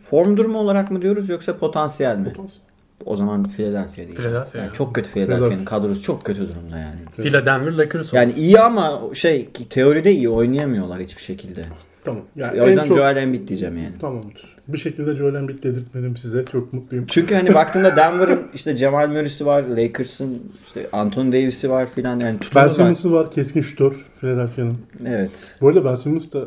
form 0.00 0.36
durumu 0.36 0.58
olarak 0.58 0.90
mı 0.90 1.02
diyoruz 1.02 1.28
yoksa 1.28 1.56
potansiyel 1.58 2.18
mi? 2.18 2.24
Potansiyel. 2.32 2.66
O 3.06 3.16
zaman 3.16 3.48
Philadelphia 3.48 3.96
değil. 3.96 4.14
Philadelphia. 4.14 4.58
Yani 4.58 4.72
çok 4.72 4.94
kötü 4.94 5.10
Philadelphia'nın 5.10 5.48
Philadelphia. 5.48 5.76
kadrosu 5.76 6.02
çok 6.02 6.24
kötü 6.24 6.40
durumda 6.48 6.78
yani. 6.78 7.46
Denver 7.46 7.72
Lakers 7.78 8.12
Yani 8.12 8.32
iyi 8.32 8.60
ama 8.60 9.02
şey 9.14 9.48
teoride 9.70 10.12
iyi 10.12 10.28
oynayamıyorlar 10.28 11.00
hiçbir 11.00 11.22
şekilde. 11.22 11.64
Tamam. 12.04 12.22
Yani 12.36 12.62
o 12.62 12.66
yüzden 12.66 12.82
en 12.82 12.88
çok... 12.88 12.96
Joel 12.96 13.16
Embiid 13.16 13.48
diyeceğim 13.48 13.76
yani. 13.76 13.98
Tamamdır. 14.00 14.51
Bir 14.68 14.78
şekilde 14.78 15.16
Joel 15.16 15.34
Embiid 15.34 15.62
dedirtmedim 15.62 16.16
size. 16.16 16.44
Çok 16.44 16.72
mutluyum. 16.72 17.04
Çünkü 17.08 17.34
hani 17.34 17.54
baktığında 17.54 17.96
Denver'ın 17.96 18.40
işte 18.54 18.76
Jamal 18.76 19.08
Murray'si 19.08 19.46
var, 19.46 19.62
Lakers'ın 19.62 20.42
işte 20.66 20.86
Anthony 20.92 21.32
Davis'i 21.32 21.70
var 21.70 21.86
filan 21.86 22.20
yani 22.20 22.38
Ben. 22.54 22.68
Simmons'ı 22.68 23.12
var. 23.12 23.30
Keskin 23.30 23.60
şutör 23.60 24.06
Philadelphia'nın. 24.20 24.76
Evet. 25.06 25.56
Bu 25.60 25.68
arada 25.68 25.84
Ben 25.84 25.94
Simmons 25.94 26.32
da 26.32 26.44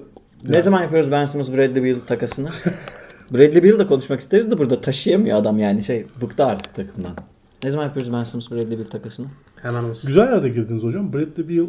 Ne 0.49 0.61
zaman 0.61 0.81
yapıyoruz 0.81 1.11
Ben 1.11 1.25
Simmons 1.25 1.51
Bradley 1.51 1.83
Beal 1.83 1.99
takasını? 2.07 2.49
Bradley 3.33 3.63
Beal 3.63 3.79
da 3.79 3.87
konuşmak 3.87 4.19
isteriz 4.19 4.51
de 4.51 4.57
burada 4.57 4.81
taşıyamıyor 4.81 5.37
adam 5.37 5.59
yani 5.59 5.83
şey 5.83 6.05
bıktı 6.21 6.45
artık 6.45 6.73
takımdan. 6.75 7.15
Ne 7.63 7.71
zaman 7.71 7.83
yapıyoruz 7.85 8.13
Ben 8.13 8.23
Simmons 8.23 8.51
Bradley 8.51 8.79
Beal 8.79 8.85
takasını? 8.85 9.27
Hemen 9.61 9.83
olsun. 9.83 10.07
güzel 10.07 10.31
yerde 10.31 10.49
girdiniz 10.49 10.83
hocam. 10.83 11.13
Bradley 11.13 11.49
Beal 11.49 11.65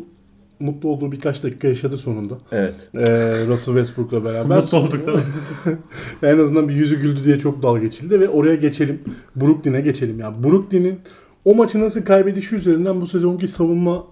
mutlu 0.61 0.89
olduğu 0.89 1.13
birkaç 1.13 1.43
dakika 1.43 1.69
yaşadı 1.69 1.99
sonunda. 1.99 2.39
Evet. 2.53 2.89
Ee, 2.95 3.01
Russell 3.47 3.75
Westbrook'la 3.75 4.25
beraber. 4.25 4.57
Mutlu 4.57 4.79
olduk 4.79 5.07
da. 5.07 5.13
en 6.33 6.39
azından 6.39 6.69
bir 6.69 6.75
yüzü 6.75 7.01
güldü 7.01 7.25
diye 7.25 7.39
çok 7.39 7.63
dalga 7.63 7.81
geçildi 7.81 8.21
ve 8.21 8.29
oraya 8.29 8.55
geçelim. 8.55 9.01
Brooklyn'e 9.37 9.81
geçelim. 9.81 10.21
Yani 10.21 10.45
Brooklyn'in 10.45 11.01
o 11.45 11.55
maçı 11.55 11.81
nasıl 11.81 12.05
kaybedişi 12.05 12.57
üzerinden 12.57 13.01
bu 13.01 13.07
sezonki 13.07 13.49
savunma 13.49 14.05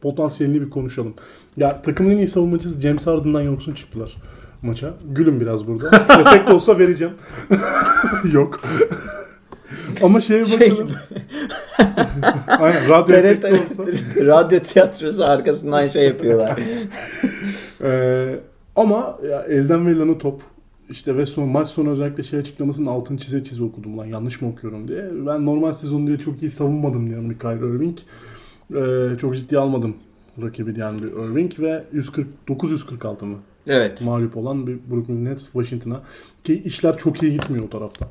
potansiyelini 0.00 0.60
bir 0.60 0.70
konuşalım. 0.70 1.14
Ya 1.56 1.82
takımın 1.82 2.10
en 2.10 2.16
iyi 2.16 2.28
savunmacısı 2.28 2.80
James 2.80 3.06
Harden'dan 3.06 3.42
yoksun 3.42 3.74
çıktılar 3.74 4.16
maça. 4.62 4.94
Gülün 5.04 5.40
biraz 5.40 5.66
burada. 5.66 5.96
Efekt 6.20 6.50
olsa 6.50 6.78
vereceğim. 6.78 7.14
Yok. 8.32 8.60
Ama 10.02 10.20
şeye 10.20 10.44
Şey 10.44 10.70
bakalım. 10.70 10.90
Aynen 12.46 12.88
radyo 12.88 13.16
efekti 13.16 13.46
olsa. 13.46 13.84
Radyo 14.16 14.60
tiyatrosu 14.60 15.24
arkasından 15.24 15.88
şey 15.88 16.04
yapıyorlar. 16.04 16.60
Ee, 17.82 18.40
ama 18.76 19.18
ya 19.30 19.42
elden 19.42 19.86
verilen 19.86 20.08
o 20.08 20.18
top 20.18 20.42
işte 20.90 21.16
ve 21.16 21.26
son 21.26 21.48
maç 21.48 21.68
sonu 21.68 21.90
özellikle 21.90 22.22
şey 22.22 22.38
açıklamasının 22.38 22.86
altını 22.86 23.18
çize 23.18 23.44
çize 23.44 23.64
okudum 23.64 23.98
lan 23.98 24.06
yanlış 24.06 24.40
mı 24.40 24.48
okuyorum 24.48 24.88
diye. 24.88 25.08
Ben 25.26 25.46
normal 25.46 25.72
sezon 25.72 26.06
diye 26.06 26.16
çok 26.16 26.42
iyi 26.42 26.50
savunmadım 26.50 27.10
diyor 27.10 27.20
Michael 27.20 27.58
Irving. 27.58 27.98
Ee, 28.76 29.18
çok 29.18 29.36
ciddi 29.36 29.58
almadım 29.58 29.94
rakibi 30.42 30.76
diyen 30.76 30.98
bir 30.98 31.08
Irving 31.08 31.60
ve 31.60 31.84
149 31.92 32.70
146 32.70 33.26
mı 33.26 33.38
evet. 33.66 34.04
mağlup 34.04 34.36
olan 34.36 34.66
bir 34.66 34.78
Brooklyn 34.90 35.24
Nets 35.24 35.44
Washington'a 35.44 36.02
ki 36.44 36.62
işler 36.64 36.96
çok 36.98 37.22
iyi 37.22 37.32
gitmiyor 37.32 37.64
o 37.64 37.70
tarafta. 37.70 38.08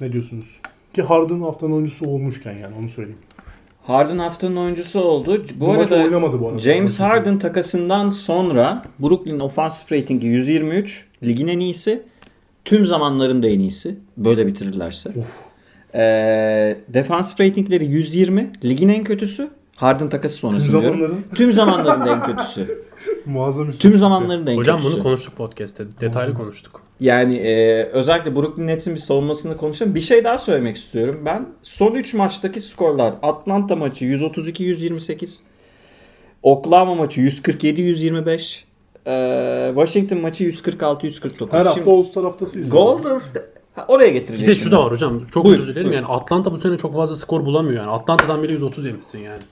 Ne 0.00 0.12
diyorsunuz? 0.12 0.60
Ki 0.94 1.02
Harden 1.02 1.40
haftanın 1.40 1.72
oyuncusu 1.72 2.06
olmuşken 2.06 2.52
yani 2.52 2.74
onu 2.80 2.88
söyleyeyim. 2.88 3.18
Harden 3.82 4.18
haftanın 4.18 4.56
oyuncusu 4.56 5.00
oldu. 5.00 5.44
Bu, 5.56 5.66
Bu, 5.66 5.72
arada 5.72 5.94
oynamadı 5.96 6.40
bu 6.40 6.48
arada. 6.48 6.58
James. 6.58 7.00
Harden 7.00 7.38
takasından 7.38 8.10
sonra 8.10 8.82
Brooklyn 9.02 9.38
offensive 9.38 10.00
ratingi 10.00 10.26
123. 10.26 11.04
Ligin 11.22 11.48
en 11.48 11.58
iyisi. 11.58 12.02
Tüm 12.64 12.86
zamanların 12.86 13.42
da 13.42 13.48
en 13.48 13.60
iyisi. 13.60 13.96
Böyle 14.16 14.46
bitirirlerse. 14.46 15.10
Ee, 15.94 16.78
defensive 16.88 17.48
ratingleri 17.48 17.84
120. 17.84 18.52
Ligin 18.64 18.88
en 18.88 19.04
kötüsü. 19.04 19.50
Harden 19.76 20.08
takası 20.08 20.34
Tüm 20.34 20.40
sonrası 20.40 20.70
diyorum. 20.70 20.88
zamanların 20.90 21.24
Tüm 21.34 21.52
zamanların 21.52 22.06
da 22.06 22.12
en 22.14 22.22
kötüsü. 22.22 22.84
muazzam 23.26 23.70
Tüm 23.70 23.92
zamanların 23.98 24.46
da 24.46 24.52
en 24.52 24.56
Hocam 24.56 24.78
kötüsü. 24.78 24.94
bunu 24.96 25.02
konuştuk 25.02 25.36
podcast'te. 25.36 25.84
Detaylı 26.00 26.34
konuştuk. 26.34 26.83
Yani 27.00 27.36
e, 27.36 27.82
özellikle 27.84 28.36
Brooklyn 28.36 28.66
Nets'in 28.66 28.94
bir 28.94 29.00
savunmasını 29.00 29.56
konuşalım. 29.56 29.94
Bir 29.94 30.00
şey 30.00 30.24
daha 30.24 30.38
söylemek 30.38 30.76
istiyorum. 30.76 31.22
Ben 31.24 31.46
son 31.62 31.94
3 31.94 32.14
maçtaki 32.14 32.60
skorlar 32.60 33.14
Atlanta 33.22 33.76
maçı 33.76 34.04
132-128. 34.04 35.38
Oklahoma 36.42 36.94
maçı 36.94 37.20
147-125. 37.20 38.64
e, 39.06 39.72
Washington 39.74 40.18
maçı 40.20 40.44
146-149. 40.44 41.52
Her 41.52 41.58
hafta 41.58 41.72
Şimdi 41.74 41.90
All-Star 41.90 42.24
haftasıyız. 42.24 42.70
Golden 42.70 43.18
State 43.18 43.46
Ha, 43.74 43.84
oraya 43.88 44.08
Bir 44.08 44.12
getirecek. 44.12 44.48
de 44.48 44.54
şu 44.54 44.70
da 44.70 44.84
var 44.84 44.92
hocam. 44.92 45.22
Çok 45.34 45.44
Buyur, 45.44 45.58
özür 45.58 45.68
dilerim. 45.68 45.86
buyur. 45.88 45.94
Yani 46.02 46.06
Atlanta 46.06 46.52
bu 46.52 46.58
sene 46.58 46.76
çok 46.76 46.94
fazla 46.94 47.14
skor 47.16 47.44
bulamıyor 47.44 47.80
yani. 47.82 47.90
Atlanta'dan 47.90 48.42
bile 48.42 48.52
130 48.52 48.84
yemişsin 48.84 49.18
yani. 49.18 49.42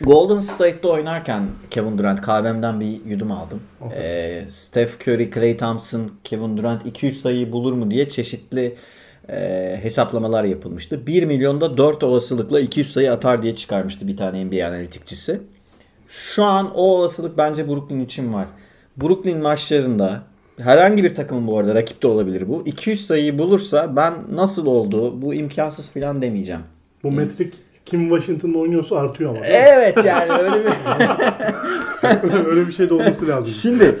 Golden 0.00 0.40
State'de 0.40 0.88
oynarken 0.88 1.42
Kevin 1.70 1.98
Durant 1.98 2.20
kahvemden 2.20 2.80
bir 2.80 3.04
yudum 3.04 3.32
aldım. 3.32 3.60
Ee, 3.94 4.44
Steph 4.48 5.08
Curry, 5.08 5.30
Klay 5.30 5.56
Thompson, 5.56 6.10
Kevin 6.24 6.56
Durant 6.56 6.86
200 6.86 7.20
sayıyı 7.20 7.52
bulur 7.52 7.72
mu 7.72 7.90
diye 7.90 8.08
çeşitli 8.08 8.74
e, 9.28 9.78
hesaplamalar 9.82 10.44
yapılmıştı. 10.44 11.06
1 11.06 11.22
milyonda 11.22 11.76
4 11.78 12.02
olasılıkla 12.02 12.60
200 12.60 12.92
sayı 12.92 13.12
atar 13.12 13.42
diye 13.42 13.56
çıkarmıştı 13.56 14.08
bir 14.08 14.16
tane 14.16 14.44
NBA 14.44 14.66
analitikçisi. 14.66 15.40
Şu 16.08 16.44
an 16.44 16.74
o 16.74 16.82
olasılık 16.82 17.38
bence 17.38 17.68
Brooklyn 17.68 18.00
için 18.00 18.32
var. 18.32 18.46
Brooklyn 18.96 19.38
maçlarında 19.38 20.22
herhangi 20.58 21.04
bir 21.04 21.14
takımın 21.14 21.46
bu 21.46 21.58
arada 21.58 21.74
rakip 21.74 22.02
de 22.02 22.06
olabilir 22.06 22.48
bu. 22.48 22.62
200 22.66 23.06
sayıyı 23.06 23.38
bulursa 23.38 23.96
ben 23.96 24.14
nasıl 24.32 24.66
oldu 24.66 25.22
bu 25.22 25.34
imkansız 25.34 25.92
falan 25.92 26.22
demeyeceğim. 26.22 26.62
Bu 27.02 27.10
metrik 27.10 27.54
kim 27.90 28.08
Washington'da 28.08 28.58
oynuyorsa 28.58 28.96
artıyor 28.96 29.30
ama. 29.30 29.46
Evet 29.46 30.04
yani 30.04 30.32
öyle 30.32 30.64
bir 30.64 30.70
Öyle 32.46 32.68
bir 32.68 32.72
şey 32.72 32.90
de 32.90 32.94
olması 32.94 33.28
lazım. 33.28 33.50
Şimdi 33.50 33.98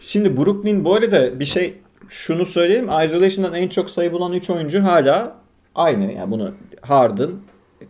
Şimdi 0.00 0.36
Brooklyn 0.36 0.84
bu 0.84 0.94
arada 0.94 1.40
bir 1.40 1.44
şey 1.44 1.74
şunu 2.08 2.46
söyleyeyim. 2.46 2.88
Isolation'dan 3.04 3.54
en 3.54 3.68
çok 3.68 3.90
sayı 3.90 4.12
bulan 4.12 4.32
3 4.32 4.50
oyuncu 4.50 4.82
hala 4.82 5.36
aynı. 5.74 6.12
Yani 6.12 6.30
bunu 6.30 6.52
Harden, 6.80 7.30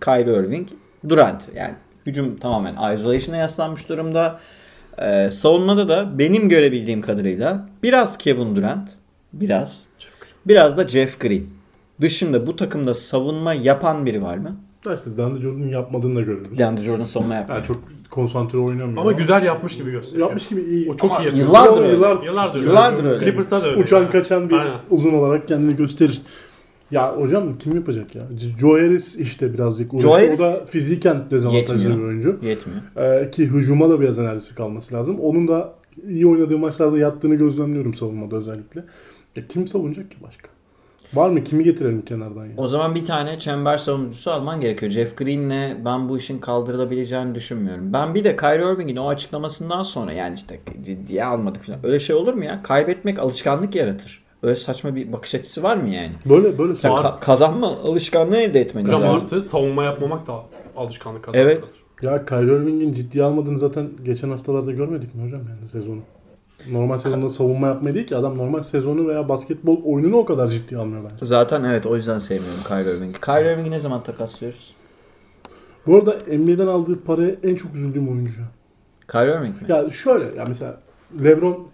Kyrie 0.01 0.33
Irving, 0.33 0.69
Durant. 1.09 1.49
Yani 1.55 1.75
hücum 2.07 2.37
tamamen 2.37 2.95
isolation'a 2.95 3.37
yaslanmış 3.37 3.89
durumda. 3.89 4.41
Ee, 4.99 5.31
savunmada 5.31 5.89
da 5.89 6.19
benim 6.19 6.49
görebildiğim 6.49 7.03
kadarıyla 7.03 7.69
biraz 7.83 8.19
Kevin 8.19 8.57
Durant, 8.57 8.89
biraz. 9.33 9.87
Biraz 10.47 10.79
da 10.79 10.89
Jeff 10.89 11.21
Green. 11.21 11.60
Dışında 12.01 12.47
bu 12.47 12.57
takımda 12.57 12.95
savunma 12.95 13.55
yapan 13.55 14.07
biri 14.07 14.23
var 14.23 14.37
mı? 14.39 14.57
Da 14.85 14.95
işte 14.95 15.17
DeAndre 15.17 15.41
Jordan'ın 15.41 15.69
yapmadığını 15.69 16.15
da 16.17 16.21
görüyoruz. 16.21 16.59
DeAndre 16.59 16.83
Jordan 16.83 17.05
savunma 17.05 17.35
yapmıyor. 17.35 17.57
Yani 17.59 17.67
çok 17.67 17.77
konsantre 18.11 18.59
oynamıyor. 18.59 18.99
Ama 18.99 19.13
güzel 19.13 19.43
yapmış 19.43 19.77
gibi 19.77 19.91
gösteriyor. 19.91 20.27
Yapmış 20.27 20.49
gibi 20.49 20.61
iyi. 20.61 20.91
O 20.91 20.97
çok 20.97 21.11
Ama 21.11 21.21
iyi 21.21 21.27
yapıyor. 21.27 21.47
yıllardır 21.47 21.83
öyle. 21.83 21.93
Yıllardır, 22.27 22.63
Yıllardır 22.63 23.05
öyle. 23.05 23.15
öyle. 23.15 23.25
Clippers'ta 23.25 23.63
da 23.63 23.67
öyle. 23.71 23.83
Uçan 23.83 24.11
kaçan 24.11 24.51
bir 24.51 24.55
Aynen. 24.55 24.77
uzun 24.91 25.15
olarak 25.15 25.49
kendini 25.49 25.77
gösterir. 25.77 26.23
Ya 26.91 27.17
hocam 27.17 27.59
kim 27.59 27.75
yapacak 27.75 28.15
ya? 28.15 28.23
Joe 28.61 28.73
Harris 28.73 29.17
işte 29.19 29.55
birazcık 29.55 29.95
uğraşıyor. 29.95 30.13
Joe 30.19 30.27
Harris 30.27 30.41
O 30.41 30.43
da 30.43 30.67
fiziken 30.67 31.23
dezavantajlı 31.31 31.99
bir 31.99 32.03
oyuncu. 32.05 32.39
Yetmiyor. 32.43 32.81
Ee, 32.97 33.31
ki 33.31 33.45
hücuma 33.47 33.91
da 33.91 34.01
biraz 34.01 34.19
enerjisi 34.19 34.55
kalması 34.55 34.95
lazım. 34.95 35.21
Onun 35.21 35.49
da 35.49 35.73
iyi 36.09 36.27
oynadığı 36.27 36.59
maçlarda 36.59 36.99
yattığını 36.99 37.35
gözlemliyorum 37.35 37.95
savunmada 37.95 38.37
özellikle. 38.37 38.85
Ya 39.37 39.43
kim 39.49 39.69
savunacak 39.69 40.11
ki 40.11 40.17
başka? 40.23 40.49
Var 41.15 41.31
mı? 41.31 41.45
Kimi 41.45 41.65
getirelim 41.65 42.03
kenardan 42.05 42.47
ya? 42.47 42.53
O 42.57 42.67
zaman 42.67 42.95
bir 42.95 43.05
tane 43.05 43.39
çember 43.39 43.79
savunucusu 43.79 44.31
alman 44.31 44.61
gerekiyor. 44.61 44.93
Jeff 44.93 45.17
Green'le 45.17 45.85
ben 45.85 46.09
bu 46.09 46.19
işin 46.19 46.39
kaldırılabileceğini 46.39 47.35
düşünmüyorum. 47.35 47.93
Ben 47.93 48.15
bir 48.15 48.25
de 48.25 48.37
Kyrie 48.37 48.73
Irving'in 48.75 48.97
o 48.97 49.09
açıklamasından 49.09 49.83
sonra 49.83 50.13
yani 50.13 50.35
işte 50.35 50.61
ciddiye 50.83 51.25
almadık 51.25 51.63
falan. 51.63 51.79
Öyle 51.83 52.01
şey 52.01 52.17
olur 52.17 52.35
mu 52.35 52.45
ya? 52.45 52.63
Kaybetmek 52.63 53.19
alışkanlık 53.19 53.75
yaratır. 53.75 54.23
Öyle 54.43 54.57
saçma 54.57 54.95
bir 54.95 55.13
bakış 55.13 55.35
açısı 55.35 55.63
var 55.63 55.77
mı 55.77 55.89
yani? 55.89 56.13
Böyle 56.27 56.59
böyle 56.59 56.77
Sen 56.77 56.91
ka- 56.93 57.21
kazanma 57.21 57.67
alışkanlığı 57.67 58.37
elde 58.37 58.61
etmeniz 58.61 58.93
Hocam 58.93 59.03
lazım. 59.11 59.25
artı 59.25 59.43
savunma 59.43 59.85
yapmamak 59.85 60.27
da 60.27 60.33
alışkanlık 60.77 61.23
kazanır. 61.25 61.45
Evet. 61.45 61.65
Ya 62.03 62.25
Kyrie 62.27 62.57
Irving'in 62.57 62.93
ciddiye 62.93 63.25
almadığını 63.25 63.59
zaten 63.59 63.89
geçen 64.05 64.31
haftalarda 64.31 64.73
görmedik 64.73 65.15
mi 65.15 65.25
hocam 65.25 65.41
yani 65.49 65.69
sezonu? 65.69 66.01
Normal 66.71 66.99
sezonda 66.99 67.29
savunma 67.29 67.67
yapmayı 67.67 67.95
değil 67.95 68.07
ki 68.07 68.17
adam 68.17 68.39
normal 68.39 68.61
sezonu 68.61 69.09
veya 69.09 69.29
basketbol 69.29 69.83
oyununu 69.85 70.17
o 70.17 70.25
kadar 70.25 70.49
ciddiye 70.49 70.81
almıyor 70.81 71.03
bence. 71.05 71.17
Zaten 71.25 71.65
evet 71.65 71.87
o 71.87 71.97
yüzden 71.97 72.19
sevmiyorum 72.19 72.61
Kyrie 72.69 72.97
Irving'i. 72.97 73.21
Kyrie 73.21 73.53
Irving'i 73.53 73.71
ne 73.71 73.79
zaman 73.81 74.03
takaslıyoruz? 74.03 74.75
Bu 75.87 75.97
arada 75.97 76.17
NBA'den 76.39 76.67
aldığı 76.67 77.01
paraya 77.05 77.35
en 77.43 77.55
çok 77.55 77.75
üzüldüğüm 77.75 78.09
oyuncu. 78.09 78.41
Kyrie 79.13 79.35
Irving 79.35 79.63
mi? 79.63 79.67
Ya 79.69 79.91
şöyle 79.91 80.25
ya 80.37 80.45
mesela 80.49 80.81
LeBron 81.25 81.69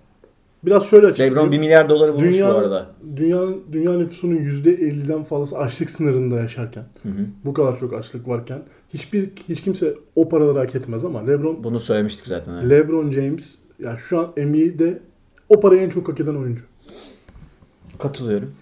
biraz 0.64 0.90
şöyle 0.90 1.06
açıklıyor. 1.06 1.30
LeBron 1.30 1.52
1 1.52 1.58
milyar 1.58 1.88
doları 1.88 2.14
bulmuş 2.14 2.24
Dünya- 2.34 2.54
bu 2.54 2.58
arada. 2.58 2.86
Dünya, 3.16 3.38
dünya 3.72 3.92
nüfusunun 3.92 4.36
%50'den 4.36 5.24
fazlası 5.24 5.58
açlık 5.58 5.90
sınırında 5.90 6.36
yaşarken, 6.36 6.84
Hı 7.02 7.08
hı. 7.08 7.12
bu 7.44 7.54
kadar 7.54 7.78
çok 7.78 7.92
açlık 7.94 8.28
varken 8.28 8.58
hiçbir 8.94 9.28
hiç 9.48 9.60
kimse 9.60 9.94
o 10.16 10.28
paraları 10.28 10.58
hak 10.58 10.74
etmez 10.74 11.04
ama 11.04 11.20
LeBron 11.26 11.64
Bunu 11.64 11.80
söylemiştik 11.80 12.26
zaten. 12.26 12.52
evet. 12.54 12.70
LeBron 12.70 13.10
James 13.10 13.54
yani 13.78 13.98
şu 13.98 14.18
an 14.18 14.32
NBA'de 14.36 15.02
o 15.48 15.60
parayı 15.60 15.82
en 15.82 15.88
çok 15.88 16.08
hak 16.08 16.20
eden 16.20 16.34
oyuncu. 16.34 16.62
Katılıyorum. 17.98 18.54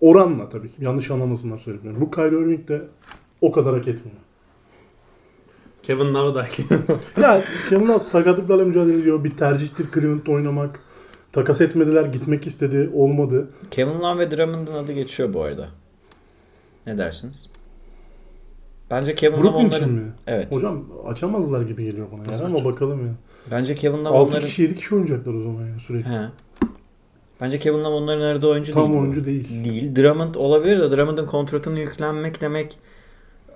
Oranla 0.00 0.48
tabii 0.48 0.68
ki. 0.68 0.84
Yanlış 0.84 1.10
anlamasınlar 1.10 1.58
söylemiyorum. 1.58 2.00
Bu 2.00 2.10
Kyrie 2.10 2.38
Irving 2.38 2.68
de 2.68 2.82
o 3.40 3.52
kadar 3.52 3.74
hak 3.74 3.88
etmiyor. 3.88 4.18
Kevin 5.82 6.14
Love 6.14 6.34
da 6.34 6.46
Ya 7.22 7.42
Kevin 7.68 7.88
Love 7.88 7.98
sakatlıklarla 7.98 8.64
mücadele 8.64 8.98
ediyor. 9.00 9.24
Bir 9.24 9.36
tercihtir 9.36 9.86
Cleveland'da 9.94 10.30
oynamak. 10.30 10.80
Takas 11.32 11.60
etmediler. 11.60 12.04
Gitmek 12.04 12.46
istedi. 12.46 12.90
Olmadı. 12.94 13.50
Kevin 13.70 14.00
Love 14.00 14.18
ve 14.18 14.30
Drummond'un 14.30 14.74
adı 14.74 14.92
geçiyor 14.92 15.34
bu 15.34 15.42
arada. 15.42 15.68
Ne 16.86 16.98
dersiniz? 16.98 17.50
Bence 18.90 19.14
Kevin 19.14 19.42
Brooklyn 19.42 19.66
onların... 19.66 19.76
için 19.76 19.92
mi? 19.92 20.12
Evet. 20.26 20.52
Hocam 20.52 20.84
açamazlar 21.06 21.62
gibi 21.62 21.84
geliyor 21.84 22.06
bana. 22.12 22.32
Nasıl 22.32 22.44
Yani 22.44 22.56
ama 22.60 22.64
bakalım 22.72 23.06
ya. 23.06 23.12
Bence 23.50 23.74
Kevin 23.74 23.98
Love 24.04 24.16
6 24.18 24.30
onların... 24.32 24.46
kişi 24.46 24.62
7 24.62 24.76
kişi 24.76 24.94
oynayacaklar 24.94 25.34
o 25.34 25.40
zaman 25.40 25.66
ya 25.66 25.78
sürekli. 25.78 26.10
He. 26.10 26.20
Bence 27.40 27.58
Kevin 27.58 27.78
Love 27.78 27.94
onların 27.94 28.22
aradığı 28.22 28.46
oyuncu 28.46 28.72
Tam 28.72 28.82
değil. 28.82 28.94
bu. 28.94 29.00
oyuncu 29.00 29.24
değil. 29.24 29.64
Değil. 29.64 29.96
Drummond 29.96 30.34
olabilir 30.34 30.80
de 30.80 30.90
Drummond'ın 30.90 31.26
kontratını 31.26 31.78
yüklenmek 31.80 32.40
demek 32.40 32.78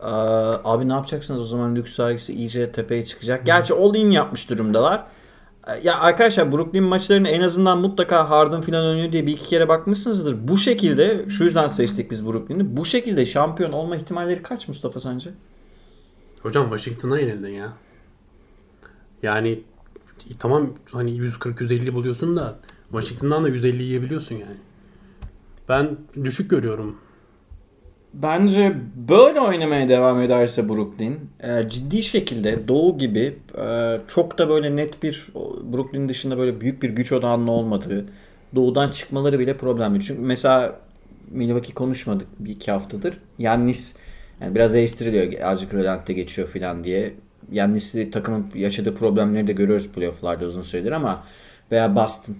Aa, 0.02 0.58
abi 0.64 0.88
ne 0.88 0.92
yapacaksınız 0.92 1.40
o 1.40 1.44
zaman 1.44 1.76
lüks 1.76 2.00
vergisi 2.00 2.34
iyice 2.34 2.72
tepeye 2.72 3.04
çıkacak. 3.04 3.46
Gerçi 3.46 3.74
all 3.74 3.94
in 3.94 4.10
yapmış 4.10 4.50
durumdalar. 4.50 5.04
Ya 5.82 5.98
arkadaşlar 5.98 6.52
Brooklyn 6.52 6.82
maçlarını 6.82 7.28
en 7.28 7.40
azından 7.40 7.78
mutlaka 7.78 8.30
Harden 8.30 8.60
falan 8.60 8.86
oynuyor 8.86 9.12
diye 9.12 9.26
bir 9.26 9.32
iki 9.32 9.44
kere 9.44 9.68
bakmışsınızdır. 9.68 10.48
Bu 10.48 10.58
şekilde 10.58 11.30
şu 11.30 11.44
yüzden 11.44 11.68
seçtik 11.68 12.10
biz 12.10 12.26
Brooklyn'i. 12.26 12.76
Bu 12.76 12.84
şekilde 12.84 13.26
şampiyon 13.26 13.72
olma 13.72 13.96
ihtimalleri 13.96 14.42
kaç 14.42 14.68
Mustafa 14.68 15.00
sence? 15.00 15.30
Hocam 16.42 16.64
Washington'a 16.64 17.18
yenildin 17.18 17.48
ya. 17.48 17.72
Yani 19.22 19.62
tamam 20.38 20.74
hani 20.92 21.10
140-150 21.10 21.94
buluyorsun 21.94 22.36
da 22.36 22.58
Washington'dan 22.90 23.44
da 23.44 23.48
150 23.48 23.82
yiyebiliyorsun 23.82 24.34
yani. 24.34 24.56
Ben 25.68 25.96
düşük 26.24 26.50
görüyorum. 26.50 26.96
Bence 28.14 28.76
böyle 29.08 29.40
oynamaya 29.40 29.88
devam 29.88 30.22
ederse 30.22 30.68
Brooklyn 30.68 31.20
e, 31.40 31.68
ciddi 31.68 32.02
şekilde 32.02 32.68
Doğu 32.68 32.98
gibi 32.98 33.38
e, 33.64 33.98
çok 34.08 34.38
da 34.38 34.48
böyle 34.48 34.76
net 34.76 35.02
bir 35.02 35.26
Brooklyn 35.72 36.08
dışında 36.08 36.38
böyle 36.38 36.60
büyük 36.60 36.82
bir 36.82 36.90
güç 36.90 37.12
odağının 37.12 37.46
olmadığı 37.46 38.06
Doğudan 38.54 38.90
çıkmaları 38.90 39.38
bile 39.38 39.56
problemli. 39.56 40.00
Çünkü 40.00 40.22
mesela 40.22 40.80
Milwaukee 41.30 41.74
konuşmadık 41.74 42.26
bir 42.38 42.50
iki 42.50 42.72
haftadır. 42.72 43.18
Yannis 43.38 43.96
yani 44.40 44.54
biraz 44.54 44.74
değiştiriliyor. 44.74 45.48
Azıcık 45.50 45.74
rölante 45.74 46.12
geçiyor 46.12 46.48
falan 46.48 46.84
diye. 46.84 47.14
Yannis'i 47.52 48.10
takımın 48.10 48.46
yaşadığı 48.54 48.94
problemleri 48.94 49.46
de 49.46 49.52
görüyoruz 49.52 49.92
playofflarda 49.92 50.46
uzun 50.46 50.62
süredir 50.62 50.92
ama 50.92 51.24
veya 51.72 51.96
Boston. 51.96 52.36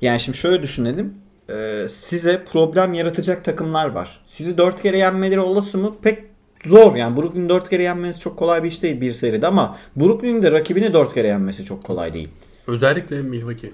Yani 0.00 0.20
şimdi 0.20 0.38
şöyle 0.38 0.62
düşünelim. 0.62 1.14
Ee, 1.50 1.86
size 1.88 2.44
problem 2.52 2.94
yaratacak 2.94 3.44
takımlar 3.44 3.90
var. 3.90 4.20
Sizi 4.24 4.58
4 4.58 4.82
kere 4.82 4.98
yenmeleri 4.98 5.40
olası 5.40 5.78
mı? 5.78 5.92
Pek 6.02 6.18
zor. 6.64 6.94
Yani 6.94 7.16
Brooklyn 7.16 7.48
4 7.48 7.68
kere 7.70 7.82
yenmesi 7.82 8.20
çok 8.20 8.38
kolay 8.38 8.62
bir 8.62 8.68
iş 8.68 8.82
değil 8.82 9.00
bir 9.00 9.14
seride 9.14 9.46
ama 9.46 9.76
Brooklyn'in 9.96 10.42
de 10.42 10.52
rakibini 10.52 10.94
4 10.94 11.14
kere 11.14 11.26
yenmesi 11.26 11.64
çok 11.64 11.84
kolay 11.84 12.14
değil. 12.14 12.28
Özellikle 12.66 13.22
Milwaukee. 13.22 13.72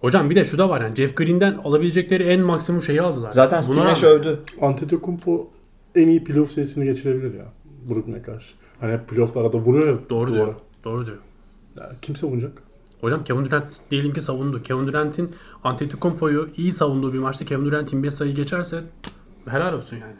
Hocam 0.00 0.30
bir 0.30 0.36
de 0.36 0.44
şu 0.44 0.58
da 0.58 0.68
var 0.68 0.80
yani 0.80 0.94
Jeff 0.94 1.16
Green'den 1.16 1.54
alabilecekleri 1.54 2.22
en 2.22 2.40
maksimum 2.40 2.82
şeyi 2.82 3.02
aldılar. 3.02 3.30
Zaten 3.32 3.60
Steve 3.60 3.84
Nash 3.84 4.04
övdü. 4.04 4.42
Antetokounmpo 4.60 5.50
en 5.94 6.08
iyi 6.08 6.24
playoff 6.24 6.52
serisini 6.52 6.84
geçirebilir 6.84 7.34
ya. 7.34 7.44
Brooklyn'e 7.90 8.22
karşı. 8.22 8.54
Hani 8.80 8.92
hep 8.92 9.08
playoff'larda 9.08 9.58
vuruyor 9.58 9.86
ya. 9.88 9.94
Doğru 10.10 10.28
duvara. 10.30 10.44
diyor. 10.44 10.54
Doğru 10.84 11.06
diyor. 11.06 11.18
Ya 11.76 11.92
kim 12.02 12.16
savunacak? 12.16 12.52
Hocam 13.00 13.24
Kevin 13.24 13.44
Durant 13.44 13.76
diyelim 13.90 14.12
ki 14.12 14.20
savundu. 14.20 14.62
Kevin 14.62 14.84
Durant'in 14.84 15.30
Antetokounmpo'yu 15.64 16.48
iyi 16.56 16.72
savunduğu 16.72 17.12
bir 17.12 17.18
maçta 17.18 17.44
Kevin 17.44 17.64
Durant 17.64 17.92
25 17.92 18.14
sayı 18.14 18.34
geçerse 18.34 18.80
helal 19.46 19.72
olsun 19.72 19.96
yani. 19.96 20.14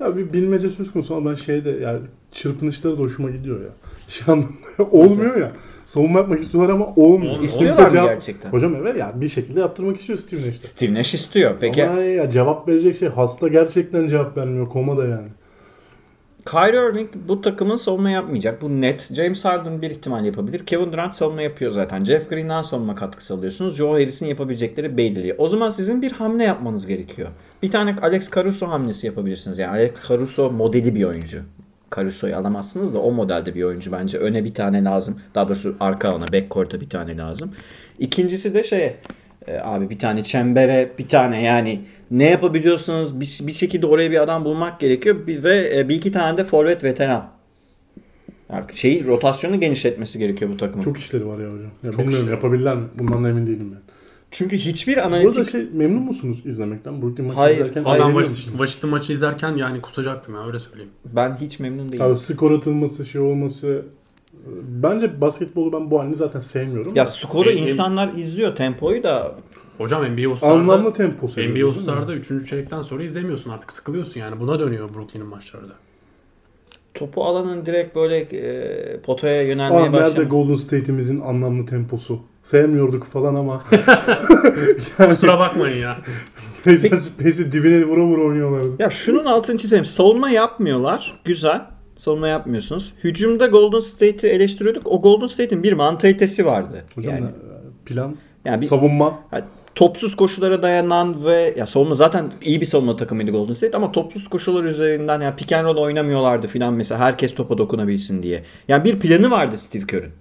Ya 0.00 0.16
bir 0.16 0.32
bilmece 0.32 0.70
söz 0.70 0.92
konusu 0.92 1.16
ama 1.16 1.30
ben 1.30 1.34
şeyde 1.34 1.70
yani 1.70 2.00
çırpınışları 2.32 2.98
da 2.98 3.02
hoşuma 3.02 3.30
gidiyor 3.30 3.60
ya. 3.60 3.70
Şey 4.08 4.24
anlamda 4.34 4.90
olmuyor 4.90 5.36
ya. 5.36 5.52
Savunma 5.86 6.18
yapmak 6.18 6.40
istiyorlar 6.40 6.74
ama 6.74 6.86
olmuyor. 6.86 7.32
Olmuyor. 7.32 7.42
İstiyorlar 7.42 7.82
mı 7.84 7.90
cevap- 7.90 8.08
gerçekten? 8.08 8.50
Hocam 8.52 8.74
evet 8.76 8.96
ya 8.96 9.12
bir 9.14 9.28
şekilde 9.28 9.60
yaptırmak 9.60 9.96
istiyor 9.96 10.18
Steve 10.18 10.48
Nash'te. 10.48 10.66
Steve 10.66 10.94
Nash 10.94 11.14
istiyor. 11.14 11.56
Peki 11.60 11.88
Ama 11.88 12.00
ya 12.00 12.30
cevap 12.30 12.68
verecek 12.68 12.96
şey 12.96 13.08
hasta 13.08 13.48
gerçekten 13.48 14.06
cevap 14.06 14.36
vermiyor 14.36 14.68
komada 14.68 15.04
yani. 15.04 15.28
Kyrie 16.50 16.90
Irving 16.90 17.10
bu 17.28 17.40
takımın 17.40 17.76
savunma 17.76 18.10
yapmayacak. 18.10 18.62
Bu 18.62 18.80
net. 18.80 19.14
James 19.14 19.44
Harden 19.44 19.82
bir 19.82 19.90
ihtimal 19.90 20.24
yapabilir. 20.24 20.66
Kevin 20.66 20.92
Durant 20.92 21.14
savunma 21.14 21.42
yapıyor 21.42 21.70
zaten. 21.70 22.04
Jeff 22.04 22.30
Green'den 22.30 22.62
savunma 22.62 22.94
katkısı 22.94 23.34
alıyorsunuz. 23.34 23.76
Joe 23.76 23.92
Harris'in 23.92 24.26
yapabilecekleri 24.26 24.96
belli. 24.96 25.34
O 25.38 25.48
zaman 25.48 25.68
sizin 25.68 26.02
bir 26.02 26.12
hamle 26.12 26.44
yapmanız 26.44 26.86
gerekiyor. 26.86 27.28
Bir 27.62 27.70
tane 27.70 27.96
Alex 28.02 28.30
Caruso 28.34 28.68
hamlesi 28.68 29.06
yapabilirsiniz. 29.06 29.58
Yani 29.58 29.70
Alex 29.70 30.08
Caruso 30.08 30.50
modeli 30.50 30.94
bir 30.94 31.04
oyuncu. 31.04 31.42
Caruso'yu 31.96 32.36
alamazsınız 32.36 32.94
da 32.94 32.98
o 32.98 33.12
modelde 33.12 33.54
bir 33.54 33.62
oyuncu 33.62 33.92
bence. 33.92 34.18
Öne 34.18 34.44
bir 34.44 34.54
tane 34.54 34.84
lazım. 34.84 35.20
Daha 35.34 35.48
doğrusu 35.48 35.76
arka 35.80 36.08
alana, 36.08 36.32
backcourt'a 36.32 36.80
bir 36.80 36.88
tane 36.88 37.16
lazım. 37.16 37.52
İkincisi 37.98 38.54
de 38.54 38.62
şeye 38.62 38.96
e, 39.46 39.58
abi 39.58 39.90
bir 39.90 39.98
tane 39.98 40.22
çembere 40.22 40.90
bir 40.98 41.08
tane 41.08 41.42
yani 41.42 41.80
ne 42.10 42.30
yapabiliyorsanız 42.30 43.20
bir, 43.20 43.38
bir 43.46 43.52
şekilde 43.52 43.86
oraya 43.86 44.10
bir 44.10 44.22
adam 44.22 44.44
bulmak 44.44 44.80
gerekiyor 44.80 45.26
Bir- 45.26 45.42
ve 45.42 45.78
e, 45.78 45.88
bir 45.88 45.94
iki 45.94 46.12
tane 46.12 46.36
de 46.38 46.44
forvet 46.44 46.84
veteran. 46.84 47.30
Yani 48.52 48.64
şeyi 48.74 49.06
rotasyonu 49.06 49.60
genişletmesi 49.60 50.18
gerekiyor 50.18 50.50
bu 50.50 50.56
takımın. 50.56 50.82
Çok 50.84 50.98
işleri 50.98 51.26
var 51.26 51.38
ya 51.38 51.46
hocam. 51.52 51.70
Ya 51.82 51.90
Çok 51.90 51.98
bilmiyorum 52.00 52.12
işleri. 52.24 52.30
yapabilirler 52.30 52.76
mi? 52.76 52.84
Bundan 52.98 53.24
da 53.24 53.28
emin 53.28 53.46
değilim 53.46 53.72
ben. 53.74 53.80
Çünkü 54.30 54.56
hiçbir 54.56 54.96
analitik 55.06 55.50
şey 55.50 55.66
memnun 55.72 56.02
musunuz 56.02 56.42
izlemekten? 56.46 57.02
Brooklyn 57.02 57.26
maçı 57.26 57.38
Hayır. 57.38 57.56
izlerken 57.56 57.84
Ama 57.84 58.14
ben 58.16 58.24
Washington, 58.50 58.90
maçı 58.90 59.12
izlerken 59.12 59.54
yani 59.56 59.80
kusacaktım 59.80 60.34
ya 60.34 60.46
öyle 60.46 60.58
söyleyeyim. 60.58 60.90
ben 61.04 61.36
hiç 61.40 61.58
memnun 61.58 61.88
değilim. 61.88 61.98
Tabii 61.98 62.18
skor 62.18 62.50
atılması 62.52 63.06
şey 63.06 63.20
olması 63.20 63.82
bence 64.82 65.20
basketbolu 65.20 65.72
ben 65.72 65.90
bu 65.90 66.00
halini 66.00 66.16
zaten 66.16 66.40
sevmiyorum. 66.40 66.94
Ya 66.96 67.06
skoru 67.06 67.50
em- 67.50 67.58
insanlar 67.58 68.14
izliyor 68.14 68.56
tempoyu 68.56 69.02
da 69.02 69.34
Hocam 69.80 70.04
NBA 70.04 70.30
All-Star'da 70.30 70.54
Anlamlı 70.54 70.92
tempo 70.92 71.26
NBA? 71.26 71.66
All-Star'da 71.66 72.14
3. 72.14 72.48
çeyrekten 72.48 72.82
sonra 72.82 73.02
izlemiyorsun 73.02 73.50
artık 73.50 73.72
sıkılıyorsun 73.72 74.20
yani. 74.20 74.40
Buna 74.40 74.60
dönüyor 74.60 74.94
Brooklyn'in 74.94 75.26
maçları 75.26 75.68
da. 75.68 75.72
Topu 76.94 77.24
alanın 77.24 77.66
direkt 77.66 77.96
böyle 77.96 78.16
e, 78.18 79.00
potaya 79.00 79.40
Aa, 79.40 79.44
yönelmeye 79.44 79.82
nerede 79.82 79.92
başlamış. 79.92 80.30
Golden 80.30 80.54
State'imizin 80.54 81.20
anlamlı 81.20 81.66
temposu? 81.66 82.20
Sevmiyorduk 82.42 83.04
falan 83.04 83.34
ama 83.34 83.62
Kusura 84.96 85.38
bakmayın 85.38 85.76
ya. 85.82 85.98
Pacers 86.64 87.16
Pacers'i 87.16 87.52
dibine 87.52 87.84
vura 87.84 88.04
vura 88.04 88.22
oynuyorlardı. 88.22 88.82
Ya 88.82 88.90
şunun 88.90 89.24
altını 89.24 89.58
çizelim. 89.58 89.84
Savunma 89.84 90.30
yapmıyorlar. 90.30 91.20
Güzel. 91.24 91.62
Savunma 91.96 92.28
yapmıyorsunuz. 92.28 92.94
Hücumda 93.04 93.46
Golden 93.46 93.80
State'i 93.80 94.30
eleştiriyorduk. 94.30 94.86
O 94.86 95.02
Golden 95.02 95.26
State'in 95.26 95.62
bir 95.62 95.72
mantalitesi 95.72 96.46
vardı. 96.46 96.84
Hocam 96.94 97.14
yani, 97.14 97.26
ne- 97.26 97.30
plan, 97.86 98.16
yani 98.44 98.60
bir, 98.60 98.66
savunma. 98.66 99.18
Topsuz 99.80 100.16
koşulara 100.16 100.62
dayanan 100.62 101.24
ve 101.24 101.54
ya 101.56 101.66
savunma 101.66 101.94
zaten 101.94 102.32
iyi 102.42 102.60
bir 102.60 102.66
savunma 102.66 102.96
takımıydı 102.96 103.30
Golden 103.30 103.52
State 103.52 103.76
ama 103.76 103.92
topsuz 103.92 104.28
koşular 104.28 104.64
üzerinden 104.64 105.20
yani 105.20 105.36
pick 105.36 105.52
and 105.52 105.64
roll 105.64 105.76
oynamıyorlardı 105.76 106.46
filan 106.46 106.74
mesela 106.74 107.00
herkes 107.00 107.34
topa 107.34 107.58
dokunabilsin 107.58 108.22
diye. 108.22 108.42
Yani 108.68 108.84
bir 108.84 109.00
planı 109.00 109.30
vardı 109.30 109.58
Steve 109.58 109.86
Kerr'ün. 109.86 110.12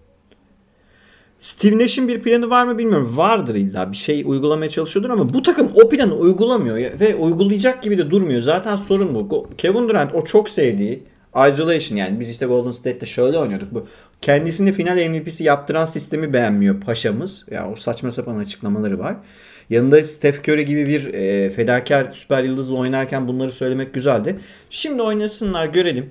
Steve 1.39 1.77
Nash'in 1.77 2.07
bir 2.07 2.21
planı 2.21 2.49
var 2.49 2.65
mı 2.65 2.77
bilmiyorum. 2.77 3.17
Vardır 3.17 3.55
illa 3.55 3.91
bir 3.91 3.97
şey 3.97 4.23
uygulamaya 4.25 4.69
çalışıyordur 4.69 5.09
ama 5.09 5.33
bu 5.33 5.41
takım 5.41 5.71
o 5.83 5.89
planı 5.89 6.15
uygulamıyor 6.15 6.99
ve 6.99 7.15
uygulayacak 7.15 7.83
gibi 7.83 7.97
de 7.97 8.11
durmuyor. 8.11 8.41
Zaten 8.41 8.75
sorun 8.75 9.15
bu. 9.15 9.49
Kevin 9.57 9.89
Durant 9.89 10.15
o 10.15 10.23
çok 10.23 10.49
sevdiği 10.49 11.03
isolation 11.35 11.97
yani 11.97 12.19
biz 12.19 12.29
işte 12.29 12.45
Golden 12.45 12.71
State'te 12.71 13.05
şöyle 13.05 13.37
oynuyorduk. 13.37 13.73
Bu 13.73 13.87
kendisini 14.21 14.73
final 14.73 15.09
MVP'si 15.09 15.43
yaptıran 15.43 15.85
sistemi 15.85 16.33
beğenmiyor 16.33 16.81
paşamız. 16.81 17.45
Ya 17.51 17.69
o 17.71 17.75
saçma 17.75 18.11
sapan 18.11 18.37
açıklamaları 18.37 18.99
var. 18.99 19.15
Yanında 19.69 20.05
Steph 20.05 20.39
Curry 20.49 20.65
gibi 20.65 20.85
bir 20.85 21.13
e, 21.13 21.49
fedakar 21.49 22.11
süper 22.11 22.43
yıldızla 22.43 22.75
oynarken 22.75 23.27
bunları 23.27 23.51
söylemek 23.51 23.93
güzeldi. 23.93 24.39
Şimdi 24.69 25.01
oynasınlar 25.01 25.65
görelim. 25.65 26.09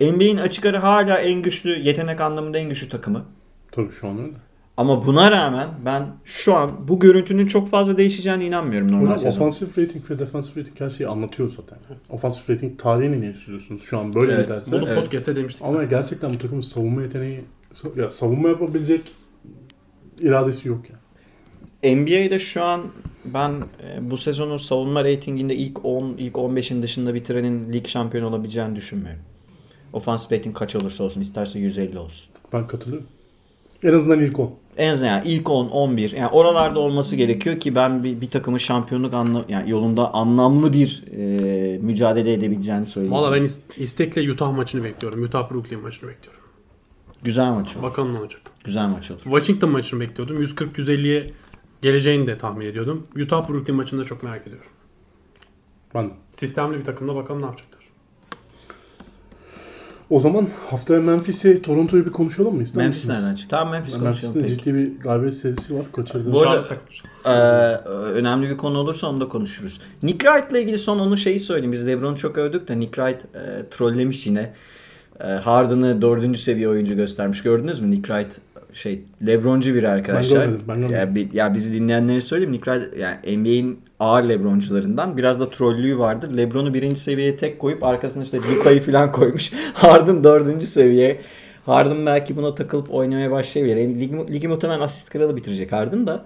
NBA'in 0.00 0.36
açık 0.36 0.66
ara 0.66 0.82
hala 0.82 1.18
en 1.18 1.42
güçlü 1.42 1.78
yetenek 1.78 2.20
anlamında 2.20 2.58
en 2.58 2.68
güçlü 2.68 2.88
takımı. 2.88 3.24
Tabii 3.72 3.92
şu 3.92 4.08
an 4.08 4.18
öyle. 4.18 4.49
Ama 4.80 5.06
buna 5.06 5.30
rağmen 5.30 5.68
ben 5.84 6.06
şu 6.24 6.54
an 6.54 6.88
bu 6.88 7.00
görüntünün 7.00 7.46
çok 7.46 7.68
fazla 7.68 7.98
değişeceğine 7.98 8.46
inanmıyorum 8.46 8.92
normal 8.92 9.02
Hocam 9.04 9.18
sezon. 9.18 9.40
ofansif 9.40 9.78
rating 9.78 10.10
ve 10.10 10.18
defansif 10.18 10.56
rating 10.56 10.80
her 10.80 10.90
şeyi 10.90 11.08
anlatıyor 11.08 11.48
zaten. 11.48 11.78
Ofansif 12.10 12.50
rating 12.50 12.80
tarihini 12.80 13.20
niye 13.20 13.32
sürüyorsunuz 13.32 13.82
şu 13.82 13.98
an 13.98 14.14
böyle 14.14 14.32
Evet, 14.32 14.44
giderse? 14.46 14.72
Bunu 14.72 14.88
Evet. 14.88 15.02
podcast'te 15.02 15.36
demiştik 15.36 15.62
Ama 15.62 15.72
zaten. 15.72 15.90
gerçekten 15.90 16.34
bu 16.34 16.38
takımın 16.38 16.60
savunma 16.60 17.02
yeteneği 17.02 17.40
ya 17.96 18.08
savunma 18.10 18.48
yapabilecek 18.48 19.00
iradesi 20.20 20.68
yok 20.68 20.80
ya. 20.90 20.96
NBA'de 21.94 22.38
şu 22.38 22.62
an 22.62 22.82
ben 23.24 23.50
e, 23.84 24.10
bu 24.10 24.16
sezonun 24.16 24.56
savunma 24.56 25.04
reytinginde 25.04 25.56
ilk 25.56 25.84
10, 25.84 26.14
ilk 26.18 26.34
15'in 26.34 26.82
dışında 26.82 27.14
bitirenin 27.14 27.72
lig 27.72 27.86
şampiyonu 27.86 28.28
olabileceğini 28.28 28.76
düşünmüyorum. 28.76 29.22
Offensive 29.92 30.38
rating 30.38 30.56
kaç 30.56 30.76
olursa 30.76 31.04
olsun 31.04 31.20
isterse 31.20 31.58
150 31.58 31.98
olsun. 31.98 32.30
Ben 32.52 32.66
katılıyorum. 32.66 33.06
En 33.82 33.94
azından 33.94 34.20
ilk 34.20 34.38
10. 34.38 34.54
En 34.80 34.90
azından 34.90 35.10
yani 35.12 35.28
ilk 35.28 35.50
10, 35.50 35.68
11 35.68 36.12
yani 36.12 36.28
oralarda 36.28 36.80
olması 36.80 37.16
gerekiyor 37.16 37.60
ki 37.60 37.74
ben 37.74 38.04
bir, 38.04 38.20
bir 38.20 38.30
takımın 38.30 38.58
şampiyonluk 38.58 39.14
anla, 39.14 39.44
yani 39.48 39.70
yolunda 39.70 40.14
anlamlı 40.14 40.72
bir 40.72 41.04
e, 41.16 41.78
mücadele 41.78 42.32
edebileceğini 42.32 42.86
söyleyeyim. 42.86 43.14
Valla 43.14 43.32
ben 43.36 43.42
is- 43.42 43.60
istekle 43.76 44.32
Utah 44.32 44.52
maçını 44.52 44.84
bekliyorum. 44.84 45.22
Utah 45.22 45.50
Brooklyn 45.50 45.80
maçını 45.80 46.10
bekliyorum. 46.10 46.40
Güzel 47.22 47.52
maç 47.52 47.76
olur. 47.76 47.82
Bakalım 47.82 48.14
ne 48.14 48.18
olacak. 48.18 48.42
Güzel 48.64 48.88
maç 48.88 49.10
olur. 49.10 49.20
Washington 49.22 49.70
maçını 49.70 50.00
bekliyordum. 50.00 50.42
140-150'ye 50.42 51.26
geleceğini 51.82 52.26
de 52.26 52.38
tahmin 52.38 52.66
ediyordum. 52.66 53.06
Utah 53.16 53.48
Brooklyn 53.48 53.76
maçını 53.76 54.00
da 54.00 54.04
çok 54.04 54.22
merak 54.22 54.46
ediyorum. 54.46 54.70
Ben 55.94 56.10
Sistemli 56.34 56.78
bir 56.78 56.84
takımda 56.84 57.14
bakalım 57.14 57.42
ne 57.42 57.46
yapacaklar. 57.46 57.79
O 60.10 60.20
zaman 60.20 60.48
haftaya 60.70 61.00
Memphis'i, 61.00 61.62
Toronto'yu 61.62 62.06
bir 62.06 62.10
konuşalım 62.10 62.56
mı? 62.56 62.62
İster 62.62 62.82
Memphis 62.82 63.02
misiniz? 63.04 63.18
nereden 63.22 63.34
çıktı? 63.36 63.56
Tamam 63.56 63.72
Memphis 63.72 63.92
konuşalım. 63.98 64.34
Memphis'in 64.34 64.42
peki. 64.42 64.54
ciddi 64.58 64.74
bir 64.74 65.00
galibiyet 65.04 65.34
serisi 65.34 65.74
var. 65.78 65.84
Kaçırdığı. 65.92 66.32
Bu 66.32 66.40
arada- 66.40 66.50
Charlotte'da 66.52 66.78
konuşalım. 66.78 67.10
Ee, 67.24 68.10
önemli 68.18 68.50
bir 68.50 68.56
konu 68.56 68.78
olursa 68.78 69.06
onu 69.06 69.20
da 69.20 69.28
konuşuruz. 69.28 69.80
Nick 70.02 70.18
Wright'la 70.26 70.58
ilgili 70.58 70.78
son 70.78 70.98
onu 70.98 71.16
şeyi 71.16 71.40
söyleyeyim. 71.40 71.72
Biz 71.72 71.86
LeBron'u 71.86 72.16
çok 72.16 72.38
övdük 72.38 72.68
de 72.68 72.80
Nick 72.80 72.92
Wright 73.02 73.24
e, 73.36 73.68
trollemiş 73.70 74.26
yine. 74.26 74.52
E, 75.20 75.24
Harden'ı 75.24 76.02
dördüncü 76.02 76.40
seviye 76.40 76.68
oyuncu 76.68 76.96
göstermiş. 76.96 77.42
Gördünüz 77.42 77.80
mü 77.80 77.90
Nick 77.90 78.06
Wright 78.12 78.36
şey 78.74 79.00
LeBroncu 79.26 79.74
bir 79.74 79.82
arkadaşlar. 79.84 80.38
Ben 80.40 80.44
görmedim, 80.46 80.66
ben 80.68 80.74
görmedim. 80.76 80.96
Ya, 80.96 81.14
bi- 81.14 81.28
ya 81.32 81.54
bizi 81.54 81.74
dinleyenlere 81.74 82.20
söyleyeyim. 82.20 82.52
Nick 82.52 82.64
Wright 82.64 82.96
yani 82.98 83.36
NBA'in 83.38 83.80
ağır 84.00 84.22
LeBroncularından. 84.22 85.16
Biraz 85.16 85.40
da 85.40 85.50
trollüğü 85.50 85.98
vardır. 85.98 86.36
LeBron'u 86.36 86.74
birinci 86.74 87.00
seviyeye 87.00 87.36
tek 87.36 87.58
koyup 87.58 87.84
arkasına 87.84 88.24
işte 88.24 88.38
Luka'yı 88.38 88.80
falan 88.82 89.12
koymuş. 89.12 89.52
Harden 89.74 90.24
dördüncü 90.24 90.66
seviye. 90.66 91.20
Harden 91.66 92.06
belki 92.06 92.36
buna 92.36 92.54
takılıp 92.54 92.94
oynamaya 92.94 93.30
başlayabilir. 93.30 93.76
Yani 93.76 94.00
ligi, 94.00 94.16
ligi 94.32 94.48
muhtemelen 94.48 94.80
asist 94.80 95.10
kralı 95.10 95.36
bitirecek 95.36 95.72
Harden 95.72 96.06
da. 96.06 96.24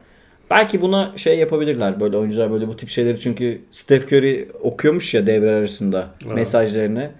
Belki 0.51 0.81
buna 0.81 1.13
şey 1.17 1.39
yapabilirler 1.39 2.01
böyle 2.01 2.17
oyuncular 2.17 2.53
böyle 2.53 2.69
bu 2.69 2.77
tip 2.77 2.89
şeyleri 2.89 3.21
çünkü 3.21 3.61
Steph 3.71 4.07
Curry 4.13 4.49
okuyormuş 4.63 5.15
ya 5.15 5.27
devre 5.27 5.51
arasında 5.55 6.09
Evet. 6.27 6.35
mesajlarını. 6.35 7.11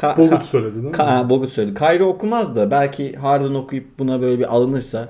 Ka- 0.00 0.16
Bogut 0.16 0.42
söyledi 0.44 0.74
değil 0.74 0.84
mi? 0.84 0.90
Ka- 0.90 1.04
ha, 1.06 1.30
Bogut 1.30 1.52
söyledi. 1.52 1.74
Kyrie 1.78 2.02
okumaz 2.04 2.56
da 2.56 2.70
belki 2.70 3.16
Harden 3.16 3.54
okuyup 3.54 3.98
buna 3.98 4.20
böyle 4.20 4.38
bir 4.38 4.54
alınırsa 4.54 5.08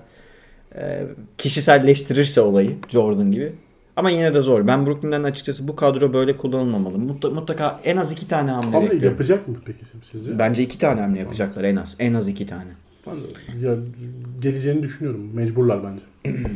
e, 0.75 1.03
kişiselleştirirse 1.39 2.41
olayı 2.41 2.77
Jordan 2.89 3.33
gibi. 3.33 3.53
Ama 3.97 4.11
yine 4.11 4.35
de 4.35 4.41
zor. 4.41 4.67
Ben 4.67 4.87
Brooklyn'den 4.87 5.23
açıkçası 5.23 5.69
bu 5.69 5.77
kadro 5.77 6.13
böyle 6.13 6.37
kullanılmamalı. 6.37 6.99
Mutlaka, 6.99 7.35
mutlaka 7.35 7.81
en 7.85 7.97
az 7.97 8.13
iki 8.13 8.29
tane 8.29 8.51
hamle 8.51 8.67
Hamle 8.71 8.81
bekliyorum. 8.85 9.09
yapacak 9.11 9.49
mı 9.49 9.57
peki 9.67 9.85
sizce? 10.03 10.39
Bence 10.39 10.63
iki 10.63 10.79
tane 10.79 11.01
hamle 11.01 11.19
yapacaklar 11.19 11.65
en 11.65 11.77
az. 11.77 11.97
En 11.99 12.15
az 12.15 12.29
iki 12.29 12.47
tane. 12.47 12.71
Ben 13.07 13.15
de 13.17 13.67
ya, 13.67 13.75
geleceğini 14.41 14.83
düşünüyorum. 14.83 15.31
Mecburlar 15.35 15.81
bence. 15.85 16.39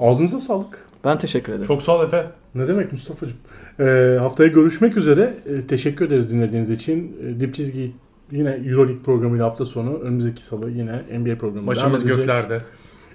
Ağzınıza 0.00 0.40
sağlık. 0.40 0.86
Ben 1.04 1.18
teşekkür 1.18 1.52
ederim. 1.52 1.66
Çok 1.66 1.82
sağ 1.82 1.98
ol 1.98 2.04
Efe. 2.04 2.26
Ne 2.54 2.68
demek 2.68 2.92
Mustafa'cığım? 2.92 3.36
Ee, 3.80 4.16
haftaya 4.20 4.48
görüşmek 4.48 4.96
üzere. 4.96 5.34
Ee, 5.46 5.66
teşekkür 5.66 6.06
ederiz 6.06 6.32
dinlediğiniz 6.32 6.70
için. 6.70 7.16
Ee, 7.22 7.40
Dip 7.40 7.54
Çizgi 7.54 7.92
yine 8.30 8.50
Euroleague 8.50 9.02
programıyla 9.02 9.46
hafta 9.46 9.64
sonu. 9.64 9.98
Önümüzdeki 9.98 10.44
salı 10.44 10.70
yine 10.70 11.02
NBA 11.18 11.38
programı. 11.38 11.66
Başımız 11.66 12.04
göklerde. 12.04 12.62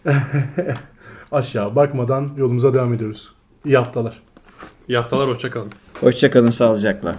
Aşağı 1.31 1.75
bakmadan 1.75 2.29
yolumuza 2.38 2.73
devam 2.73 2.93
ediyoruz. 2.93 3.33
İyi 3.65 3.77
haftalar. 3.77 4.21
İyi 4.88 4.97
haftalar 4.97 5.29
hoşçakalın. 5.29 5.71
Hoşçakalın 6.01 6.49
sağlıcakla. 6.49 7.15